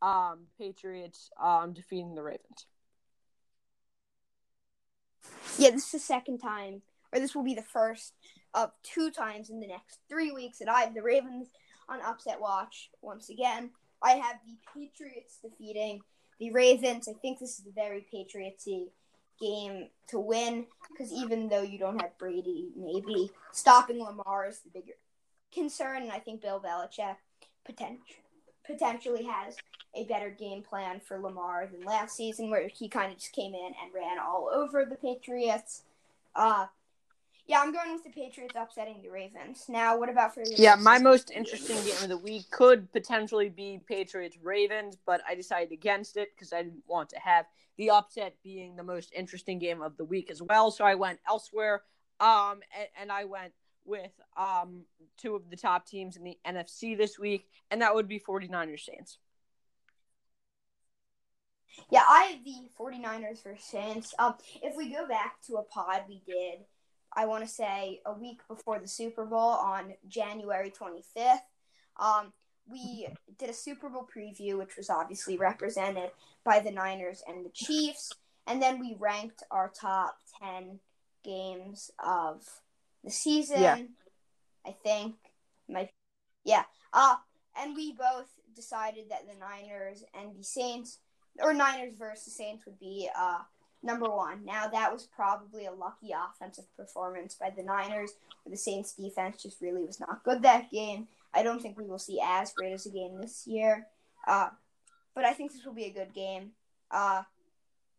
um, 0.00 0.46
Patriots 0.58 1.30
um, 1.40 1.72
defeating 1.74 2.14
the 2.14 2.22
Ravens. 2.22 2.66
Yeah, 5.58 5.70
this 5.70 5.84
is 5.86 5.92
the 5.92 5.98
second 5.98 6.38
time, 6.38 6.82
or 7.12 7.20
this 7.20 7.34
will 7.34 7.44
be 7.44 7.54
the 7.54 7.62
first 7.62 8.14
of 8.54 8.70
two 8.82 9.10
times 9.10 9.50
in 9.50 9.60
the 9.60 9.66
next 9.66 10.00
three 10.08 10.32
weeks 10.32 10.58
that 10.58 10.68
I 10.68 10.80
have 10.80 10.94
the 10.94 11.02
Ravens 11.02 11.48
on 11.88 12.00
upset 12.02 12.40
watch 12.40 12.90
once 13.00 13.28
again. 13.28 13.70
I 14.02 14.12
have 14.12 14.36
the 14.46 14.56
Patriots 14.74 15.38
defeating 15.42 16.00
the 16.38 16.50
Ravens. 16.50 17.08
I 17.08 17.12
think 17.12 17.38
this 17.38 17.58
is 17.58 17.66
a 17.66 17.72
very 17.72 18.06
Patriotsy 18.12 18.88
game 19.40 19.88
to 20.08 20.18
win 20.18 20.66
because 20.90 21.12
even 21.12 21.48
though 21.48 21.62
you 21.62 21.78
don't 21.78 22.00
have 22.00 22.16
Brady, 22.18 22.68
maybe 22.76 23.30
stopping 23.52 24.02
Lamar 24.02 24.48
is 24.48 24.60
the 24.60 24.70
bigger 24.70 24.94
concern. 25.52 26.02
And 26.02 26.12
I 26.12 26.18
think 26.18 26.42
Bill 26.42 26.60
Belichick 26.60 27.16
potential, 27.64 28.04
potentially 28.66 29.24
has 29.24 29.56
a 29.94 30.04
better 30.04 30.30
game 30.30 30.62
plan 30.62 31.00
for 31.00 31.18
Lamar 31.18 31.68
than 31.70 31.84
last 31.84 32.16
season, 32.16 32.50
where 32.50 32.68
he 32.68 32.88
kind 32.88 33.12
of 33.12 33.18
just 33.18 33.32
came 33.32 33.54
in 33.54 33.72
and 33.82 33.94
ran 33.94 34.18
all 34.18 34.50
over 34.52 34.84
the 34.84 34.96
Patriots. 34.96 35.82
Uh, 36.34 36.66
yeah, 37.52 37.60
I'm 37.60 37.70
going 37.70 37.92
with 37.92 38.02
the 38.02 38.08
Patriots 38.08 38.54
upsetting 38.56 39.02
the 39.02 39.10
Ravens. 39.10 39.66
Now, 39.68 39.98
what 39.98 40.08
about 40.08 40.32
for 40.32 40.42
the 40.42 40.54
Yeah, 40.56 40.74
my 40.74 40.98
most 40.98 41.30
interesting 41.30 41.76
game 41.84 42.02
of 42.02 42.08
the 42.08 42.16
week 42.16 42.50
could 42.50 42.90
potentially 42.92 43.50
be 43.50 43.78
Patriots 43.86 44.38
Ravens, 44.42 44.96
but 45.04 45.20
I 45.28 45.34
decided 45.34 45.70
against 45.70 46.16
it 46.16 46.30
because 46.34 46.54
I 46.54 46.62
didn't 46.62 46.84
want 46.86 47.10
to 47.10 47.18
have 47.18 47.44
the 47.76 47.90
upset 47.90 48.36
being 48.42 48.74
the 48.74 48.82
most 48.82 49.12
interesting 49.14 49.58
game 49.58 49.82
of 49.82 49.98
the 49.98 50.04
week 50.06 50.30
as 50.30 50.40
well. 50.40 50.70
So 50.70 50.86
I 50.86 50.94
went 50.94 51.18
elsewhere. 51.28 51.82
Um, 52.20 52.60
and, 52.74 52.88
and 52.98 53.12
I 53.12 53.24
went 53.24 53.52
with 53.84 54.12
um, 54.34 54.86
two 55.18 55.34
of 55.34 55.50
the 55.50 55.56
top 55.56 55.86
teams 55.86 56.16
in 56.16 56.24
the 56.24 56.38
NFC 56.46 56.96
this 56.96 57.18
week, 57.18 57.50
and 57.70 57.82
that 57.82 57.94
would 57.94 58.08
be 58.08 58.18
49ers 58.18 58.80
Saints. 58.80 59.18
Yeah, 61.90 62.04
I 62.08 62.22
have 62.24 62.44
the 62.44 62.70
49ers 62.78 63.42
for 63.42 63.56
Saints. 63.58 64.14
Um, 64.18 64.36
if 64.62 64.74
we 64.74 64.90
go 64.90 65.06
back 65.06 65.42
to 65.48 65.56
a 65.56 65.62
pod 65.62 66.04
we 66.08 66.22
did, 66.26 66.60
I 67.16 67.26
want 67.26 67.44
to 67.44 67.50
say 67.50 68.00
a 68.06 68.12
week 68.12 68.40
before 68.48 68.78
the 68.78 68.88
Super 68.88 69.24
Bowl 69.24 69.38
on 69.38 69.94
January 70.08 70.70
25th, 70.70 71.38
um, 72.00 72.32
we 72.70 73.08
did 73.38 73.50
a 73.50 73.54
Super 73.54 73.88
Bowl 73.88 74.06
preview, 74.14 74.58
which 74.58 74.76
was 74.76 74.88
obviously 74.88 75.36
represented 75.36 76.10
by 76.44 76.60
the 76.60 76.70
Niners 76.70 77.22
and 77.26 77.44
the 77.44 77.50
Chiefs. 77.52 78.12
And 78.46 78.62
then 78.62 78.80
we 78.80 78.96
ranked 78.98 79.42
our 79.50 79.70
top 79.78 80.16
10 80.42 80.80
games 81.24 81.90
of 82.04 82.42
the 83.04 83.10
season. 83.10 83.62
Yeah. 83.62 83.78
I 84.66 84.74
think. 84.82 85.16
My, 85.68 85.88
yeah. 86.44 86.64
Uh, 86.92 87.16
and 87.58 87.76
we 87.76 87.92
both 87.92 88.28
decided 88.54 89.10
that 89.10 89.26
the 89.26 89.38
Niners 89.38 90.04
and 90.14 90.38
the 90.38 90.44
Saints, 90.44 90.98
or 91.40 91.52
Niners 91.52 91.94
versus 91.98 92.36
Saints, 92.36 92.64
would 92.66 92.78
be 92.78 93.08
uh, 93.18 93.40
number 93.82 94.08
one. 94.10 94.44
Now, 94.44 94.68
that 94.68 94.92
was 94.92 95.04
probably 95.06 95.66
a 95.66 95.72
lucky 95.72 96.12
offensive 96.12 96.64
performance 96.76 97.34
by 97.34 97.50
the 97.50 97.62
Niners, 97.62 98.12
where 98.42 98.50
the 98.50 98.56
Saints 98.56 98.94
defense 98.94 99.42
just 99.42 99.60
really 99.60 99.84
was 99.84 100.00
not 100.00 100.24
good 100.24 100.42
that 100.42 100.70
game. 100.70 101.08
I 101.34 101.42
don't 101.42 101.60
think 101.62 101.78
we 101.78 101.86
will 101.86 101.98
see 101.98 102.20
as 102.22 102.52
great 102.52 102.72
as 102.72 102.86
a 102.86 102.90
game 102.90 103.20
this 103.20 103.46
year. 103.46 103.86
Uh, 104.26 104.50
but 105.14 105.24
I 105.24 105.32
think 105.32 105.52
this 105.52 105.64
will 105.64 105.74
be 105.74 105.84
a 105.84 105.92
good 105.92 106.14
game. 106.14 106.52
Uh, 106.90 107.22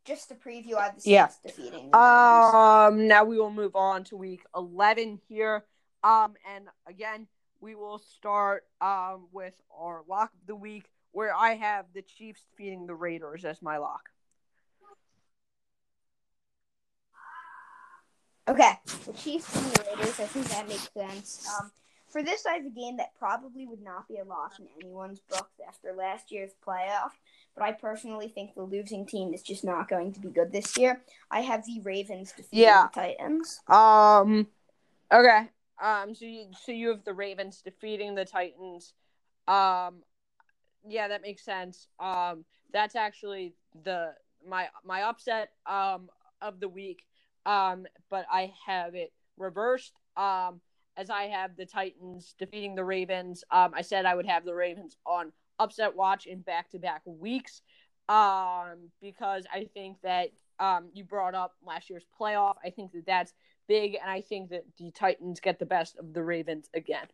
just 0.05 0.29
to 0.29 0.35
preview, 0.35 0.77
have 0.79 0.95
the 0.95 1.01
Saints 1.01 1.05
Yeah. 1.05 1.29
defeating 1.43 1.91
the 1.91 1.97
Niners. 1.97 2.53
Um, 2.53 3.07
now 3.07 3.23
we 3.23 3.39
will 3.39 3.51
move 3.51 3.75
on 3.75 4.03
to 4.05 4.17
week 4.17 4.43
11 4.55 5.21
here. 5.27 5.65
Um, 6.03 6.35
and 6.53 6.67
again, 6.85 7.27
we 7.61 7.75
will 7.75 7.97
start 7.99 8.65
um 8.81 9.27
with 9.31 9.53
our 9.73 10.03
lock 10.07 10.31
of 10.33 10.47
the 10.47 10.55
week, 10.55 10.91
where 11.13 11.33
I 11.33 11.55
have 11.55 11.85
the 11.93 12.01
Chiefs 12.01 12.43
defeating 12.51 12.85
the 12.87 12.95
Raiders 12.95 13.45
as 13.45 13.61
my 13.61 13.77
lock. 13.77 14.09
Okay, 18.47 18.73
the 19.05 19.13
Chiefs 19.13 19.55
and 19.55 19.65
the 19.65 19.83
Raiders. 19.89 20.19
I 20.19 20.25
think 20.25 20.45
that 20.47 20.67
makes 20.67 20.89
sense. 20.93 21.47
Um, 21.59 21.71
for 22.09 22.21
this, 22.21 22.45
I 22.45 22.55
have 22.55 22.65
a 22.65 22.69
game 22.69 22.97
that 22.97 23.15
probably 23.17 23.65
would 23.65 23.81
not 23.81 24.07
be 24.07 24.17
a 24.17 24.23
loss 24.25 24.59
in 24.59 24.67
anyone's 24.81 25.21
book 25.21 25.49
after 25.67 25.93
last 25.93 26.31
year's 26.31 26.51
playoff. 26.65 27.11
But 27.55 27.63
I 27.63 27.71
personally 27.71 28.27
think 28.27 28.53
the 28.53 28.63
losing 28.63 29.05
team 29.05 29.33
is 29.33 29.43
just 29.43 29.63
not 29.63 29.87
going 29.87 30.11
to 30.13 30.19
be 30.19 30.29
good 30.29 30.51
this 30.51 30.77
year. 30.77 31.01
I 31.31 31.41
have 31.41 31.65
the 31.65 31.79
Ravens 31.81 32.33
defeating 32.33 32.59
Yeah. 32.65 32.87
the 32.93 33.01
Titans. 33.01 33.61
Um, 33.67 34.47
okay. 35.11 35.47
Um, 35.81 36.13
so 36.13 36.25
you 36.25 36.47
so 36.65 36.71
you 36.71 36.89
have 36.89 37.03
the 37.03 37.13
Ravens 37.13 37.61
defeating 37.61 38.13
the 38.15 38.25
Titans. 38.25 38.93
Um, 39.47 40.03
yeah, 40.87 41.07
that 41.07 41.21
makes 41.21 41.43
sense. 41.43 41.87
Um, 41.99 42.45
that's 42.71 42.95
actually 42.95 43.53
the 43.83 44.13
my 44.47 44.67
my 44.83 45.03
upset 45.03 45.51
um 45.65 46.09
of 46.41 46.59
the 46.59 46.67
week. 46.67 47.05
Um, 47.45 47.85
but 48.09 48.25
I 48.31 48.53
have 48.65 48.95
it 48.95 49.11
reversed. 49.37 49.93
Um, 50.15 50.61
as 50.95 51.09
I 51.09 51.23
have 51.23 51.55
the 51.55 51.65
Titans 51.65 52.35
defeating 52.37 52.75
the 52.75 52.83
Ravens. 52.83 53.43
Um, 53.51 53.71
I 53.73 53.81
said 53.81 54.05
I 54.05 54.15
would 54.15 54.25
have 54.25 54.45
the 54.45 54.53
Ravens 54.53 54.95
on 55.05 55.31
upset 55.59 55.95
watch 55.95 56.25
in 56.25 56.41
back 56.41 56.69
to 56.71 56.79
back 56.79 57.01
weeks. 57.05 57.61
Um, 58.09 58.89
because 59.01 59.45
I 59.51 59.69
think 59.73 59.97
that 60.03 60.29
um 60.59 60.89
you 60.93 61.03
brought 61.03 61.35
up 61.35 61.53
last 61.65 61.89
year's 61.89 62.05
playoff. 62.19 62.55
I 62.63 62.69
think 62.69 62.91
that 62.91 63.05
that's 63.05 63.33
big, 63.67 63.95
and 63.99 64.11
I 64.11 64.21
think 64.21 64.49
that 64.49 64.65
the 64.77 64.91
Titans 64.91 65.39
get 65.39 65.57
the 65.57 65.65
best 65.65 65.97
of 65.97 66.13
the 66.13 66.21
Ravens 66.21 66.69
again. 66.73 67.07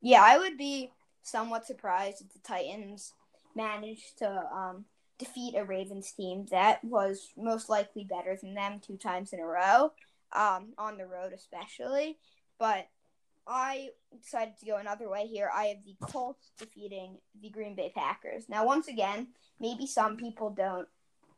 Yeah, 0.00 0.22
I 0.22 0.38
would 0.38 0.56
be 0.56 0.92
somewhat 1.22 1.66
surprised 1.66 2.22
if 2.22 2.32
the 2.32 2.38
Titans 2.38 3.12
managed 3.56 4.18
to 4.18 4.28
um, 4.28 4.84
defeat 5.18 5.54
a 5.56 5.64
Ravens 5.64 6.12
team 6.12 6.46
that 6.50 6.84
was 6.84 7.30
most 7.36 7.68
likely 7.68 8.04
better 8.04 8.36
than 8.40 8.54
them 8.54 8.80
two 8.80 8.96
times 8.96 9.32
in 9.32 9.40
a 9.40 9.46
row, 9.46 9.92
um, 10.32 10.74
on 10.78 10.98
the 10.98 11.06
road 11.06 11.32
especially. 11.32 12.18
But 12.58 12.88
I 13.46 13.90
decided 14.20 14.58
to 14.58 14.66
go 14.66 14.76
another 14.76 15.08
way 15.08 15.26
here. 15.26 15.50
I 15.54 15.66
have 15.66 15.84
the 15.84 15.96
Colts 16.00 16.50
defeating 16.58 17.18
the 17.40 17.50
Green 17.50 17.74
Bay 17.74 17.92
Packers. 17.94 18.48
Now, 18.48 18.66
once 18.66 18.88
again, 18.88 19.28
maybe 19.60 19.86
some 19.86 20.16
people 20.16 20.50
don't 20.50 20.88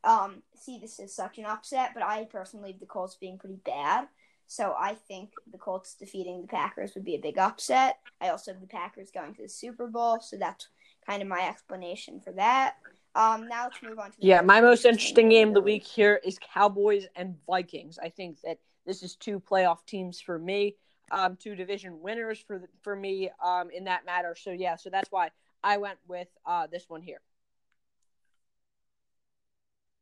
um, 0.03 0.41
see 0.55 0.79
this 0.79 0.99
as 0.99 1.13
such 1.13 1.37
an 1.37 1.45
upset, 1.45 1.91
but 1.93 2.03
I 2.03 2.25
personally 2.25 2.71
have 2.71 2.79
the 2.79 2.85
Colts 2.85 3.15
being 3.15 3.37
pretty 3.37 3.59
bad. 3.63 4.07
So 4.47 4.73
I 4.77 4.95
think 5.07 5.29
the 5.51 5.59
Colts 5.59 5.93
defeating 5.93 6.41
the 6.41 6.47
Packers 6.47 6.95
would 6.95 7.05
be 7.05 7.13
a 7.13 7.19
big 7.19 7.37
upset. 7.37 7.99
I 8.19 8.29
also 8.29 8.51
have 8.51 8.61
the 8.61 8.67
Packers 8.67 9.11
going 9.11 9.35
to 9.35 9.43
the 9.43 9.49
Super 9.49 9.85
Bowl, 9.85 10.19
so 10.19 10.37
that's 10.37 10.69
kind 11.05 11.21
of 11.21 11.27
my 11.27 11.47
explanation 11.47 12.19
for 12.19 12.31
that. 12.33 12.77
Um, 13.15 13.47
now 13.47 13.63
let's 13.63 13.81
move 13.81 13.99
on 13.99 14.11
to 14.11 14.19
the 14.19 14.27
Yeah, 14.27 14.41
my 14.41 14.61
most 14.61 14.85
interesting 14.85 15.29
game 15.29 15.49
of 15.49 15.53
the 15.55 15.61
week 15.61 15.83
here 15.83 16.19
is 16.23 16.39
Cowboys 16.53 17.07
and 17.15 17.35
Vikings. 17.47 17.97
I 18.01 18.09
think 18.09 18.39
that 18.41 18.59
this 18.85 19.03
is 19.03 19.15
two 19.15 19.39
playoff 19.39 19.85
teams 19.85 20.21
for 20.21 20.37
me, 20.37 20.75
um, 21.11 21.35
two 21.35 21.55
division 21.55 22.01
winners 22.01 22.39
for 22.39 22.59
the, 22.59 22.67
for 22.81 22.95
me 22.95 23.29
um, 23.43 23.69
in 23.71 23.85
that 23.85 24.05
matter. 24.05 24.35
So 24.39 24.51
yeah, 24.51 24.75
so 24.75 24.89
that's 24.89 25.11
why 25.11 25.31
I 25.63 25.77
went 25.77 25.97
with 26.07 26.27
uh, 26.45 26.67
this 26.67 26.85
one 26.87 27.01
here. 27.01 27.21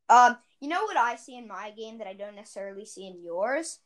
Um, 0.09 0.37
you 0.59 0.69
know 0.69 0.83
what 0.83 0.97
I 0.97 1.15
see 1.15 1.37
in 1.37 1.47
my 1.47 1.71
game 1.71 1.97
that 1.97 2.07
I 2.07 2.13
don't 2.13 2.35
necessarily 2.35 2.85
see 2.85 3.07
in 3.07 3.21
yours? 3.21 3.79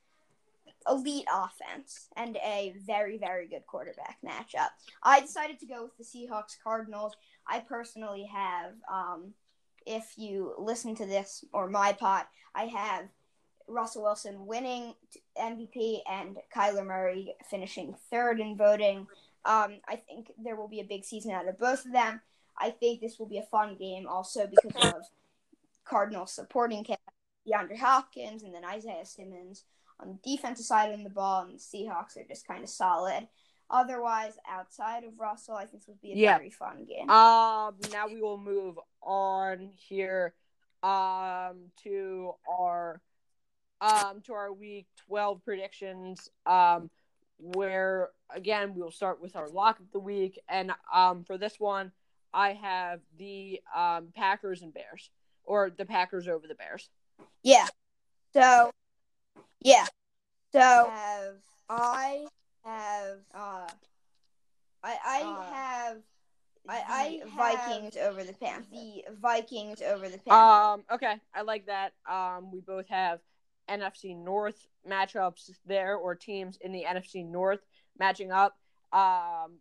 Elite 0.88 1.28
offense 1.34 2.08
and 2.16 2.38
a 2.38 2.74
very, 2.86 3.18
very 3.18 3.48
good 3.48 3.66
quarterback 3.68 4.18
matchup. 4.26 4.70
I 5.04 5.22
decided 5.22 5.60
to 5.60 5.66
go 5.66 5.84
with 5.84 5.98
the 5.98 6.04
Seahawks 6.04 6.58
Cardinals. 6.64 7.14
I 7.48 7.60
personally 7.60 8.30
have, 8.32 8.74
um, 8.92 9.34
if 9.86 10.14
you 10.18 10.54
listen 10.58 10.96
to 10.96 11.06
this 11.06 11.44
or 11.54 11.70
my 11.70 11.94
pot, 11.94 12.28
I 12.56 12.66
have 12.66 13.06
Russell 13.68 14.04
Wilson 14.04 14.46
winning 14.46 14.94
MVP 15.40 16.02
and 16.10 16.38
Kyler 16.56 16.86
Murray 16.86 17.36
finishing 17.50 17.96
third 18.10 18.40
in 18.40 18.58
voting. 18.58 19.08
Um, 19.46 19.80
I 19.88 19.96
think 19.96 20.32
there 20.44 20.56
will 20.56 20.68
be 20.68 20.82
a 20.82 20.86
big 20.86 21.04
season 21.04 21.32
out 21.32 21.48
of 21.48 21.58
both 21.58 21.86
of 21.86 21.92
them. 21.92 22.22
I 22.58 22.70
think 22.70 23.02
this 23.02 23.18
will 23.18 23.28
be 23.28 23.40
a 23.40 23.44
fun 23.44 23.76
game 23.78 24.08
also 24.08 24.48
because 24.48 24.96
of 24.96 25.04
Cardinals 25.84 26.32
supporting 26.32 26.84
cast, 26.84 27.00
DeAndre 27.48 27.78
Hopkins, 27.78 28.44
and 28.44 28.54
then 28.54 28.66
Isaiah 28.66 29.06
Simmons 29.06 29.64
on 30.02 30.20
the 30.24 30.36
defensive 30.36 30.66
side 30.66 30.92
of 30.92 31.04
the 31.04 31.10
ball, 31.10 31.44
and 31.44 31.54
the 31.54 31.60
Seahawks 31.60 32.18
are 32.18 32.28
just 32.28 32.48
kind 32.48 32.64
of 32.64 32.70
solid. 32.70 33.28
Otherwise, 33.70 34.34
outside 34.50 35.04
of 35.04 35.20
Russell, 35.20 35.56
I 35.56 35.66
think 35.66 35.84
this 35.84 35.88
would 35.88 36.02
be 36.02 36.14
a 36.14 36.16
Yeah. 36.16 36.38
very 36.38 36.50
fun 36.50 36.86
game. 36.86 37.10
Um, 37.10 37.78
now 37.92 38.08
we 38.08 38.22
will 38.22 38.38
move 38.38 38.78
on 39.02 39.72
here, 39.76 40.34
um, 40.84 41.72
to 41.84 42.34
our, 42.50 43.02
um, 43.80 44.22
to 44.22 44.34
our 44.34 44.52
week 44.52 44.88
twelve 44.96 45.44
predictions. 45.44 46.30
Um, 46.46 46.90
where 47.44 48.10
again 48.30 48.76
we 48.76 48.82
will 48.84 48.92
start 48.92 49.20
with 49.20 49.36
our 49.36 49.50
lock 49.50 49.80
of 49.80 49.92
the 49.92 50.00
week, 50.00 50.40
and 50.48 50.72
um, 50.94 51.24
for 51.24 51.40
this 51.40 51.60
one, 51.60 51.92
I 52.34 52.54
have 52.54 53.02
the 53.18 53.62
um 53.74 54.10
Packers 54.16 54.62
and 54.62 54.72
Bears, 54.72 55.10
or 55.44 55.72
the 55.72 55.86
Packers 55.86 56.28
over 56.28 56.48
the 56.48 56.54
Bears. 56.56 56.90
Yeah. 57.42 57.68
So, 58.34 58.72
yeah. 59.62 59.86
So 60.54 60.60
have 60.60 61.36
I 61.70 62.26
have 62.66 63.20
uh 63.34 63.68
I 64.84 64.98
I 65.06 65.22
Uh, 65.22 65.54
have 65.54 65.98
I, 66.68 66.84
I 66.88 67.22
I 67.24 67.26
Vikings 67.36 67.98
over 67.98 68.24
the 68.24 68.34
Panthers. 68.34 68.68
the 68.72 69.04
Vikings 69.20 69.82
over 69.82 70.10
the 70.10 70.18
Panthers. 70.20 70.32
Um, 70.32 70.84
okay, 70.94 71.16
I 71.34 71.42
like 71.42 71.66
that. 71.68 71.94
Um, 72.10 72.52
we 72.52 72.60
both 72.62 72.88
have 72.90 73.20
NFC 73.70 74.16
North 74.16 74.68
matchups 74.88 75.50
there, 75.66 75.96
or 75.96 76.16
teams 76.16 76.58
in 76.62 76.72
the 76.72 76.84
NFC 76.88 77.26
North 77.26 77.62
matching 77.98 78.32
up. 78.32 78.58
Um, 78.94 79.60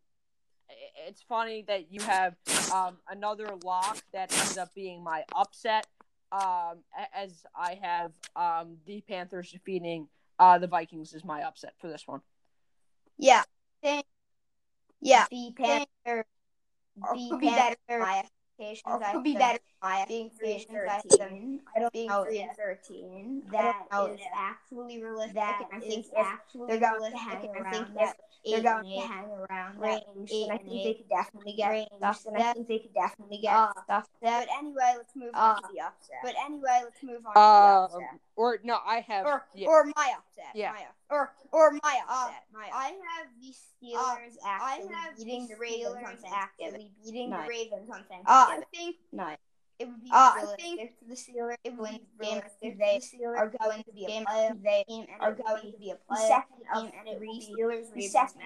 i- 0.68 1.06
it's 1.06 1.22
funny 1.22 1.62
that 1.68 1.90
you 1.92 2.02
have 2.02 2.34
um 2.74 2.98
another 3.08 3.48
lock 3.64 4.02
that 4.12 4.32
ends 4.32 4.58
up 4.58 4.74
being 4.74 5.02
my 5.02 5.24
upset. 5.34 5.86
Um, 6.32 6.78
as 7.14 7.44
I 7.56 7.78
have 7.82 8.12
um 8.36 8.76
the 8.86 9.00
Panthers 9.02 9.50
defeating 9.50 10.08
uh 10.38 10.58
the 10.58 10.66
Vikings 10.68 11.12
is 11.12 11.24
my 11.24 11.42
upset 11.42 11.74
for 11.80 11.88
this 11.88 12.06
one. 12.06 12.20
yeah. 13.18 13.42
Think, 13.82 14.04
yeah. 15.00 15.26
the 15.30 15.52
Panthers 15.56 16.26
Or 17.02 17.14
the 17.14 17.28
could 17.30 17.40
be 17.40 17.48
better 17.50 17.76
my 17.88 18.18
expectations. 18.58 18.82
or 18.86 19.02
I 19.02 19.12
could 19.12 19.24
be 19.24 19.30
think. 19.30 19.40
better 19.40 19.58
my 19.82 20.04
being 20.08 20.30
three 20.30 20.54
and 20.54 20.66
thirteen. 20.68 21.58
think- 21.58 21.62
I 21.74 21.80
don't 21.80 21.92
Being 21.92 22.08
know. 22.08 22.24
three 22.24 22.30
Three 22.32 22.40
and 22.40 22.48
and 22.50 22.56
thirteen. 22.58 23.42
That 23.52 23.86
I 23.90 23.96
don't 23.96 24.14
if 24.14 24.20
actually 24.34 25.02
realistic. 25.02 25.34
that 25.34 25.62
and 25.72 25.82
I 25.82 25.86
think 25.86 26.04
is 26.06 26.10
if 26.12 26.18
actually 26.26 26.66
they're 26.68 26.80
going 26.80 27.12
to 27.12 27.18
realistic, 27.18 27.20
hang 27.20 27.48
and 27.56 27.56
I 27.56 27.60
around 27.60 27.72
think 27.72 27.94
that 27.98 28.16
they're 28.44 28.62
going 28.62 28.84
to 28.84 29.06
hang 29.06 29.24
around 29.30 29.78
range, 29.80 30.02
range, 30.16 30.30
eight 30.32 30.42
and 30.44 30.52
I 30.52 30.56
think 30.58 30.84
they 30.84 30.94
could 30.94 31.08
definitely 31.08 31.52
get 31.54 31.68
range, 31.70 31.88
stuff, 31.98 32.24
and 32.26 32.36
I 32.36 32.52
think 32.54 32.68
they 32.68 32.78
could 32.78 32.94
definitely 32.94 33.38
get 33.38 33.54
uh, 33.54 33.72
stuff. 33.84 34.08
But 34.22 34.48
anyway, 34.58 34.94
let's 34.96 35.14
move 35.16 35.30
on 35.34 35.56
uh, 35.56 35.60
to 35.60 35.68
the 35.72 35.80
upset. 35.80 36.16
But 36.22 36.34
anyway, 36.44 36.80
let's 36.84 37.02
move 37.02 37.26
on 37.26 37.34
to 37.34 37.90
the 37.90 37.96
upset. 37.96 38.20
or 38.36 38.58
no, 38.64 38.78
I 38.86 39.00
have 39.00 39.26
Or, 39.26 39.46
yeah. 39.54 39.68
or 39.68 39.84
my 39.84 39.90
upset. 39.92 40.14
upset. 40.38 40.54
Yeah. 40.54 40.72
My, 40.72 40.86
or 41.10 41.32
or 41.52 41.70
my 41.72 42.00
Uh, 42.08 42.12
upset. 42.26 42.44
my 42.52 42.60
upset. 42.66 42.74
I 42.74 42.86
have 43.16 43.26
the 43.40 43.52
Steelers 43.52 44.36
Uh, 44.36 44.46
I 44.46 44.74
actually 44.76 44.94
have 44.94 45.16
beating 45.16 45.46
the 45.48 45.54
the 45.54 45.60
Ravens 45.60 45.96
on 45.96 46.02
Steelers 46.16 46.20
Thanksgiving. 46.30 46.90
beating 47.04 47.30
the 47.30 47.36
Ravens 47.48 47.90
on 47.90 48.04
Thanksgiving. 48.04 48.24
uh, 48.26 48.46
I 48.50 48.62
think 48.74 48.96
Nice. 49.12 49.38
It 49.80 49.88
would 49.88 50.02
be 50.02 50.10
Uh, 50.12 50.32
I 50.36 50.44
think 50.58 50.98
to 50.98 51.04
the 51.08 51.14
Steelers 51.14 51.54
It 51.64 51.76
would 51.76 51.90
be 51.90 51.96
game 51.96 52.06
realistic 52.18 52.58
if 52.62 52.72
if 52.74 52.78
they 52.78 52.98
the 52.98 53.24
Steelers 53.24 53.38
are 53.38 53.52
going 53.60 53.82
to 53.82 53.92
be 53.92 54.04
a 54.04 54.08
game 54.08 54.24
playoff 54.26 54.62
they 54.62 54.84
team 54.86 55.06
are 55.20 55.32
going 55.32 55.72
to 55.72 55.78
be 55.78 55.90
a 55.90 55.94
the 55.94 56.00
playoff 56.14 56.28
second 56.28 56.62
of 56.74 56.82
team 56.82 56.92
and 56.98 57.08
it 57.08 57.18
three 57.18 57.40
Steelers 57.40 57.94
Ravens 57.94 58.12
second 58.12 58.42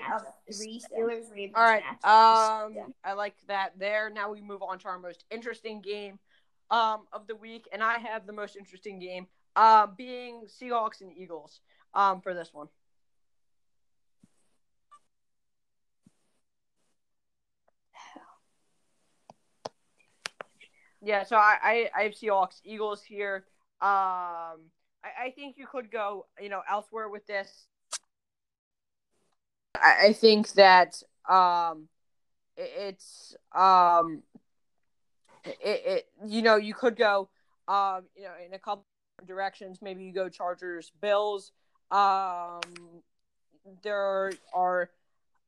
three 0.51 0.81
Steelers 0.81 1.31
Ravens 1.31 1.55
All 1.57 1.65
right. 1.65 1.83
Um, 2.05 2.75
Yeah. 2.75 2.87
I 3.05 3.13
like 3.15 3.35
that 3.49 3.79
there. 3.79 4.11
Now 4.11 4.31
we 4.31 4.41
move 4.41 4.63
on 4.63 4.79
to 4.81 4.89
our 4.89 4.99
most 4.99 5.25
interesting 5.31 5.81
game 5.83 6.19
um, 6.71 7.07
of 7.13 7.27
the 7.27 7.37
week, 7.37 7.69
and 7.73 7.83
I 7.83 7.99
have 7.99 8.27
the 8.27 8.33
most 8.33 8.57
interesting 8.57 8.99
game 8.99 9.27
uh, 9.57 9.87
being 9.87 10.47
Seahawks 10.47 11.01
and 11.01 11.13
Eagles 11.17 11.61
um, 11.95 12.21
for 12.21 12.35
this 12.35 12.53
one. 12.53 12.69
Yeah, 21.05 21.23
so 21.25 21.37
I, 21.37 21.57
I, 21.63 21.91
I 21.97 22.03
have 22.05 22.13
Seahawks, 22.13 22.61
Eagles 22.65 23.03
here. 23.03 23.45
Um, 23.81 24.71
I, 25.05 25.27
I 25.27 25.33
think 25.35 25.57
you 25.59 25.67
could 25.67 25.91
go, 25.91 26.27
you 26.41 26.49
know, 26.49 26.63
elsewhere 26.71 27.11
with 27.11 27.27
this. 27.27 27.67
I, 29.75 30.07
I 30.07 30.13
think 30.15 30.53
that 30.53 31.03
um, 31.29 31.89
it, 32.57 32.71
it's 32.79 33.37
um, 33.55 34.23
it, 35.45 35.57
it 35.63 36.09
you 36.27 36.41
know 36.43 36.57
you 36.57 36.73
could 36.73 36.97
go 36.97 37.29
um, 37.69 38.05
you 38.17 38.23
know 38.25 38.33
in 38.45 38.55
a 38.55 38.59
couple 38.59 38.85
directions. 39.27 39.81
Maybe 39.83 40.05
you 40.05 40.13
go 40.13 40.29
Chargers, 40.29 40.91
Bills. 41.01 41.53
Um, 41.91 42.61
there 43.83 44.33
are 44.55 44.91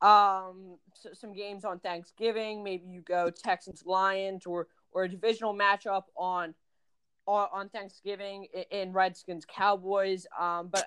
um 0.03 0.77
s- 0.93 1.19
some 1.19 1.33
games 1.33 1.65
on 1.65 1.79
Thanksgiving. 1.79 2.63
Maybe 2.63 2.87
you 2.87 3.01
go 3.01 3.31
Texans, 3.31 3.85
Lions, 3.87 4.45
or 4.45 4.67
or 4.93 5.05
a 5.05 5.09
divisional 5.09 5.55
matchup 5.55 6.05
on 6.17 6.55
on, 7.27 7.49
on 7.53 7.69
Thanksgiving 7.69 8.47
in 8.71 8.93
Redskins, 8.93 9.45
Cowboys. 9.45 10.27
Um, 10.39 10.69
but 10.69 10.87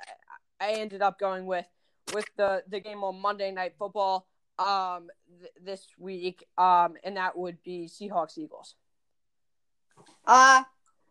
I 0.60 0.72
ended 0.74 1.02
up 1.02 1.20
going 1.20 1.46
with 1.46 1.66
with 2.14 2.26
the 2.38 2.64
the 2.68 2.80
game 2.80 3.04
on 3.04 3.20
Monday 3.20 3.52
Night 3.52 3.74
Football 3.78 4.28
um 4.58 5.08
th- 5.40 5.52
this 5.64 5.88
week 5.98 6.44
um 6.58 6.96
and 7.04 7.16
that 7.16 7.38
would 7.38 7.64
be 7.64 7.88
Seahawks 7.88 8.38
Eagles. 8.38 8.76
Uh 10.26 10.64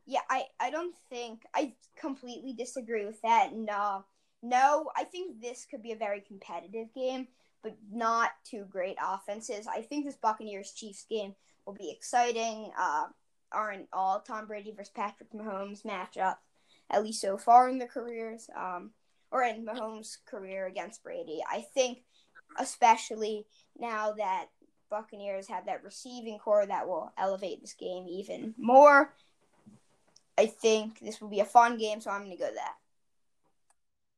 yeah, 0.07 0.21
I 0.29 0.45
I 0.61 0.71
don't 0.71 0.95
think 1.11 1.43
I 1.55 1.75
completely 1.97 2.53
disagree 2.53 3.07
with 3.07 3.21
that. 3.23 3.55
No. 3.55 4.05
No, 4.43 4.91
I 4.97 5.05
think 5.05 5.41
this 5.41 5.67
could 5.69 5.83
be 5.83 5.93
a 5.93 5.97
very 5.97 6.21
competitive 6.21 6.95
game, 6.95 7.27
but 7.63 7.77
not 7.91 8.31
two 8.45 8.65
great 8.71 8.97
offenses. 9.05 9.67
I 9.67 9.83
think 9.83 10.05
this 10.05 10.17
Buccaneers 10.17 10.73
Chiefs 10.73 11.05
game 11.11 11.35
will 11.69 11.75
be 11.75 11.91
exciting. 11.91 12.73
Uh 12.79 13.05
aren't 13.53 13.89
all 13.93 14.21
Tom 14.21 14.47
Brady 14.47 14.73
versus 14.73 14.93
Patrick 14.95 15.33
Mahomes 15.33 15.83
matchup, 15.83 16.37
at 16.91 17.03
least 17.03 17.21
so 17.21 17.37
far 17.39 17.69
in 17.69 17.79
their 17.79 17.89
careers, 17.89 18.49
um, 18.57 18.91
or 19.31 19.43
in 19.43 19.65
Mahomes' 19.65 20.19
career 20.27 20.67
against 20.67 21.03
Brady. 21.03 21.43
I 21.51 21.65
think, 21.75 22.01
especially 22.59 23.47
now 23.79 24.13
that 24.13 24.49
Buccaneers 24.91 25.49
have 25.49 25.67
that 25.67 25.85
receiving 25.85 26.39
corps 26.39 26.67
that 26.67 26.87
will 26.87 27.13
elevate 27.17 27.61
this 27.61 27.75
game 27.75 28.07
even 28.09 28.55
more. 28.59 29.15
I 30.37 30.47
think 30.47 31.01
this 31.01 31.21
will 31.21 31.29
be 31.29 31.41
a 31.41 31.45
fun 31.45 31.79
game, 31.79 32.01
so 32.01 32.11
I'm 32.11 32.25
going 32.25 32.37
to 32.37 32.43
go 32.43 32.51
that. 32.55 32.75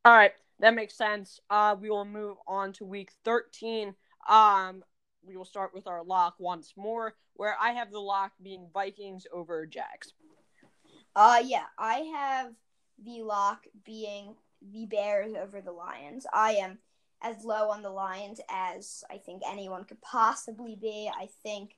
All 0.05 0.12
right, 0.12 0.32
that 0.61 0.74
makes 0.74 0.96
sense. 0.96 1.40
Uh 1.51 1.76
we 1.80 1.90
will 1.90 2.05
move 2.05 2.36
on 2.46 2.72
to 2.74 2.84
week 2.84 3.11
13. 3.24 3.94
Um 4.28 4.82
we 5.26 5.36
will 5.36 5.44
start 5.44 5.74
with 5.74 5.86
our 5.86 6.02
lock 6.02 6.34
once 6.38 6.74
more 6.76 7.14
where 7.34 7.56
I 7.60 7.72
have 7.72 7.90
the 7.90 8.00
lock 8.00 8.32
being 8.42 8.68
Vikings 8.72 9.26
over 9.32 9.66
Jags. 9.66 10.12
Uh, 11.16 11.40
yeah, 11.44 11.64
I 11.78 11.98
have 12.14 12.52
the 13.04 13.22
lock 13.22 13.64
being 13.84 14.34
the 14.72 14.86
Bears 14.86 15.34
over 15.34 15.60
the 15.60 15.72
Lions. 15.72 16.26
I 16.32 16.52
am 16.52 16.78
as 17.22 17.44
low 17.44 17.70
on 17.70 17.82
the 17.82 17.90
Lions 17.90 18.40
as 18.50 19.04
I 19.10 19.18
think 19.18 19.42
anyone 19.46 19.84
could 19.84 20.00
possibly 20.00 20.76
be. 20.76 21.10
I 21.14 21.28
think 21.42 21.76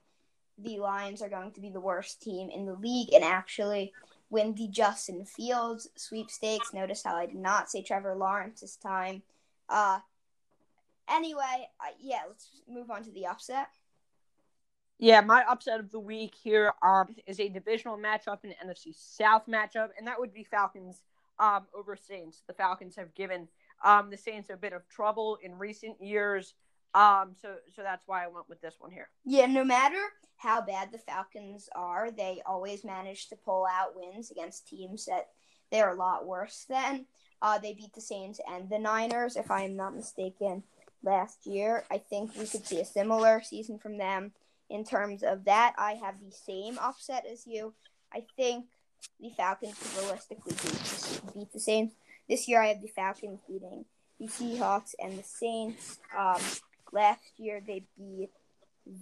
the 0.59 0.79
Lions 0.79 1.23
are 1.23 1.29
going 1.29 1.53
to 1.53 1.61
be 1.61 1.71
the 1.71 1.81
worst 1.81 2.23
team 2.23 2.51
in 2.51 2.67
the 2.67 2.75
league 2.75 3.13
and 3.13 3.25
actually 3.25 3.93
win 4.31 4.55
the 4.55 4.69
Justin 4.69 5.25
Fields 5.25 5.89
sweepstakes. 5.97 6.73
Notice 6.73 7.03
how 7.05 7.17
I 7.17 7.27
did 7.27 7.37
not 7.37 7.71
say 7.71 7.83
Trevor 7.83 8.15
Lawrence 8.15 8.61
this 8.61 8.77
time. 8.77 9.23
Uh, 9.69 10.01
anyway, 11.09 11.69
uh, 11.81 11.93
yeah, 12.01 12.23
let's 12.29 12.49
move 12.69 12.91
on 12.91 13.03
to 13.05 13.11
the 13.11 13.27
upset. 13.27 13.69
Yeah, 14.99 15.21
my 15.21 15.45
upset 15.49 15.81
of 15.81 15.91
the 15.91 15.99
week 15.99 16.35
here 16.41 16.73
um, 16.83 17.17
is 17.27 17.41
a 17.41 17.49
divisional 17.49 17.99
matchup, 17.99 18.45
an 18.45 18.55
NFC 18.65 18.95
South 18.95 19.47
matchup, 19.49 19.89
and 19.99 20.07
that 20.07 20.21
would 20.21 20.33
be 20.33 20.45
Falcons 20.45 21.03
um, 21.39 21.67
over 21.75 21.97
Saints. 21.97 22.43
The 22.47 22.53
Falcons 22.53 22.95
have 22.97 23.15
given 23.15 23.49
um, 23.85 24.11
the 24.11 24.17
Saints 24.17 24.49
a 24.51 24.57
bit 24.57 24.73
of 24.73 24.89
trouble 24.89 25.39
in 25.43 25.59
recent 25.59 26.01
years, 26.01 26.55
um, 26.95 27.35
so 27.41 27.57
so 27.75 27.83
that's 27.83 28.07
why 28.07 28.23
I 28.23 28.29
went 28.29 28.49
with 28.49 28.61
this 28.61 28.77
one 28.79 28.93
here. 28.93 29.09
Yeah, 29.25 29.47
no 29.47 29.65
matter 29.65 29.99
how 30.37 30.61
bad 30.61 30.93
the 30.93 30.99
Falcons 30.99 31.69
are, 31.75 32.11
they 32.11 32.43
always 32.47 32.85
manage 32.85 33.29
to 33.29 33.37
pull 33.37 33.67
out 33.67 33.97
wins 33.97 34.31
against 34.31 34.69
teams 34.69 35.07
that 35.07 35.31
they're 35.73 35.91
a 35.91 35.97
lot 35.97 36.27
worse 36.27 36.67
than. 36.69 37.07
Uh, 37.41 37.59
they 37.59 37.75
beat 37.75 37.93
the 37.93 38.01
Saints 38.01 38.41
and 38.49 38.71
the 38.71 38.79
Niners, 38.79 39.37
if 39.37 39.51
I 39.51 39.63
am 39.63 39.75
not 39.75 39.97
mistaken, 39.97 40.63
last 41.03 41.47
year. 41.47 41.85
I 41.91 41.99
think 41.99 42.33
we 42.35 42.47
could 42.47 42.67
see 42.67 42.81
a 42.81 42.85
similar 42.85 43.43
season 43.43 43.79
from 43.79 43.99
them 43.99 44.33
in 44.71 44.85
terms 44.85 45.23
of 45.23 45.45
that. 45.45 45.75
I 45.79 45.93
have 45.95 46.15
the 46.21 46.33
same 46.33 46.79
upset 46.79 47.25
as 47.31 47.47
you. 47.47 47.75
I 48.13 48.25
think 48.37 48.67
the 49.21 49.31
Falcons 49.31 49.77
could 49.79 50.03
realistically 50.03 50.53
beat, 50.53 51.35
beat 51.35 51.53
the 51.53 51.61
Saints. 51.61 51.95
This 52.29 52.49
year, 52.49 52.63
I 52.63 52.69
have 52.69 52.83
the 52.83 52.89
Falcons 52.89 53.41
beating 53.49 53.85
the 54.21 54.27
Seahawks 54.29 54.95
and 55.03 55.19
the 55.19 55.25
Saints. 55.25 55.99
Um, 56.17 56.41
last 56.93 57.21
year, 57.37 57.63
they 57.67 57.85
beat 57.99 58.31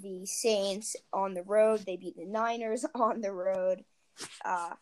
the 0.02 0.24
Saints 0.26 0.96
on 1.12 1.34
the 1.34 1.42
road. 1.42 1.80
They 1.86 1.96
beat 1.96 2.16
the 2.16 2.26
Niners 2.26 2.84
on 2.94 3.20
the 3.20 3.32
road. 3.32 3.84
Uh, 4.44 4.74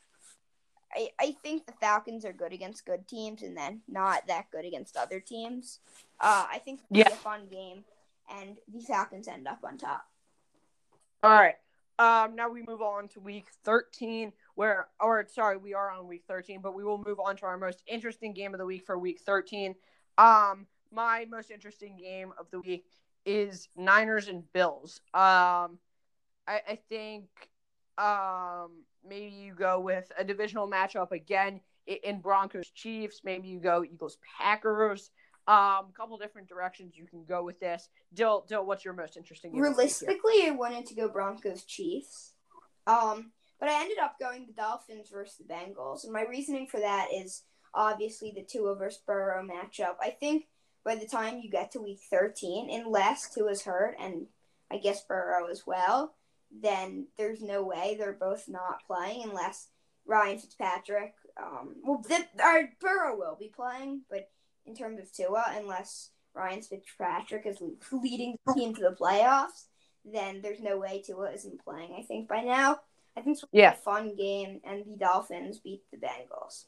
I, 0.94 1.10
I 1.20 1.36
think 1.42 1.66
the 1.66 1.72
Falcons 1.72 2.24
are 2.24 2.32
good 2.32 2.52
against 2.52 2.86
good 2.86 3.06
teams 3.06 3.42
and 3.42 3.56
then 3.56 3.82
not 3.88 4.26
that 4.26 4.50
good 4.50 4.64
against 4.64 4.96
other 4.96 5.20
teams. 5.20 5.80
Uh, 6.20 6.46
I 6.50 6.58
think 6.58 6.80
it'll 6.90 6.98
Yeah. 6.98 7.12
a 7.12 7.16
fun 7.16 7.46
game, 7.50 7.84
and 8.30 8.56
the 8.72 8.80
Falcons 8.80 9.28
end 9.28 9.46
up 9.46 9.58
on 9.64 9.78
top. 9.78 10.06
All 11.22 11.30
right. 11.30 11.56
Um, 11.98 12.36
now 12.36 12.48
we 12.48 12.62
move 12.62 12.80
on 12.80 13.08
to 13.08 13.20
week 13.20 13.46
13, 13.64 14.32
where, 14.54 14.86
or 15.00 15.26
sorry, 15.28 15.56
we 15.56 15.74
are 15.74 15.90
on 15.90 16.06
week 16.06 16.22
13, 16.28 16.60
but 16.60 16.74
we 16.74 16.84
will 16.84 17.02
move 17.04 17.18
on 17.18 17.36
to 17.38 17.46
our 17.46 17.58
most 17.58 17.82
interesting 17.88 18.32
game 18.32 18.54
of 18.54 18.58
the 18.58 18.66
week 18.66 18.86
for 18.86 18.96
week 18.96 19.20
13. 19.20 19.74
Um, 20.16 20.66
my 20.92 21.26
most 21.28 21.50
interesting 21.50 21.96
game 21.96 22.32
of 22.38 22.50
the 22.50 22.60
week 22.60 22.86
is 23.26 23.68
Niners 23.76 24.28
and 24.28 24.50
Bills. 24.52 25.00
Um, 25.12 25.78
I, 26.46 26.60
I 26.68 26.78
think 26.88 27.26
um, 27.98 28.84
maybe 29.06 29.34
you 29.34 29.54
go 29.54 29.80
with 29.80 30.10
a 30.16 30.24
divisional 30.24 30.70
matchup 30.70 31.12
again 31.12 31.60
in 31.86 32.20
Broncos 32.20 32.70
Chiefs. 32.70 33.20
Maybe 33.24 33.48
you 33.48 33.58
go 33.58 33.84
Eagles 33.84 34.18
Packers. 34.38 35.10
Um, 35.46 35.86
couple 35.96 36.18
different 36.18 36.46
directions 36.46 36.94
you 36.94 37.06
can 37.06 37.24
go 37.24 37.42
with 37.42 37.58
this. 37.58 37.88
Dill, 38.12 38.44
Dill, 38.46 38.66
what's 38.66 38.84
your 38.84 38.92
most 38.92 39.16
interesting? 39.16 39.58
Realistically, 39.58 40.46
I 40.46 40.50
wanted 40.50 40.84
to 40.86 40.94
go 40.94 41.08
Broncos 41.08 41.64
Chiefs. 41.64 42.34
Um, 42.86 43.32
but 43.58 43.70
I 43.70 43.80
ended 43.80 43.98
up 43.98 44.18
going 44.20 44.46
the 44.46 44.52
Dolphins 44.52 45.08
versus 45.10 45.38
the 45.38 45.52
Bengals. 45.52 46.04
And 46.04 46.12
my 46.12 46.22
reasoning 46.22 46.66
for 46.66 46.80
that 46.80 47.08
is 47.14 47.44
obviously 47.74 48.30
the 48.30 48.42
Tua 48.42 48.74
versus 48.74 49.00
Burrow 49.06 49.42
matchup. 49.42 49.94
I 50.02 50.10
think 50.10 50.44
by 50.84 50.94
the 50.96 51.06
time 51.06 51.40
you 51.42 51.50
get 51.50 51.72
to 51.72 51.80
week 51.80 52.00
13, 52.10 52.68
unless 52.70 53.32
Tua's 53.34 53.62
hurt, 53.62 53.96
and 53.98 54.26
I 54.70 54.76
guess 54.76 55.04
Burrow 55.04 55.46
as 55.50 55.66
well, 55.66 56.14
then 56.50 57.06
there's 57.16 57.42
no 57.42 57.62
way 57.62 57.96
they're 57.98 58.12
both 58.12 58.48
not 58.48 58.84
playing 58.86 59.22
unless 59.24 59.68
Ryan 60.06 60.38
Fitzpatrick, 60.38 61.14
um, 61.40 61.76
well, 61.84 62.02
the, 62.08 62.24
or 62.42 62.68
Burrow 62.80 63.16
will 63.16 63.36
be 63.38 63.52
playing, 63.54 64.02
but 64.10 64.30
in 64.64 64.74
terms 64.74 64.98
of 64.98 65.12
Tua, 65.12 65.44
unless 65.56 66.10
Ryan 66.34 66.62
Fitzpatrick 66.62 67.44
is 67.46 67.58
leading 67.92 68.36
the 68.46 68.54
team 68.54 68.74
to 68.74 68.80
the 68.80 68.96
playoffs, 68.98 69.66
then 70.04 70.40
there's 70.40 70.60
no 70.60 70.78
way 70.78 71.02
Tua 71.04 71.30
isn't 71.32 71.62
playing. 71.62 71.94
I 71.98 72.02
think 72.02 72.28
by 72.28 72.40
now, 72.40 72.80
I 73.16 73.20
think 73.20 73.36
it's 73.36 73.44
Yeah. 73.52 73.72
a 73.72 73.76
fun 73.76 74.14
game, 74.16 74.60
and 74.64 74.84
the 74.86 74.96
Dolphins 74.96 75.58
beat 75.58 75.82
the 75.90 75.98
Bengals. 75.98 76.64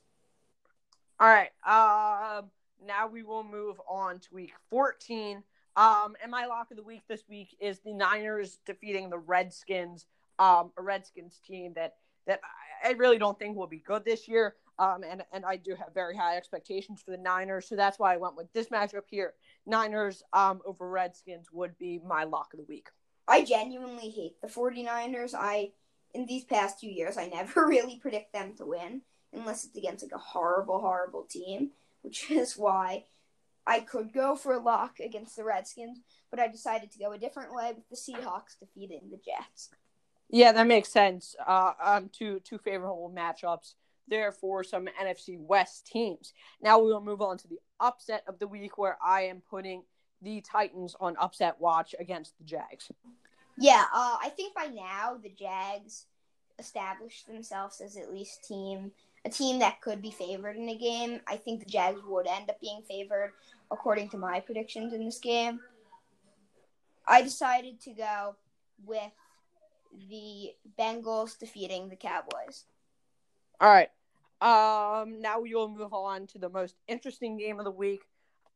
All 1.18 1.28
right. 1.28 1.50
Um, 1.64 2.50
now 2.84 3.06
we 3.06 3.22
will 3.22 3.44
move 3.44 3.80
on 3.88 4.18
to 4.20 4.34
week 4.34 4.52
14. 4.68 5.42
Um, 5.76 6.16
and 6.22 6.30
my 6.30 6.46
lock 6.46 6.70
of 6.70 6.76
the 6.76 6.82
week 6.82 7.02
this 7.08 7.22
week 7.28 7.56
is 7.60 7.80
the 7.80 7.92
Niners 7.92 8.58
defeating 8.66 9.10
the 9.10 9.18
Redskins, 9.18 10.06
um, 10.38 10.72
a 10.76 10.82
Redskins 10.82 11.40
team 11.46 11.74
that 11.74 11.94
that 12.26 12.40
I- 12.84 12.90
really 12.92 13.18
don't 13.18 13.38
think 13.38 13.56
will 13.56 13.66
be 13.66 13.78
good 13.78 14.04
this 14.04 14.28
year. 14.28 14.56
Um, 14.78 15.02
and 15.04 15.22
and 15.32 15.44
I 15.44 15.56
do 15.56 15.74
have 15.74 15.92
very 15.94 16.16
high 16.16 16.36
expectations 16.36 17.02
for 17.02 17.10
the 17.10 17.18
Niners, 17.18 17.68
so 17.68 17.76
that's 17.76 17.98
why 17.98 18.14
I 18.14 18.16
went 18.16 18.36
with 18.36 18.52
this 18.52 18.68
matchup 18.68 19.04
here. 19.06 19.34
Niners 19.66 20.22
um, 20.32 20.62
over 20.64 20.88
Redskins 20.88 21.52
would 21.52 21.76
be 21.78 22.00
my 22.04 22.24
lock 22.24 22.52
of 22.54 22.58
the 22.58 22.66
week. 22.66 22.88
I 23.28 23.44
genuinely 23.44 24.10
hate 24.10 24.40
the 24.40 24.48
49ers. 24.48 25.34
I 25.34 25.72
in 26.14 26.26
these 26.26 26.44
past 26.44 26.80
two 26.80 26.88
years, 26.88 27.16
I 27.16 27.26
never 27.26 27.66
really 27.66 27.96
predict 27.96 28.32
them 28.32 28.54
to 28.56 28.66
win 28.66 29.02
unless 29.32 29.64
it's 29.64 29.76
against 29.76 30.02
like 30.02 30.12
a 30.12 30.18
horrible, 30.18 30.80
horrible 30.80 31.22
team, 31.22 31.70
which 32.02 32.30
is 32.30 32.56
why 32.56 33.04
I 33.66 33.80
could 33.80 34.12
go 34.12 34.36
for 34.36 34.54
a 34.54 34.62
lock 34.62 35.00
against 35.00 35.36
the 35.36 35.44
Redskins, 35.44 36.00
but 36.30 36.40
I 36.40 36.48
decided 36.48 36.90
to 36.92 36.98
go 36.98 37.12
a 37.12 37.18
different 37.18 37.54
way 37.54 37.72
with 37.74 37.88
the 37.88 37.96
Seahawks 37.96 38.58
defeating 38.58 39.02
the 39.10 39.18
Jets. 39.18 39.70
Yeah, 40.28 40.52
that 40.52 40.66
makes 40.66 40.90
sense. 40.90 41.34
Uh, 41.44 41.72
um, 41.82 42.10
two 42.12 42.40
two 42.40 42.58
favorable 42.58 43.12
matchups 43.14 43.74
there 44.08 44.32
for 44.32 44.64
some 44.64 44.88
NFC 45.00 45.38
West 45.38 45.86
teams. 45.86 46.32
Now 46.62 46.78
we 46.78 46.92
will 46.92 47.00
move 47.00 47.20
on 47.20 47.38
to 47.38 47.48
the 47.48 47.58
upset 47.80 48.24
of 48.26 48.38
the 48.38 48.48
week, 48.48 48.78
where 48.78 48.98
I 49.04 49.22
am 49.22 49.42
putting 49.48 49.82
the 50.22 50.40
Titans 50.40 50.94
on 51.00 51.16
upset 51.18 51.60
watch 51.60 51.94
against 51.98 52.36
the 52.38 52.44
Jags. 52.44 52.90
Yeah, 53.58 53.84
uh, 53.92 54.16
I 54.22 54.30
think 54.36 54.54
by 54.54 54.66
now 54.66 55.18
the 55.20 55.30
Jags 55.30 56.06
established 56.58 57.26
themselves 57.26 57.80
as 57.80 57.96
at 57.96 58.12
least 58.12 58.44
team 58.46 58.92
a 59.24 59.30
team 59.30 59.58
that 59.58 59.80
could 59.80 60.00
be 60.00 60.10
favored 60.10 60.56
in 60.56 60.68
a 60.68 60.76
game. 60.76 61.20
I 61.26 61.36
think 61.36 61.60
the 61.60 61.70
Jags 61.70 62.00
would 62.06 62.26
end 62.26 62.48
up 62.48 62.60
being 62.60 62.82
favored 62.88 63.32
according 63.70 64.08
to 64.10 64.18
my 64.18 64.40
predictions 64.40 64.92
in 64.92 65.04
this 65.04 65.18
game. 65.18 65.60
I 67.06 67.22
decided 67.22 67.80
to 67.82 67.92
go 67.92 68.36
with 68.84 69.12
the 70.08 70.52
Bengals 70.78 71.38
defeating 71.38 71.88
the 71.88 71.96
Cowboys. 71.96 72.64
All 73.60 73.68
right. 73.70 73.90
Um, 74.40 75.20
now 75.20 75.40
we 75.40 75.54
will 75.54 75.68
move 75.68 75.92
on 75.92 76.26
to 76.28 76.38
the 76.38 76.48
most 76.48 76.74
interesting 76.88 77.36
game 77.36 77.58
of 77.58 77.64
the 77.64 77.70
week, 77.70 78.00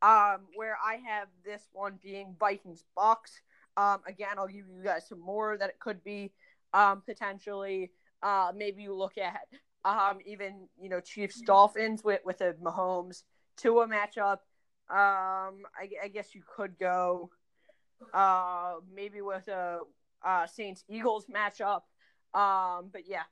um, 0.00 0.46
where 0.54 0.78
I 0.82 0.96
have 1.06 1.28
this 1.44 1.68
one 1.72 1.98
being 2.02 2.34
Vikings 2.40 2.84
Bucks. 2.96 3.42
Um, 3.76 4.00
again, 4.06 4.38
I'll 4.38 4.46
give 4.46 4.64
you 4.66 4.82
guys 4.82 5.06
some 5.08 5.20
more 5.20 5.58
that 5.58 5.68
it 5.68 5.78
could 5.80 6.02
be 6.04 6.32
um, 6.72 7.02
potentially. 7.04 7.90
Uh, 8.22 8.52
maybe 8.56 8.82
you 8.82 8.94
look 8.94 9.18
at 9.18 9.46
um, 9.84 10.18
even 10.24 10.68
you 10.80 10.88
know 10.88 11.00
Chiefs 11.00 11.40
Dolphins 11.40 12.02
with 12.02 12.20
with 12.24 12.40
a 12.40 12.54
Mahomes 12.54 13.22
Tua 13.56 13.86
matchup. 13.86 14.38
Um, 14.90 15.64
I, 15.76 15.88
I 16.04 16.08
guess 16.12 16.34
you 16.34 16.42
could 16.56 16.78
go 16.78 17.30
uh, 18.12 18.74
maybe 18.94 19.20
with 19.20 19.48
a 19.48 19.80
uh, 20.24 20.46
Saints 20.46 20.84
Eagles 20.88 21.26
matchup. 21.26 21.82
Um, 22.34 22.90
but 22.92 23.02
yeah, 23.06 23.22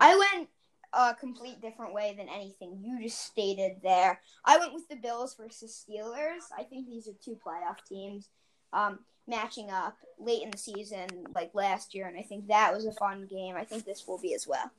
I 0.00 0.16
went 0.16 0.48
a 0.92 1.14
complete 1.14 1.60
different 1.60 1.92
way 1.92 2.14
than 2.16 2.28
anything 2.28 2.78
you 2.82 3.02
just 3.02 3.26
stated 3.26 3.78
there. 3.82 4.20
I 4.44 4.58
went 4.58 4.74
with 4.74 4.88
the 4.88 4.96
Bills 4.96 5.34
versus 5.34 5.84
Steelers. 5.84 6.42
I 6.56 6.62
think 6.62 6.86
these 6.86 7.08
are 7.08 7.14
two 7.24 7.36
playoff 7.44 7.84
teams 7.88 8.28
um, 8.72 9.00
matching 9.26 9.70
up 9.70 9.96
late 10.18 10.42
in 10.42 10.50
the 10.50 10.58
season, 10.58 11.08
like 11.34 11.50
last 11.54 11.94
year, 11.94 12.06
and 12.06 12.16
I 12.16 12.22
think 12.22 12.48
that 12.48 12.72
was 12.72 12.86
a 12.86 12.92
fun 12.92 13.26
game. 13.28 13.56
I 13.56 13.64
think 13.64 13.84
this 13.84 14.06
will 14.06 14.18
be 14.18 14.34
as 14.34 14.46
well. 14.46 14.70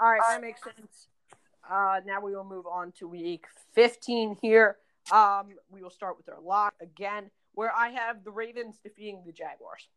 All 0.00 0.10
right, 0.10 0.20
that 0.28 0.40
makes 0.40 0.62
sense. 0.62 1.08
Uh, 1.70 2.00
now 2.04 2.20
we 2.20 2.34
will 2.34 2.44
move 2.44 2.66
on 2.66 2.92
to 2.92 3.08
week 3.08 3.46
15 3.74 4.36
here. 4.40 4.76
Um, 5.10 5.48
we 5.70 5.82
will 5.82 5.90
start 5.90 6.16
with 6.16 6.28
our 6.28 6.40
lock 6.40 6.74
again, 6.80 7.30
where 7.54 7.72
I 7.74 7.90
have 7.90 8.24
the 8.24 8.30
Ravens 8.30 8.78
defeating 8.82 9.22
the 9.24 9.32
Jaguars. 9.32 9.88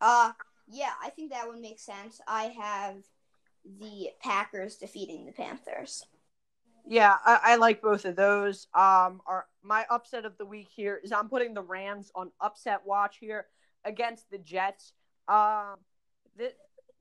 Uh, 0.00 0.32
yeah, 0.68 0.92
I 1.02 1.10
think 1.10 1.32
that 1.32 1.48
would 1.48 1.60
make 1.60 1.78
sense. 1.78 2.20
I 2.26 2.54
have 2.60 2.96
the 3.78 4.10
Packers 4.20 4.76
defeating 4.76 5.26
the 5.26 5.32
Panthers. 5.32 6.04
Yeah, 6.86 7.16
I, 7.24 7.40
I 7.42 7.56
like 7.56 7.82
both 7.82 8.04
of 8.04 8.16
those. 8.16 8.68
Um, 8.74 9.20
our 9.26 9.46
my 9.62 9.84
upset 9.90 10.24
of 10.24 10.38
the 10.38 10.46
week 10.46 10.68
here 10.74 11.00
is 11.02 11.10
I'm 11.10 11.28
putting 11.28 11.52
the 11.52 11.62
Rams 11.62 12.12
on 12.14 12.30
upset 12.40 12.82
watch 12.86 13.16
here 13.18 13.46
against 13.84 14.30
the 14.30 14.38
Jets. 14.38 14.92
Um, 15.26 15.76
that 16.38 16.54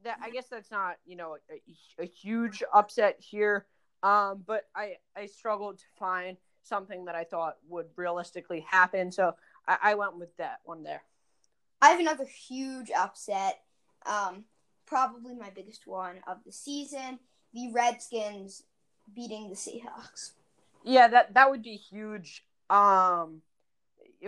that 0.06 0.18
I 0.24 0.30
guess 0.30 0.48
that's 0.50 0.72
not 0.72 0.96
you 1.06 1.16
know 1.16 1.38
a, 1.52 2.04
a 2.04 2.06
huge 2.06 2.64
upset 2.74 3.18
here. 3.20 3.66
Um, 4.02 4.44
but 4.46 4.64
I 4.76 4.96
I 5.16 5.26
struggled 5.26 5.80
to 5.80 5.86
find 6.00 6.38
something 6.64 7.06
that 7.06 7.16
I 7.16 7.26
thought 7.26 7.58
would 7.68 7.88
realistically 7.96 8.66
happen, 8.70 9.12
so 9.12 9.36
I, 9.68 9.78
I 9.84 9.96
went 9.96 10.18
with 10.18 10.36
that 10.38 10.60
one 10.64 10.84
there. 10.84 11.04
I 11.82 11.90
have 11.90 12.00
another 12.00 12.26
huge 12.26 12.90
upset. 12.92 13.62
Um, 14.06 14.46
probably 14.86 15.36
my 15.36 15.50
biggest 15.50 15.86
one 15.86 16.18
of 16.28 16.38
the 16.46 16.52
season. 16.52 17.20
The 17.54 17.72
Redskins 17.72 18.64
beating 19.14 19.50
the 19.50 19.56
Seahawks. 19.56 20.32
Yeah, 20.84 21.08
that 21.08 21.34
that 21.34 21.50
would 21.50 21.64
be 21.64 21.76
huge. 21.76 22.46
Um, 22.70 23.42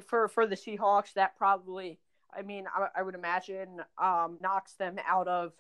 for 0.06 0.28
for 0.28 0.46
the 0.46 0.56
Seahawks, 0.56 1.14
that 1.14 1.38
probably, 1.38 2.00
I 2.36 2.42
mean, 2.42 2.66
I, 2.74 2.88
I 3.00 3.02
would 3.04 3.16
imagine, 3.16 3.82
um, 3.98 4.38
knocks 4.42 4.74
them 4.74 4.98
out 5.08 5.28
of, 5.28 5.54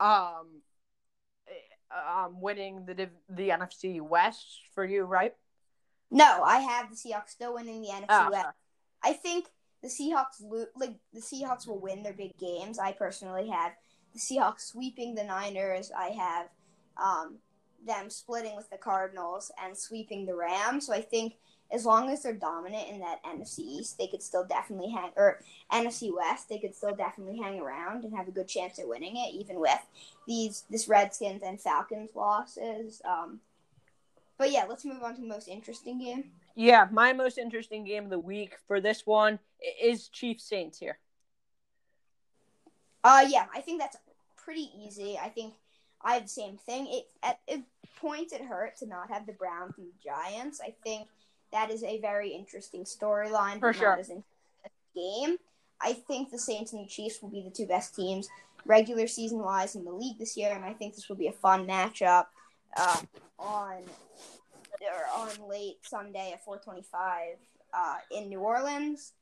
um, 0.00 0.62
eh, 1.48 2.24
um, 2.24 2.40
winning 2.40 2.84
the 2.86 3.08
the 3.28 3.48
NFC 3.50 4.00
West 4.00 4.60
for 4.74 4.84
you, 4.84 5.04
right? 5.04 5.34
No, 6.10 6.42
I 6.42 6.58
have 6.58 6.90
the 6.90 6.96
Seahawks 6.96 7.30
still 7.30 7.54
winning 7.54 7.82
the 7.82 7.88
NFC 7.88 8.06
oh, 8.10 8.30
West. 8.30 8.48
I 9.02 9.12
think 9.12 9.46
the 9.82 9.88
Seahawks 9.88 10.40
lo- 10.40 10.66
like 10.76 10.94
the 11.12 11.20
Seahawks 11.20 11.66
will 11.66 11.80
win 11.80 12.02
their 12.02 12.12
big 12.12 12.36
games. 12.38 12.78
I 12.78 12.92
personally 12.92 13.48
have 13.48 13.72
the 14.12 14.20
Seahawks 14.20 14.60
sweeping 14.60 15.14
the 15.14 15.24
Niners. 15.24 15.90
I 15.96 16.08
have 16.08 16.48
um, 16.96 17.38
them 17.84 18.10
splitting 18.10 18.56
with 18.56 18.70
the 18.70 18.78
Cardinals 18.78 19.50
and 19.62 19.76
sweeping 19.76 20.26
the 20.26 20.34
Rams. 20.34 20.86
So 20.86 20.94
I 20.94 21.02
think 21.02 21.34
as 21.70 21.84
long 21.84 22.10
as 22.10 22.22
they're 22.22 22.32
dominant 22.32 22.88
in 22.88 23.00
that 23.00 23.22
NFC 23.24 23.60
East, 23.60 23.98
they 23.98 24.06
could 24.06 24.22
still 24.22 24.44
definitely 24.44 24.90
hang 24.90 25.10
or 25.16 25.40
NFC 25.72 26.14
West, 26.14 26.48
they 26.48 26.58
could 26.58 26.74
still 26.74 26.94
definitely 26.94 27.38
hang 27.38 27.60
around 27.60 28.04
and 28.04 28.14
have 28.16 28.28
a 28.28 28.32
good 28.32 28.48
chance 28.48 28.78
at 28.78 28.88
winning 28.88 29.16
it, 29.16 29.34
even 29.34 29.58
with 29.58 29.80
these 30.26 30.64
this 30.70 30.88
Redskins 30.88 31.42
and 31.42 31.60
Falcons 31.60 32.10
losses. 32.14 33.02
Um, 33.04 33.40
but 34.38 34.50
yeah, 34.50 34.64
let's 34.68 34.84
move 34.84 35.02
on 35.02 35.14
to 35.16 35.20
the 35.20 35.26
most 35.26 35.48
interesting 35.48 35.98
game. 35.98 36.24
Yeah, 36.54 36.86
my 36.90 37.12
most 37.12 37.36
interesting 37.38 37.84
game 37.84 38.04
of 38.04 38.10
the 38.10 38.18
week 38.18 38.56
for 38.66 38.80
this 38.80 39.06
one 39.06 39.38
is 39.82 40.08
Chiefs 40.08 40.44
Saints 40.44 40.78
here. 40.78 40.98
Uh 43.02 43.24
yeah, 43.28 43.46
I 43.54 43.60
think 43.60 43.80
that's 43.80 43.96
pretty 44.36 44.70
easy. 44.84 45.18
I 45.22 45.28
think 45.28 45.54
I 46.02 46.14
have 46.14 46.24
the 46.24 46.28
same 46.28 46.56
thing. 46.56 46.86
It 46.88 47.08
at 47.22 47.40
it 47.46 47.62
points 47.96 48.32
it 48.32 48.40
hurt 48.40 48.76
to 48.78 48.86
not 48.86 49.10
have 49.10 49.26
the 49.26 49.32
Browns 49.32 49.74
and 49.78 49.86
the 49.88 50.04
Giants. 50.04 50.60
I 50.64 50.74
think 50.82 51.08
that 51.56 51.70
is 51.70 51.82
a 51.82 51.98
very 52.00 52.28
interesting 52.30 52.84
storyline. 52.84 53.58
For 53.58 53.72
sure. 53.72 53.98
game. 54.94 55.36
I 55.80 55.94
think 55.94 56.30
the 56.30 56.38
Saints 56.38 56.72
and 56.72 56.84
the 56.84 56.88
Chiefs 56.88 57.20
will 57.22 57.30
be 57.30 57.42
the 57.42 57.50
two 57.50 57.66
best 57.66 57.94
teams 57.94 58.28
regular 58.66 59.06
season 59.06 59.38
wise 59.38 59.74
in 59.74 59.84
the 59.84 59.92
league 59.92 60.18
this 60.18 60.36
year, 60.36 60.52
and 60.52 60.64
I 60.64 60.72
think 60.72 60.94
this 60.94 61.08
will 61.08 61.16
be 61.16 61.28
a 61.28 61.32
fun 61.32 61.66
matchup 61.66 62.26
uh, 62.76 63.00
on 63.38 63.82
or 64.82 65.20
on 65.20 65.48
late 65.48 65.78
Sunday 65.82 66.32
at 66.32 66.44
4:25 66.44 66.82
uh, 67.72 67.96
in 68.10 68.28
New 68.28 68.40
Orleans. 68.40 69.12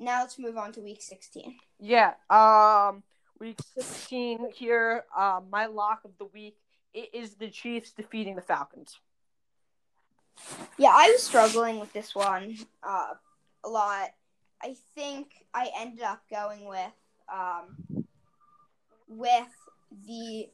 Now 0.00 0.20
let's 0.20 0.38
move 0.38 0.56
on 0.56 0.72
to 0.72 0.80
Week 0.80 1.02
16. 1.02 1.56
Yeah. 1.78 2.14
Um 2.28 3.02
week 3.38 3.60
16 3.76 4.50
here. 4.52 5.04
Uh, 5.16 5.40
my 5.48 5.66
lock 5.66 6.00
of 6.04 6.10
the 6.18 6.26
week 6.26 6.56
is 6.92 7.34
the 7.34 7.50
Chiefs 7.50 7.92
defeating 7.92 8.34
the 8.34 8.42
Falcons. 8.42 8.98
Yeah, 10.78 10.92
I 10.92 11.10
was 11.10 11.22
struggling 11.22 11.80
with 11.80 11.92
this 11.92 12.14
one 12.14 12.56
uh, 12.82 13.14
a 13.64 13.68
lot. 13.68 14.10
I 14.62 14.76
think 14.94 15.28
I 15.54 15.70
ended 15.78 16.02
up 16.02 16.22
going 16.30 16.66
with 16.66 16.92
um, 17.32 18.04
with 19.08 19.48
the 20.06 20.48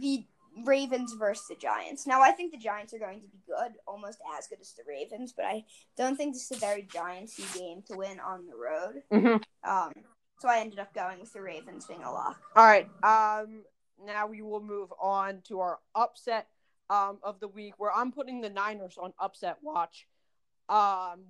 the 0.00 0.24
Ravens 0.64 1.14
versus 1.14 1.46
the 1.48 1.54
Giants. 1.54 2.06
Now, 2.06 2.20
I 2.20 2.30
think 2.30 2.52
the 2.52 2.58
Giants 2.58 2.92
are 2.92 2.98
going 2.98 3.20
to 3.20 3.26
be 3.26 3.38
good, 3.46 3.72
almost 3.86 4.18
as 4.38 4.46
good 4.46 4.60
as 4.60 4.72
the 4.72 4.82
Ravens, 4.86 5.32
but 5.34 5.46
I 5.46 5.64
don't 5.96 6.16
think 6.16 6.34
this 6.34 6.50
is 6.50 6.58
a 6.58 6.60
very 6.60 6.82
Giantsy 6.82 7.58
game 7.58 7.82
to 7.88 7.96
win 7.96 8.20
on 8.20 8.46
the 8.46 8.56
road. 8.56 9.02
Mm-hmm. 9.12 9.70
Um, 9.70 9.92
so 10.40 10.48
I 10.48 10.58
ended 10.58 10.78
up 10.78 10.92
going 10.92 11.20
with 11.20 11.32
the 11.32 11.40
Ravens 11.40 11.86
being 11.86 12.02
a 12.02 12.10
lock. 12.10 12.40
All 12.54 12.66
right. 12.66 12.88
Um, 13.02 13.62
now 14.04 14.26
we 14.26 14.42
will 14.42 14.62
move 14.62 14.92
on 15.00 15.40
to 15.48 15.60
our 15.60 15.78
upset 15.94 16.48
um, 16.92 17.18
of 17.22 17.40
the 17.40 17.48
week, 17.48 17.74
where 17.78 17.90
I'm 17.90 18.12
putting 18.12 18.42
the 18.42 18.50
Niners 18.50 18.98
on 18.98 19.14
upset 19.18 19.56
watch 19.62 20.06
um, 20.68 21.24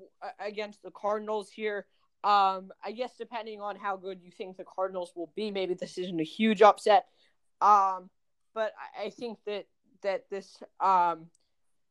against 0.44 0.82
the 0.82 0.90
Cardinals 0.90 1.50
here. 1.50 1.86
Um, 2.24 2.72
I 2.84 2.92
guess 2.92 3.12
depending 3.16 3.60
on 3.60 3.76
how 3.76 3.96
good 3.96 4.20
you 4.22 4.30
think 4.30 4.56
the 4.56 4.64
Cardinals 4.64 5.12
will 5.14 5.32
be, 5.36 5.50
maybe 5.52 5.74
this 5.74 5.98
isn't 5.98 6.20
a 6.20 6.24
huge 6.24 6.62
upset. 6.62 7.06
Um, 7.60 8.10
but 8.54 8.72
I, 9.00 9.10
think 9.10 9.38
that 9.46 9.66
that 10.02 10.28
this 10.30 10.58
um, 10.80 11.26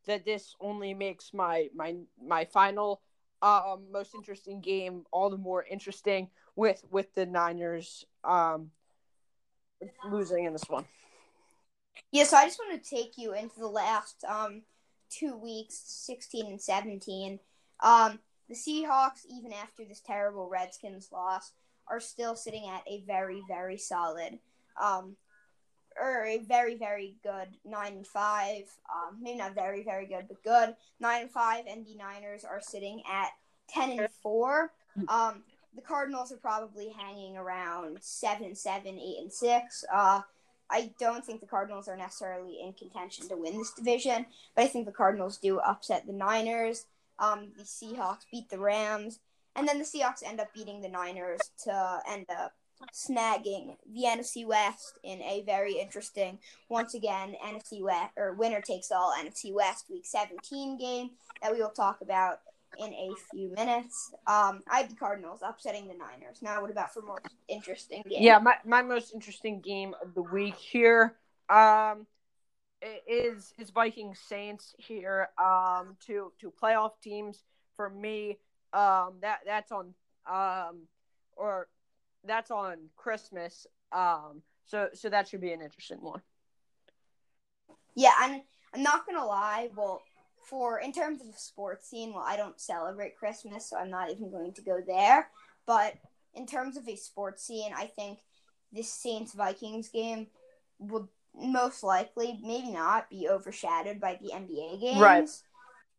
that 0.05 0.26
this 0.26 0.53
only 0.59 0.93
makes 0.93 1.34
my 1.34 1.69
my 1.74 1.95
my 2.22 2.45
final 2.45 3.01
um, 3.41 3.86
most 3.91 4.13
interesting 4.15 4.59
game 4.59 5.05
all 5.11 5.30
the 5.30 5.38
more 5.38 5.63
interesting 5.63 6.30
with 6.57 6.84
with 6.91 7.13
the 7.15 7.26
Niners 7.26 8.05
um, 8.26 8.72
losing 10.09 10.43
in 10.43 10.51
this 10.53 10.67
one. 10.67 10.86
Yeah, 12.12 12.26
so 12.26 12.38
I 12.38 12.46
just 12.46 12.60
want 12.60 12.84
to 12.84 12.89
take 12.89 13.18
you 13.18 13.34
into 13.34 13.60
the 13.60 13.68
last 13.68 14.24
um 14.28 14.64
two 15.10 15.36
weeks, 15.38 15.76
sixteen 15.86 16.48
and 16.48 16.62
seventeen. 16.62 17.39
Um, 17.82 18.20
the 18.48 18.56
Seahawks, 18.56 19.26
even 19.30 19.54
after 19.54 19.86
this 19.86 20.02
terrible 20.02 20.50
Redskins 20.50 21.10
loss, 21.12 21.54
are 21.88 22.00
still 22.00 22.36
sitting 22.36 22.70
at 22.70 22.84
a 22.88 23.04
very, 23.08 23.42
very 23.48 23.78
solid, 23.78 24.39
um, 24.82 25.16
or 26.00 26.26
a 26.26 26.38
very, 26.38 26.76
very 26.76 27.16
good 27.24 27.48
nine 27.66 27.94
and 27.94 28.08
five. 28.08 28.64
Um, 28.94 29.18
maybe 29.22 29.38
not 29.39 29.56
very, 29.56 29.84
very 29.84 30.06
good, 30.06 30.28
but 30.28 30.44
good 30.44 30.76
nine 31.00 31.24
and 31.24 31.32
five. 31.32 31.66
And 31.68 31.86
the 31.86 31.96
Niners 31.96 32.44
are 32.44 32.62
sitting 32.62 33.04
at 33.10 33.30
ten 33.68 34.00
and 34.00 34.10
four. 34.22 34.72
Um, 35.08 35.44
the 35.74 35.82
Cardinals 35.82 36.32
are 36.34 36.38
probably 36.38 36.89
hanging 36.89 37.38
around 37.38 37.98
seven 38.02 38.44
and 38.44 38.58
seven, 38.58 39.00
eight 39.00 39.20
and 39.22 39.32
six. 39.32 39.86
Uh, 39.92 40.22
I 40.72 40.91
don't 40.99 41.26
think 41.26 41.41
the 41.41 41.47
Cardinals 41.47 41.88
are 41.88 41.97
necessarily 41.97 42.59
in 42.61 42.74
contention 42.74 43.28
to 43.30 43.36
win 43.36 43.57
this 43.57 43.74
division, 43.74 44.26
but 44.55 44.63
I 44.63 44.67
think 44.67 44.86
the 44.86 44.91
Cardinals 44.91 45.38
do 45.38 45.59
upset 45.59 46.07
the 46.07 46.13
Niners. 46.13 46.86
Um, 47.19 47.49
the 47.55 47.63
Seahawks 47.63 48.26
beat 48.32 48.49
the 48.49 48.57
Rams, 48.57 49.19
and 49.55 49.67
then 49.67 49.78
the 49.78 49.86
Seahawks 49.86 50.24
end 50.26 50.39
up 50.39 50.53
beating 50.53 50.82
the 50.82 50.89
Niners 50.89 51.39
to 51.65 51.99
end 52.09 52.26
up 52.36 52.53
snagging 52.93 53.76
the 53.93 54.03
NFC 54.03 54.45
West 54.45 54.97
in 55.03 55.22
a 55.22 55.43
very 55.45 55.74
interesting, 55.74 56.39
once 56.69 56.93
again, 56.93 57.36
NFC 57.45 57.82
West 57.82 58.11
or 58.17 58.34
winner 58.34 58.61
takes 58.61 58.91
all 58.91 59.13
NFC 59.13 59.53
West 59.53 59.86
Week 59.89 60.05
17 60.05 60.78
game 60.78 61.11
that 61.41 61.51
we 61.51 61.59
will 61.59 61.69
talk 61.69 62.01
about 62.01 62.39
in 62.78 62.93
a 62.93 63.11
few 63.32 63.51
minutes. 63.53 64.11
Um, 64.28 64.61
I 64.69 64.80
have 64.80 64.89
the 64.89 64.95
Cardinals 64.95 65.41
upsetting 65.43 65.88
the 65.88 65.93
Niners. 65.93 66.41
Now, 66.41 66.61
what 66.61 66.72
about 66.72 66.93
for 66.93 67.01
more 67.01 67.22
interesting 67.47 68.03
game? 68.07 68.22
Yeah, 68.22 68.39
my, 68.39 68.55
my 68.65 68.82
most 68.82 69.13
interesting 69.13 69.61
game 69.61 69.93
of 70.01 70.13
the 70.13 70.22
week 70.22 70.55
here 70.55 71.15
um, 71.49 72.07
is 73.07 73.53
is 73.57 73.69
Vikings 73.69 74.19
Saints 74.19 74.76
here. 74.78 75.30
Um, 75.38 75.97
to 76.07 76.32
to 76.39 76.51
playoff 76.61 76.91
teams 77.01 77.43
for 77.76 77.89
me. 77.89 78.38
Um, 78.74 79.15
that 79.22 79.39
that's 79.45 79.72
on 79.72 79.93
um, 80.30 80.88
or 81.36 81.67
that's 82.26 82.51
on 82.51 82.78
Christmas. 82.95 83.67
Um, 83.91 84.41
so 84.65 84.89
so 84.93 85.09
that 85.09 85.28
should 85.28 85.41
be 85.41 85.51
an 85.51 85.61
interesting 85.61 86.01
one. 86.01 86.22
Yeah, 87.95 88.13
I'm 88.17 88.41
I'm 88.74 88.84
not 88.84 89.05
gonna 89.05 89.26
lie. 89.26 89.69
Well, 89.76 90.01
for 90.44 90.80
in 90.80 90.92
terms 90.92 91.22
of 91.22 91.28
the 91.28 91.38
sports 91.38 91.89
scene, 91.89 92.14
well, 92.14 92.26
I 92.26 92.36
don't 92.36 92.60
celebrate 92.60 93.18
Christmas, 93.18 93.70
so 93.70 93.78
I'm 93.78 93.89
not 93.89 94.10
even 94.10 94.32
going 94.32 94.54
to 94.54 94.62
go 94.62 94.80
there. 94.86 95.30
But 95.66 95.94
in 96.34 96.46
terms 96.46 96.78
of 96.78 96.88
a 96.88 96.96
sports 96.96 97.44
scene, 97.46 97.72
I 97.76 97.86
think 97.86 98.20
this 98.72 98.92
Saints 98.92 99.34
Vikings 99.34 99.89
game 99.89 100.28
will 100.80 101.10
most 101.36 101.84
likely, 101.84 102.39
maybe 102.44 102.72
not, 102.72 103.10
be 103.10 103.28
overshadowed 103.30 104.00
by 104.00 104.20
the 104.22 104.32
NBA 104.32 104.82
games. 104.82 105.00
Right. 105.00 105.30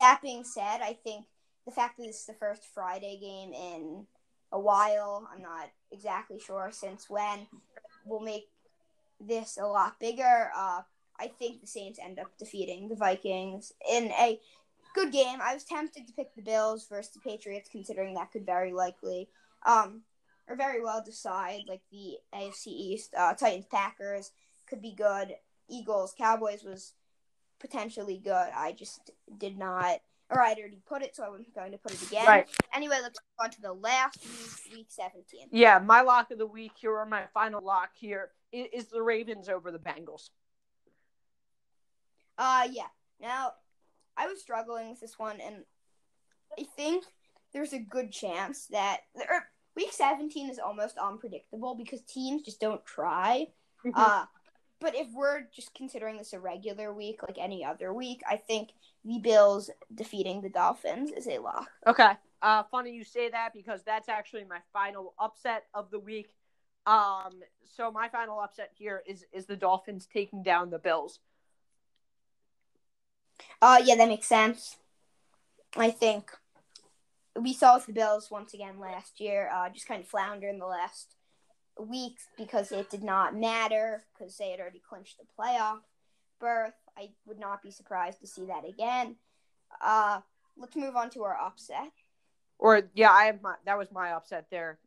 That 0.00 0.20
being 0.22 0.44
said, 0.44 0.80
I 0.82 0.98
think 1.04 1.26
the 1.64 1.72
fact 1.72 1.98
that 1.98 2.06
this 2.06 2.20
is 2.20 2.26
the 2.26 2.34
first 2.34 2.64
Friday 2.74 3.18
game 3.20 3.52
in 3.52 4.06
a 4.50 4.60
while, 4.60 5.28
I'm 5.32 5.42
not 5.42 5.70
exactly 5.90 6.38
sure 6.38 6.70
since 6.72 7.08
when, 7.08 7.46
will 8.04 8.20
make 8.20 8.48
this 9.20 9.58
a 9.58 9.66
lot 9.66 9.98
bigger. 10.00 10.50
Uh, 10.56 10.82
I 11.22 11.28
think 11.28 11.60
the 11.60 11.68
Saints 11.68 12.00
end 12.02 12.18
up 12.18 12.36
defeating 12.36 12.88
the 12.88 12.96
Vikings 12.96 13.72
in 13.88 14.10
a 14.18 14.40
good 14.92 15.12
game. 15.12 15.38
I 15.40 15.54
was 15.54 15.62
tempted 15.62 16.08
to 16.08 16.12
pick 16.12 16.34
the 16.34 16.42
Bills 16.42 16.88
versus 16.88 17.12
the 17.12 17.20
Patriots, 17.20 17.68
considering 17.70 18.14
that 18.14 18.32
could 18.32 18.44
very 18.44 18.72
likely, 18.72 19.28
um, 19.64 20.02
or 20.48 20.56
very 20.56 20.82
well 20.82 21.00
decide 21.04 21.60
like 21.68 21.82
the 21.92 22.16
AFC 22.34 22.66
East. 22.66 23.14
Uh, 23.16 23.34
Titans 23.34 23.66
Packers 23.70 24.32
could 24.68 24.82
be 24.82 24.94
good. 24.94 25.36
Eagles 25.68 26.12
Cowboys 26.18 26.64
was 26.64 26.94
potentially 27.60 28.20
good. 28.22 28.48
I 28.56 28.72
just 28.72 29.12
did 29.38 29.56
not. 29.56 30.00
Or 30.28 30.40
I'd 30.40 30.58
already 30.58 30.80
put 30.88 31.02
it, 31.02 31.14
so 31.14 31.22
I 31.22 31.28
wasn't 31.28 31.54
going 31.54 31.72
to 31.72 31.78
put 31.78 31.92
it 31.92 32.02
again. 32.02 32.26
Right. 32.26 32.48
Anyway, 32.74 32.96
let's 33.00 33.18
go 33.18 33.44
on 33.44 33.50
to 33.50 33.60
the 33.60 33.72
last 33.72 34.18
week, 34.24 34.78
week 34.78 34.86
17. 34.88 35.48
Yeah, 35.52 35.78
my 35.78 36.00
lock 36.00 36.30
of 36.32 36.38
the 36.38 36.46
week 36.46 36.72
here, 36.80 36.96
or 36.96 37.06
my 37.06 37.24
final 37.34 37.62
lock 37.62 37.90
here, 37.94 38.30
is, 38.50 38.66
is 38.72 38.86
the 38.86 39.02
Ravens 39.02 39.50
over 39.50 39.70
the 39.70 39.78
Bengals. 39.78 40.30
Uh, 42.38 42.68
yeah. 42.70 42.88
Now, 43.20 43.52
I 44.16 44.26
was 44.26 44.40
struggling 44.40 44.90
with 44.90 45.00
this 45.00 45.18
one, 45.18 45.40
and 45.40 45.64
I 46.58 46.64
think 46.76 47.04
there's 47.52 47.72
a 47.72 47.78
good 47.78 48.12
chance 48.12 48.66
that 48.68 49.00
er, 49.18 49.46
week 49.76 49.92
17 49.92 50.50
is 50.50 50.58
almost 50.58 50.98
unpredictable 50.98 51.74
because 51.74 52.02
teams 52.02 52.42
just 52.42 52.60
don't 52.60 52.84
try. 52.84 53.48
Mhm. 53.84 53.92
Uh, 53.94 54.26
but 54.80 54.96
if 54.96 55.06
we're 55.12 55.42
just 55.54 55.74
considering 55.74 56.16
this 56.16 56.32
a 56.32 56.40
regular 56.40 56.92
week, 56.92 57.22
like 57.22 57.38
any 57.38 57.64
other 57.64 57.94
week, 57.94 58.20
I 58.28 58.36
think 58.36 58.72
the 59.04 59.18
Bills 59.18 59.70
defeating 59.94 60.40
the 60.40 60.48
Dolphins 60.48 61.12
is 61.12 61.28
a 61.28 61.38
lock. 61.38 61.70
Okay. 61.86 62.12
Uh, 62.42 62.64
funny 62.64 62.90
you 62.90 63.04
say 63.04 63.30
that 63.30 63.52
because 63.54 63.84
that's 63.84 64.08
actually 64.08 64.44
my 64.44 64.58
final 64.72 65.14
upset 65.18 65.66
of 65.72 65.90
the 65.90 66.00
week. 66.00 66.34
Um, 66.86 67.42
so 67.64 67.92
my 67.92 68.08
final 68.08 68.40
upset 68.40 68.72
here 68.74 69.04
is 69.06 69.24
is 69.32 69.46
the 69.46 69.56
Dolphins 69.56 70.08
taking 70.12 70.42
down 70.42 70.70
the 70.70 70.80
Bills. 70.80 71.20
Uh, 73.60 73.80
yeah, 73.84 73.94
that 73.96 74.08
makes 74.08 74.26
sense. 74.26 74.76
I 75.76 75.90
think 75.90 76.30
we 77.40 77.52
saw 77.52 77.78
the 77.78 77.92
Bills 77.92 78.30
once 78.30 78.54
again 78.54 78.78
last 78.78 79.20
year, 79.20 79.50
uh, 79.52 79.68
just 79.70 79.88
kind 79.88 80.02
of 80.02 80.08
flounder 80.08 80.48
in 80.48 80.58
the 80.58 80.66
last 80.66 81.14
weeks 81.78 82.26
because 82.36 82.72
it 82.72 82.90
did 82.90 83.02
not 83.02 83.34
matter 83.34 84.04
because 84.12 84.36
they 84.36 84.50
had 84.50 84.60
already 84.60 84.82
clinched 84.86 85.18
the 85.18 85.24
playoff 85.38 85.80
berth. 86.40 86.74
I 86.96 87.10
would 87.26 87.38
not 87.38 87.62
be 87.62 87.70
surprised 87.70 88.20
to 88.20 88.26
see 88.26 88.46
that 88.46 88.68
again. 88.68 89.16
Uh, 89.80 90.20
let's 90.58 90.76
move 90.76 90.96
on 90.96 91.10
to 91.10 91.22
our 91.22 91.36
upset. 91.36 91.92
Or 92.58 92.82
yeah, 92.94 93.10
I 93.10 93.24
have 93.24 93.42
my 93.42 93.54
that 93.64 93.78
was 93.78 93.90
my 93.90 94.12
upset 94.12 94.46
there. 94.50 94.78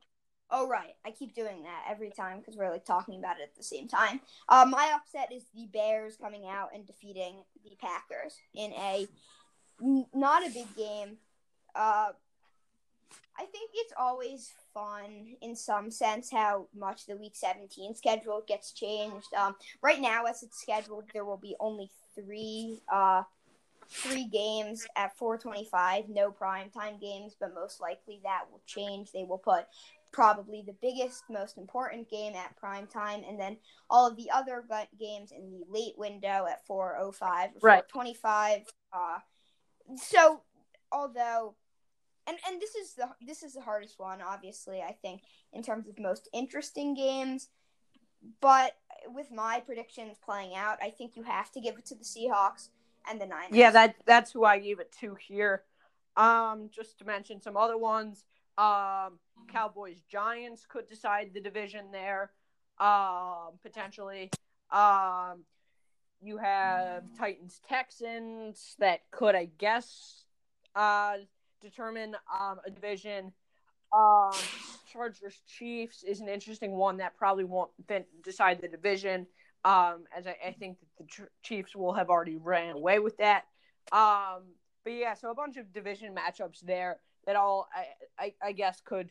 Oh 0.52 0.68
right, 0.68 0.96
I 1.04 1.12
keep 1.12 1.34
doing 1.34 1.64
that 1.64 1.86
every 1.90 2.12
time 2.12 2.40
because 2.40 2.56
we're 2.56 2.70
like 2.70 2.86
talking 2.86 3.18
about 3.18 3.40
it 3.40 3.44
at 3.44 3.56
the 3.56 3.64
same 3.64 3.88
time. 3.88 4.22
Uh, 4.48 4.66
my 4.70 4.92
upset 4.96 5.32
is 5.34 5.44
the 5.56 5.66
Bears 5.74 6.18
coming 6.18 6.48
out 6.48 6.70
and 6.74 6.86
defeating 6.86 7.38
the 7.64 7.76
Packers 7.82 8.38
in 8.54 8.72
a 8.74 9.08
n- 9.82 10.06
not 10.14 10.46
a 10.46 10.52
big 10.52 10.74
game. 10.76 11.18
Uh, 11.74 12.12
I 13.38 13.46
think 13.46 13.72
it's 13.74 13.94
always 13.98 14.54
fun 14.74 15.36
in 15.42 15.56
some 15.56 15.92
sense 15.92 16.32
how 16.32 16.68
much 16.76 17.06
the 17.06 17.18
Week 17.18 17.36
17 17.36 17.96
schedule 17.96 18.44
gets 18.48 18.72
changed. 18.72 19.34
Um, 19.34 19.56
right 19.82 20.00
now, 20.00 20.26
as 20.26 20.44
it's 20.44 20.62
scheduled, 20.62 21.06
there 21.14 21.26
will 21.26 21.38
be 21.38 21.56
only 21.60 21.90
three 22.16 22.82
uh, 22.92 23.24
three 23.88 24.26
games 24.26 24.86
at 24.96 25.16
425, 25.18 26.10
no 26.10 26.32
prime 26.32 26.70
time 26.70 26.98
games, 27.00 27.36
but 27.40 27.54
most 27.54 27.80
likely 27.80 28.20
that 28.24 28.44
will 28.52 28.62
change. 28.66 29.12
They 29.12 29.24
will 29.24 29.38
put 29.38 29.66
probably 30.16 30.64
the 30.66 30.76
biggest, 30.82 31.24
most 31.30 31.58
important 31.58 32.10
game 32.10 32.34
at 32.36 32.56
prime 32.58 32.88
time, 32.88 33.24
and 33.28 33.40
then 33.40 33.58
all 33.90 34.08
of 34.08 34.16
the 34.16 34.30
other 34.32 34.64
games 35.00 35.32
in 35.32 35.52
the 35.52 35.64
late 35.70 35.98
window 35.98 36.46
at 36.50 36.66
405 36.66 37.50
or 37.50 37.60
Right. 37.62 37.84
425. 37.92 38.62
Uh, 38.94 39.20
so, 39.98 40.42
although 40.92 41.56
and 42.28 42.38
and 42.48 42.62
this 42.62 42.76
is 42.76 42.94
the 42.96 43.10
this 43.22 43.44
is 43.44 43.54
the 43.54 43.62
hardest 43.62 44.00
one 44.00 44.20
obviously 44.22 44.82
i 44.82 44.92
think 44.92 45.22
in 45.54 45.62
terms 45.62 45.88
of 45.88 46.00
most 46.00 46.28
interesting 46.34 46.96
games 46.96 47.50
but 48.42 48.78
with 49.08 49.32
my 49.32 49.62
predictions 49.64 50.18
playing 50.24 50.56
out 50.56 50.78
i 50.82 50.90
think 50.90 51.16
you 51.16 51.24
have 51.24 51.52
to 51.52 51.60
give 51.62 51.78
it 51.78 51.86
to 51.86 51.94
the 51.96 52.04
seahawks 52.04 52.70
and 53.10 53.22
the 53.22 53.26
niners 53.26 53.52
Yeah, 53.52 53.72
that 53.72 53.96
that's 54.06 54.32
who 54.32 54.46
I 54.46 54.60
gave 54.60 54.80
it 54.80 54.92
to 55.02 55.16
here. 55.16 55.64
Um, 56.18 56.70
just 56.74 56.98
to 57.00 57.06
mention 57.06 57.42
some 57.42 57.58
other 57.58 57.78
ones. 57.78 58.24
Um, 58.58 59.20
Cowboys 59.52 60.02
Giants 60.10 60.66
could 60.68 60.88
decide 60.88 61.32
the 61.34 61.42
division 61.42 61.86
there. 61.92 62.32
Um, 62.80 63.60
potentially. 63.64 64.32
Um, 64.72 65.44
you 66.22 66.38
have 66.38 67.04
Titans 67.18 67.62
Texans 67.68 68.76
that 68.80 69.02
could, 69.12 69.36
I 69.36 69.50
guess, 69.58 70.26
uh, 70.76 71.18
determine 71.62 72.16
um 72.40 72.60
a 72.66 72.72
division. 72.72 73.32
Um, 73.94 74.32
Chargers 74.92 75.42
Chiefs 75.48 76.04
is 76.04 76.20
an 76.20 76.28
interesting 76.28 76.72
one 76.72 76.98
that 76.98 77.18
probably 77.18 77.44
won't 77.44 77.72
decide 78.24 78.62
the 78.62 78.68
division. 78.68 79.28
Um, 79.64 80.04
as 80.16 80.28
I, 80.28 80.36
I 80.48 80.52
think 80.52 80.78
that 80.80 80.88
the 80.98 81.06
Ch- 81.06 81.30
Chiefs 81.44 81.76
will 81.76 81.94
have 81.94 82.10
already 82.10 82.38
ran 82.38 82.76
away 82.76 83.00
with 83.00 83.18
that. 83.18 83.46
Um, 83.92 84.44
but 84.84 84.94
yeah, 84.94 85.14
so 85.14 85.32
a 85.32 85.36
bunch 85.36 85.58
of 85.58 85.74
division 85.74 86.16
matchups 86.16 86.62
there 86.62 86.98
that 87.26 87.36
all 87.36 87.68
I, 87.74 88.24
I, 88.26 88.34
I 88.50 88.52
guess 88.52 88.82
could 88.82 89.10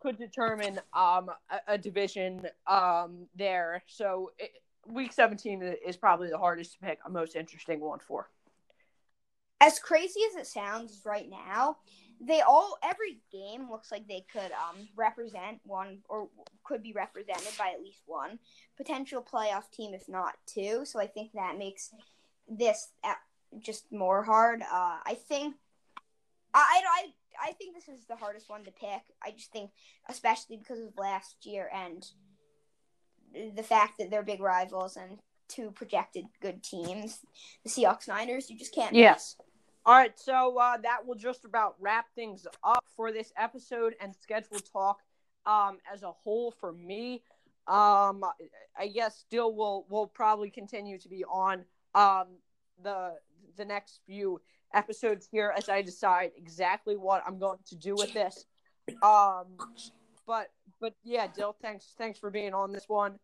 could 0.00 0.16
determine 0.18 0.80
um 0.94 1.30
a, 1.50 1.74
a 1.74 1.78
division 1.78 2.46
um 2.66 3.26
there. 3.36 3.82
So 3.86 4.32
it, 4.38 4.50
week 4.86 5.12
17 5.12 5.62
is 5.86 5.96
probably 5.96 6.30
the 6.30 6.38
hardest 6.38 6.72
to 6.72 6.78
pick 6.80 6.98
a 7.06 7.10
most 7.10 7.36
interesting 7.36 7.80
one 7.80 7.98
for. 8.00 8.28
as 9.60 9.78
crazy 9.78 10.20
as 10.30 10.36
it 10.36 10.46
sounds 10.46 11.02
right 11.04 11.28
now 11.28 11.76
they 12.20 12.40
all 12.42 12.76
every 12.82 13.20
game 13.32 13.70
looks 13.70 13.90
like 13.90 14.06
they 14.06 14.24
could 14.32 14.52
um 14.52 14.88
represent 14.96 15.60
one 15.64 15.98
or 16.08 16.28
could 16.64 16.82
be 16.82 16.92
represented 16.92 17.52
by 17.58 17.70
at 17.74 17.80
least 17.80 18.02
one 18.06 18.38
potential 18.76 19.22
playoff 19.22 19.70
team, 19.70 19.94
if 19.94 20.08
not 20.08 20.34
two. 20.46 20.84
So 20.84 21.00
I 21.00 21.06
think 21.06 21.32
that 21.32 21.58
makes 21.58 21.90
this 22.48 22.88
uh, 23.02 23.14
just 23.58 23.90
more 23.90 24.22
hard. 24.22 24.62
Uh, 24.62 24.98
I 25.04 25.16
think 25.28 25.56
I, 26.54 26.80
I 26.88 27.02
I 27.40 27.52
think 27.52 27.74
this 27.74 27.88
is 27.88 28.04
the 28.06 28.16
hardest 28.16 28.50
one 28.50 28.64
to 28.64 28.70
pick. 28.70 29.02
I 29.22 29.30
just 29.30 29.52
think, 29.52 29.70
especially 30.08 30.56
because 30.56 30.80
of 30.80 30.96
last 30.98 31.46
year 31.46 31.70
and 31.74 32.06
the 33.56 33.62
fact 33.62 33.98
that 33.98 34.10
they're 34.10 34.22
big 34.22 34.40
rivals 34.40 34.96
and 34.96 35.18
two 35.48 35.70
projected 35.70 36.26
good 36.40 36.62
teams, 36.62 37.20
the 37.64 37.70
Seahawks 37.70 38.08
Niners, 38.08 38.50
you 38.50 38.58
just 38.58 38.74
can't. 38.74 38.94
Yes. 38.94 39.36
All 39.86 39.94
right, 39.94 40.18
so 40.18 40.58
uh, 40.58 40.76
that 40.78 41.06
will 41.06 41.14
just 41.14 41.44
about 41.44 41.74
wrap 41.80 42.06
things 42.14 42.46
up 42.62 42.84
for 42.96 43.12
this 43.12 43.32
episode 43.38 43.94
and 44.00 44.14
schedule 44.14 44.58
talk 44.58 44.98
um, 45.46 45.78
as 45.92 46.02
a 46.02 46.12
whole 46.12 46.50
for 46.50 46.72
me. 46.72 47.22
Um, 47.66 48.24
I 48.78 48.88
guess 48.92 49.16
still 49.16 49.54
will 49.54 49.86
will 49.88 50.06
probably 50.06 50.50
continue 50.50 50.98
to 50.98 51.08
be 51.08 51.24
on 51.24 51.64
um, 51.94 52.26
the 52.82 53.14
the 53.56 53.64
next 53.64 54.00
few 54.06 54.40
episodes 54.74 55.28
here 55.30 55.52
as 55.56 55.68
I 55.68 55.82
decide 55.82 56.30
exactly 56.36 56.96
what 56.96 57.22
I'm 57.26 57.38
going 57.38 57.58
to 57.68 57.76
do 57.76 57.94
with 57.94 58.12
this. 58.12 58.44
Um, 59.02 59.46
but 60.26 60.50
but 60.80 60.94
yeah, 61.04 61.26
Dill, 61.34 61.56
thanks 61.60 61.94
thanks 61.98 62.18
for 62.18 62.30
being 62.30 62.54
on 62.54 62.72
this 62.72 62.88
one. 62.88 63.18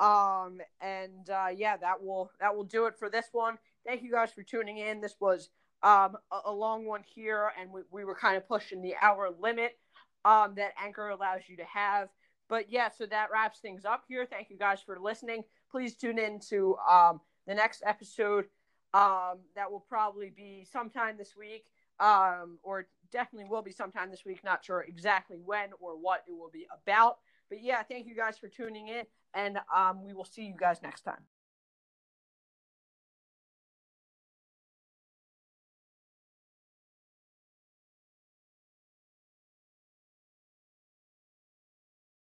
Um, 0.00 0.60
and 0.80 1.28
uh, 1.30 1.48
yeah, 1.54 1.76
that 1.76 2.02
will 2.02 2.30
that 2.40 2.54
will 2.56 2.64
do 2.64 2.86
it 2.86 2.98
for 2.98 3.08
this 3.08 3.26
one. 3.32 3.58
Thank 3.86 4.02
you 4.02 4.10
guys 4.10 4.32
for 4.32 4.42
tuning 4.42 4.78
in. 4.78 5.00
This 5.00 5.16
was 5.20 5.50
um, 5.82 6.16
a, 6.32 6.40
a 6.46 6.52
long 6.52 6.86
one 6.86 7.02
here, 7.04 7.52
and 7.60 7.70
we, 7.70 7.82
we 7.90 8.04
were 8.04 8.14
kind 8.14 8.36
of 8.36 8.48
pushing 8.48 8.82
the 8.82 8.94
hour 9.00 9.30
limit 9.38 9.78
um, 10.24 10.54
that 10.56 10.72
Anchor 10.82 11.10
allows 11.10 11.42
you 11.46 11.56
to 11.58 11.64
have. 11.64 12.08
But 12.48 12.70
yeah, 12.70 12.88
so 12.90 13.06
that 13.06 13.28
wraps 13.32 13.60
things 13.60 13.84
up 13.84 14.04
here. 14.08 14.26
Thank 14.26 14.50
you 14.50 14.58
guys 14.58 14.80
for 14.84 14.98
listening. 14.98 15.44
Please 15.70 15.96
tune 15.96 16.18
in 16.18 16.40
to 16.50 16.76
um, 16.90 17.20
the 17.46 17.54
next 17.54 17.82
episode. 17.86 18.46
Um, 18.94 19.40
that 19.56 19.70
will 19.70 19.84
probably 19.88 20.30
be 20.30 20.64
sometime 20.72 21.16
this 21.18 21.34
week, 21.36 21.64
um, 21.98 22.58
or 22.62 22.86
definitely 23.10 23.50
will 23.50 23.60
be 23.60 23.72
sometime 23.72 24.10
this 24.10 24.24
week. 24.24 24.44
Not 24.44 24.64
sure 24.64 24.82
exactly 24.82 25.36
when 25.44 25.70
or 25.80 25.98
what 25.98 26.22
it 26.28 26.32
will 26.32 26.50
be 26.50 26.66
about. 26.72 27.18
But 27.48 27.60
yeah, 27.60 27.82
thank 27.82 28.06
you 28.06 28.14
guys 28.14 28.38
for 28.38 28.48
tuning 28.48 28.88
in, 28.88 29.04
and 29.34 29.58
um, 29.74 30.04
we 30.04 30.14
will 30.14 30.24
see 30.24 30.44
you 30.44 30.54
guys 30.56 30.80
next 30.80 31.02
time. 31.02 31.22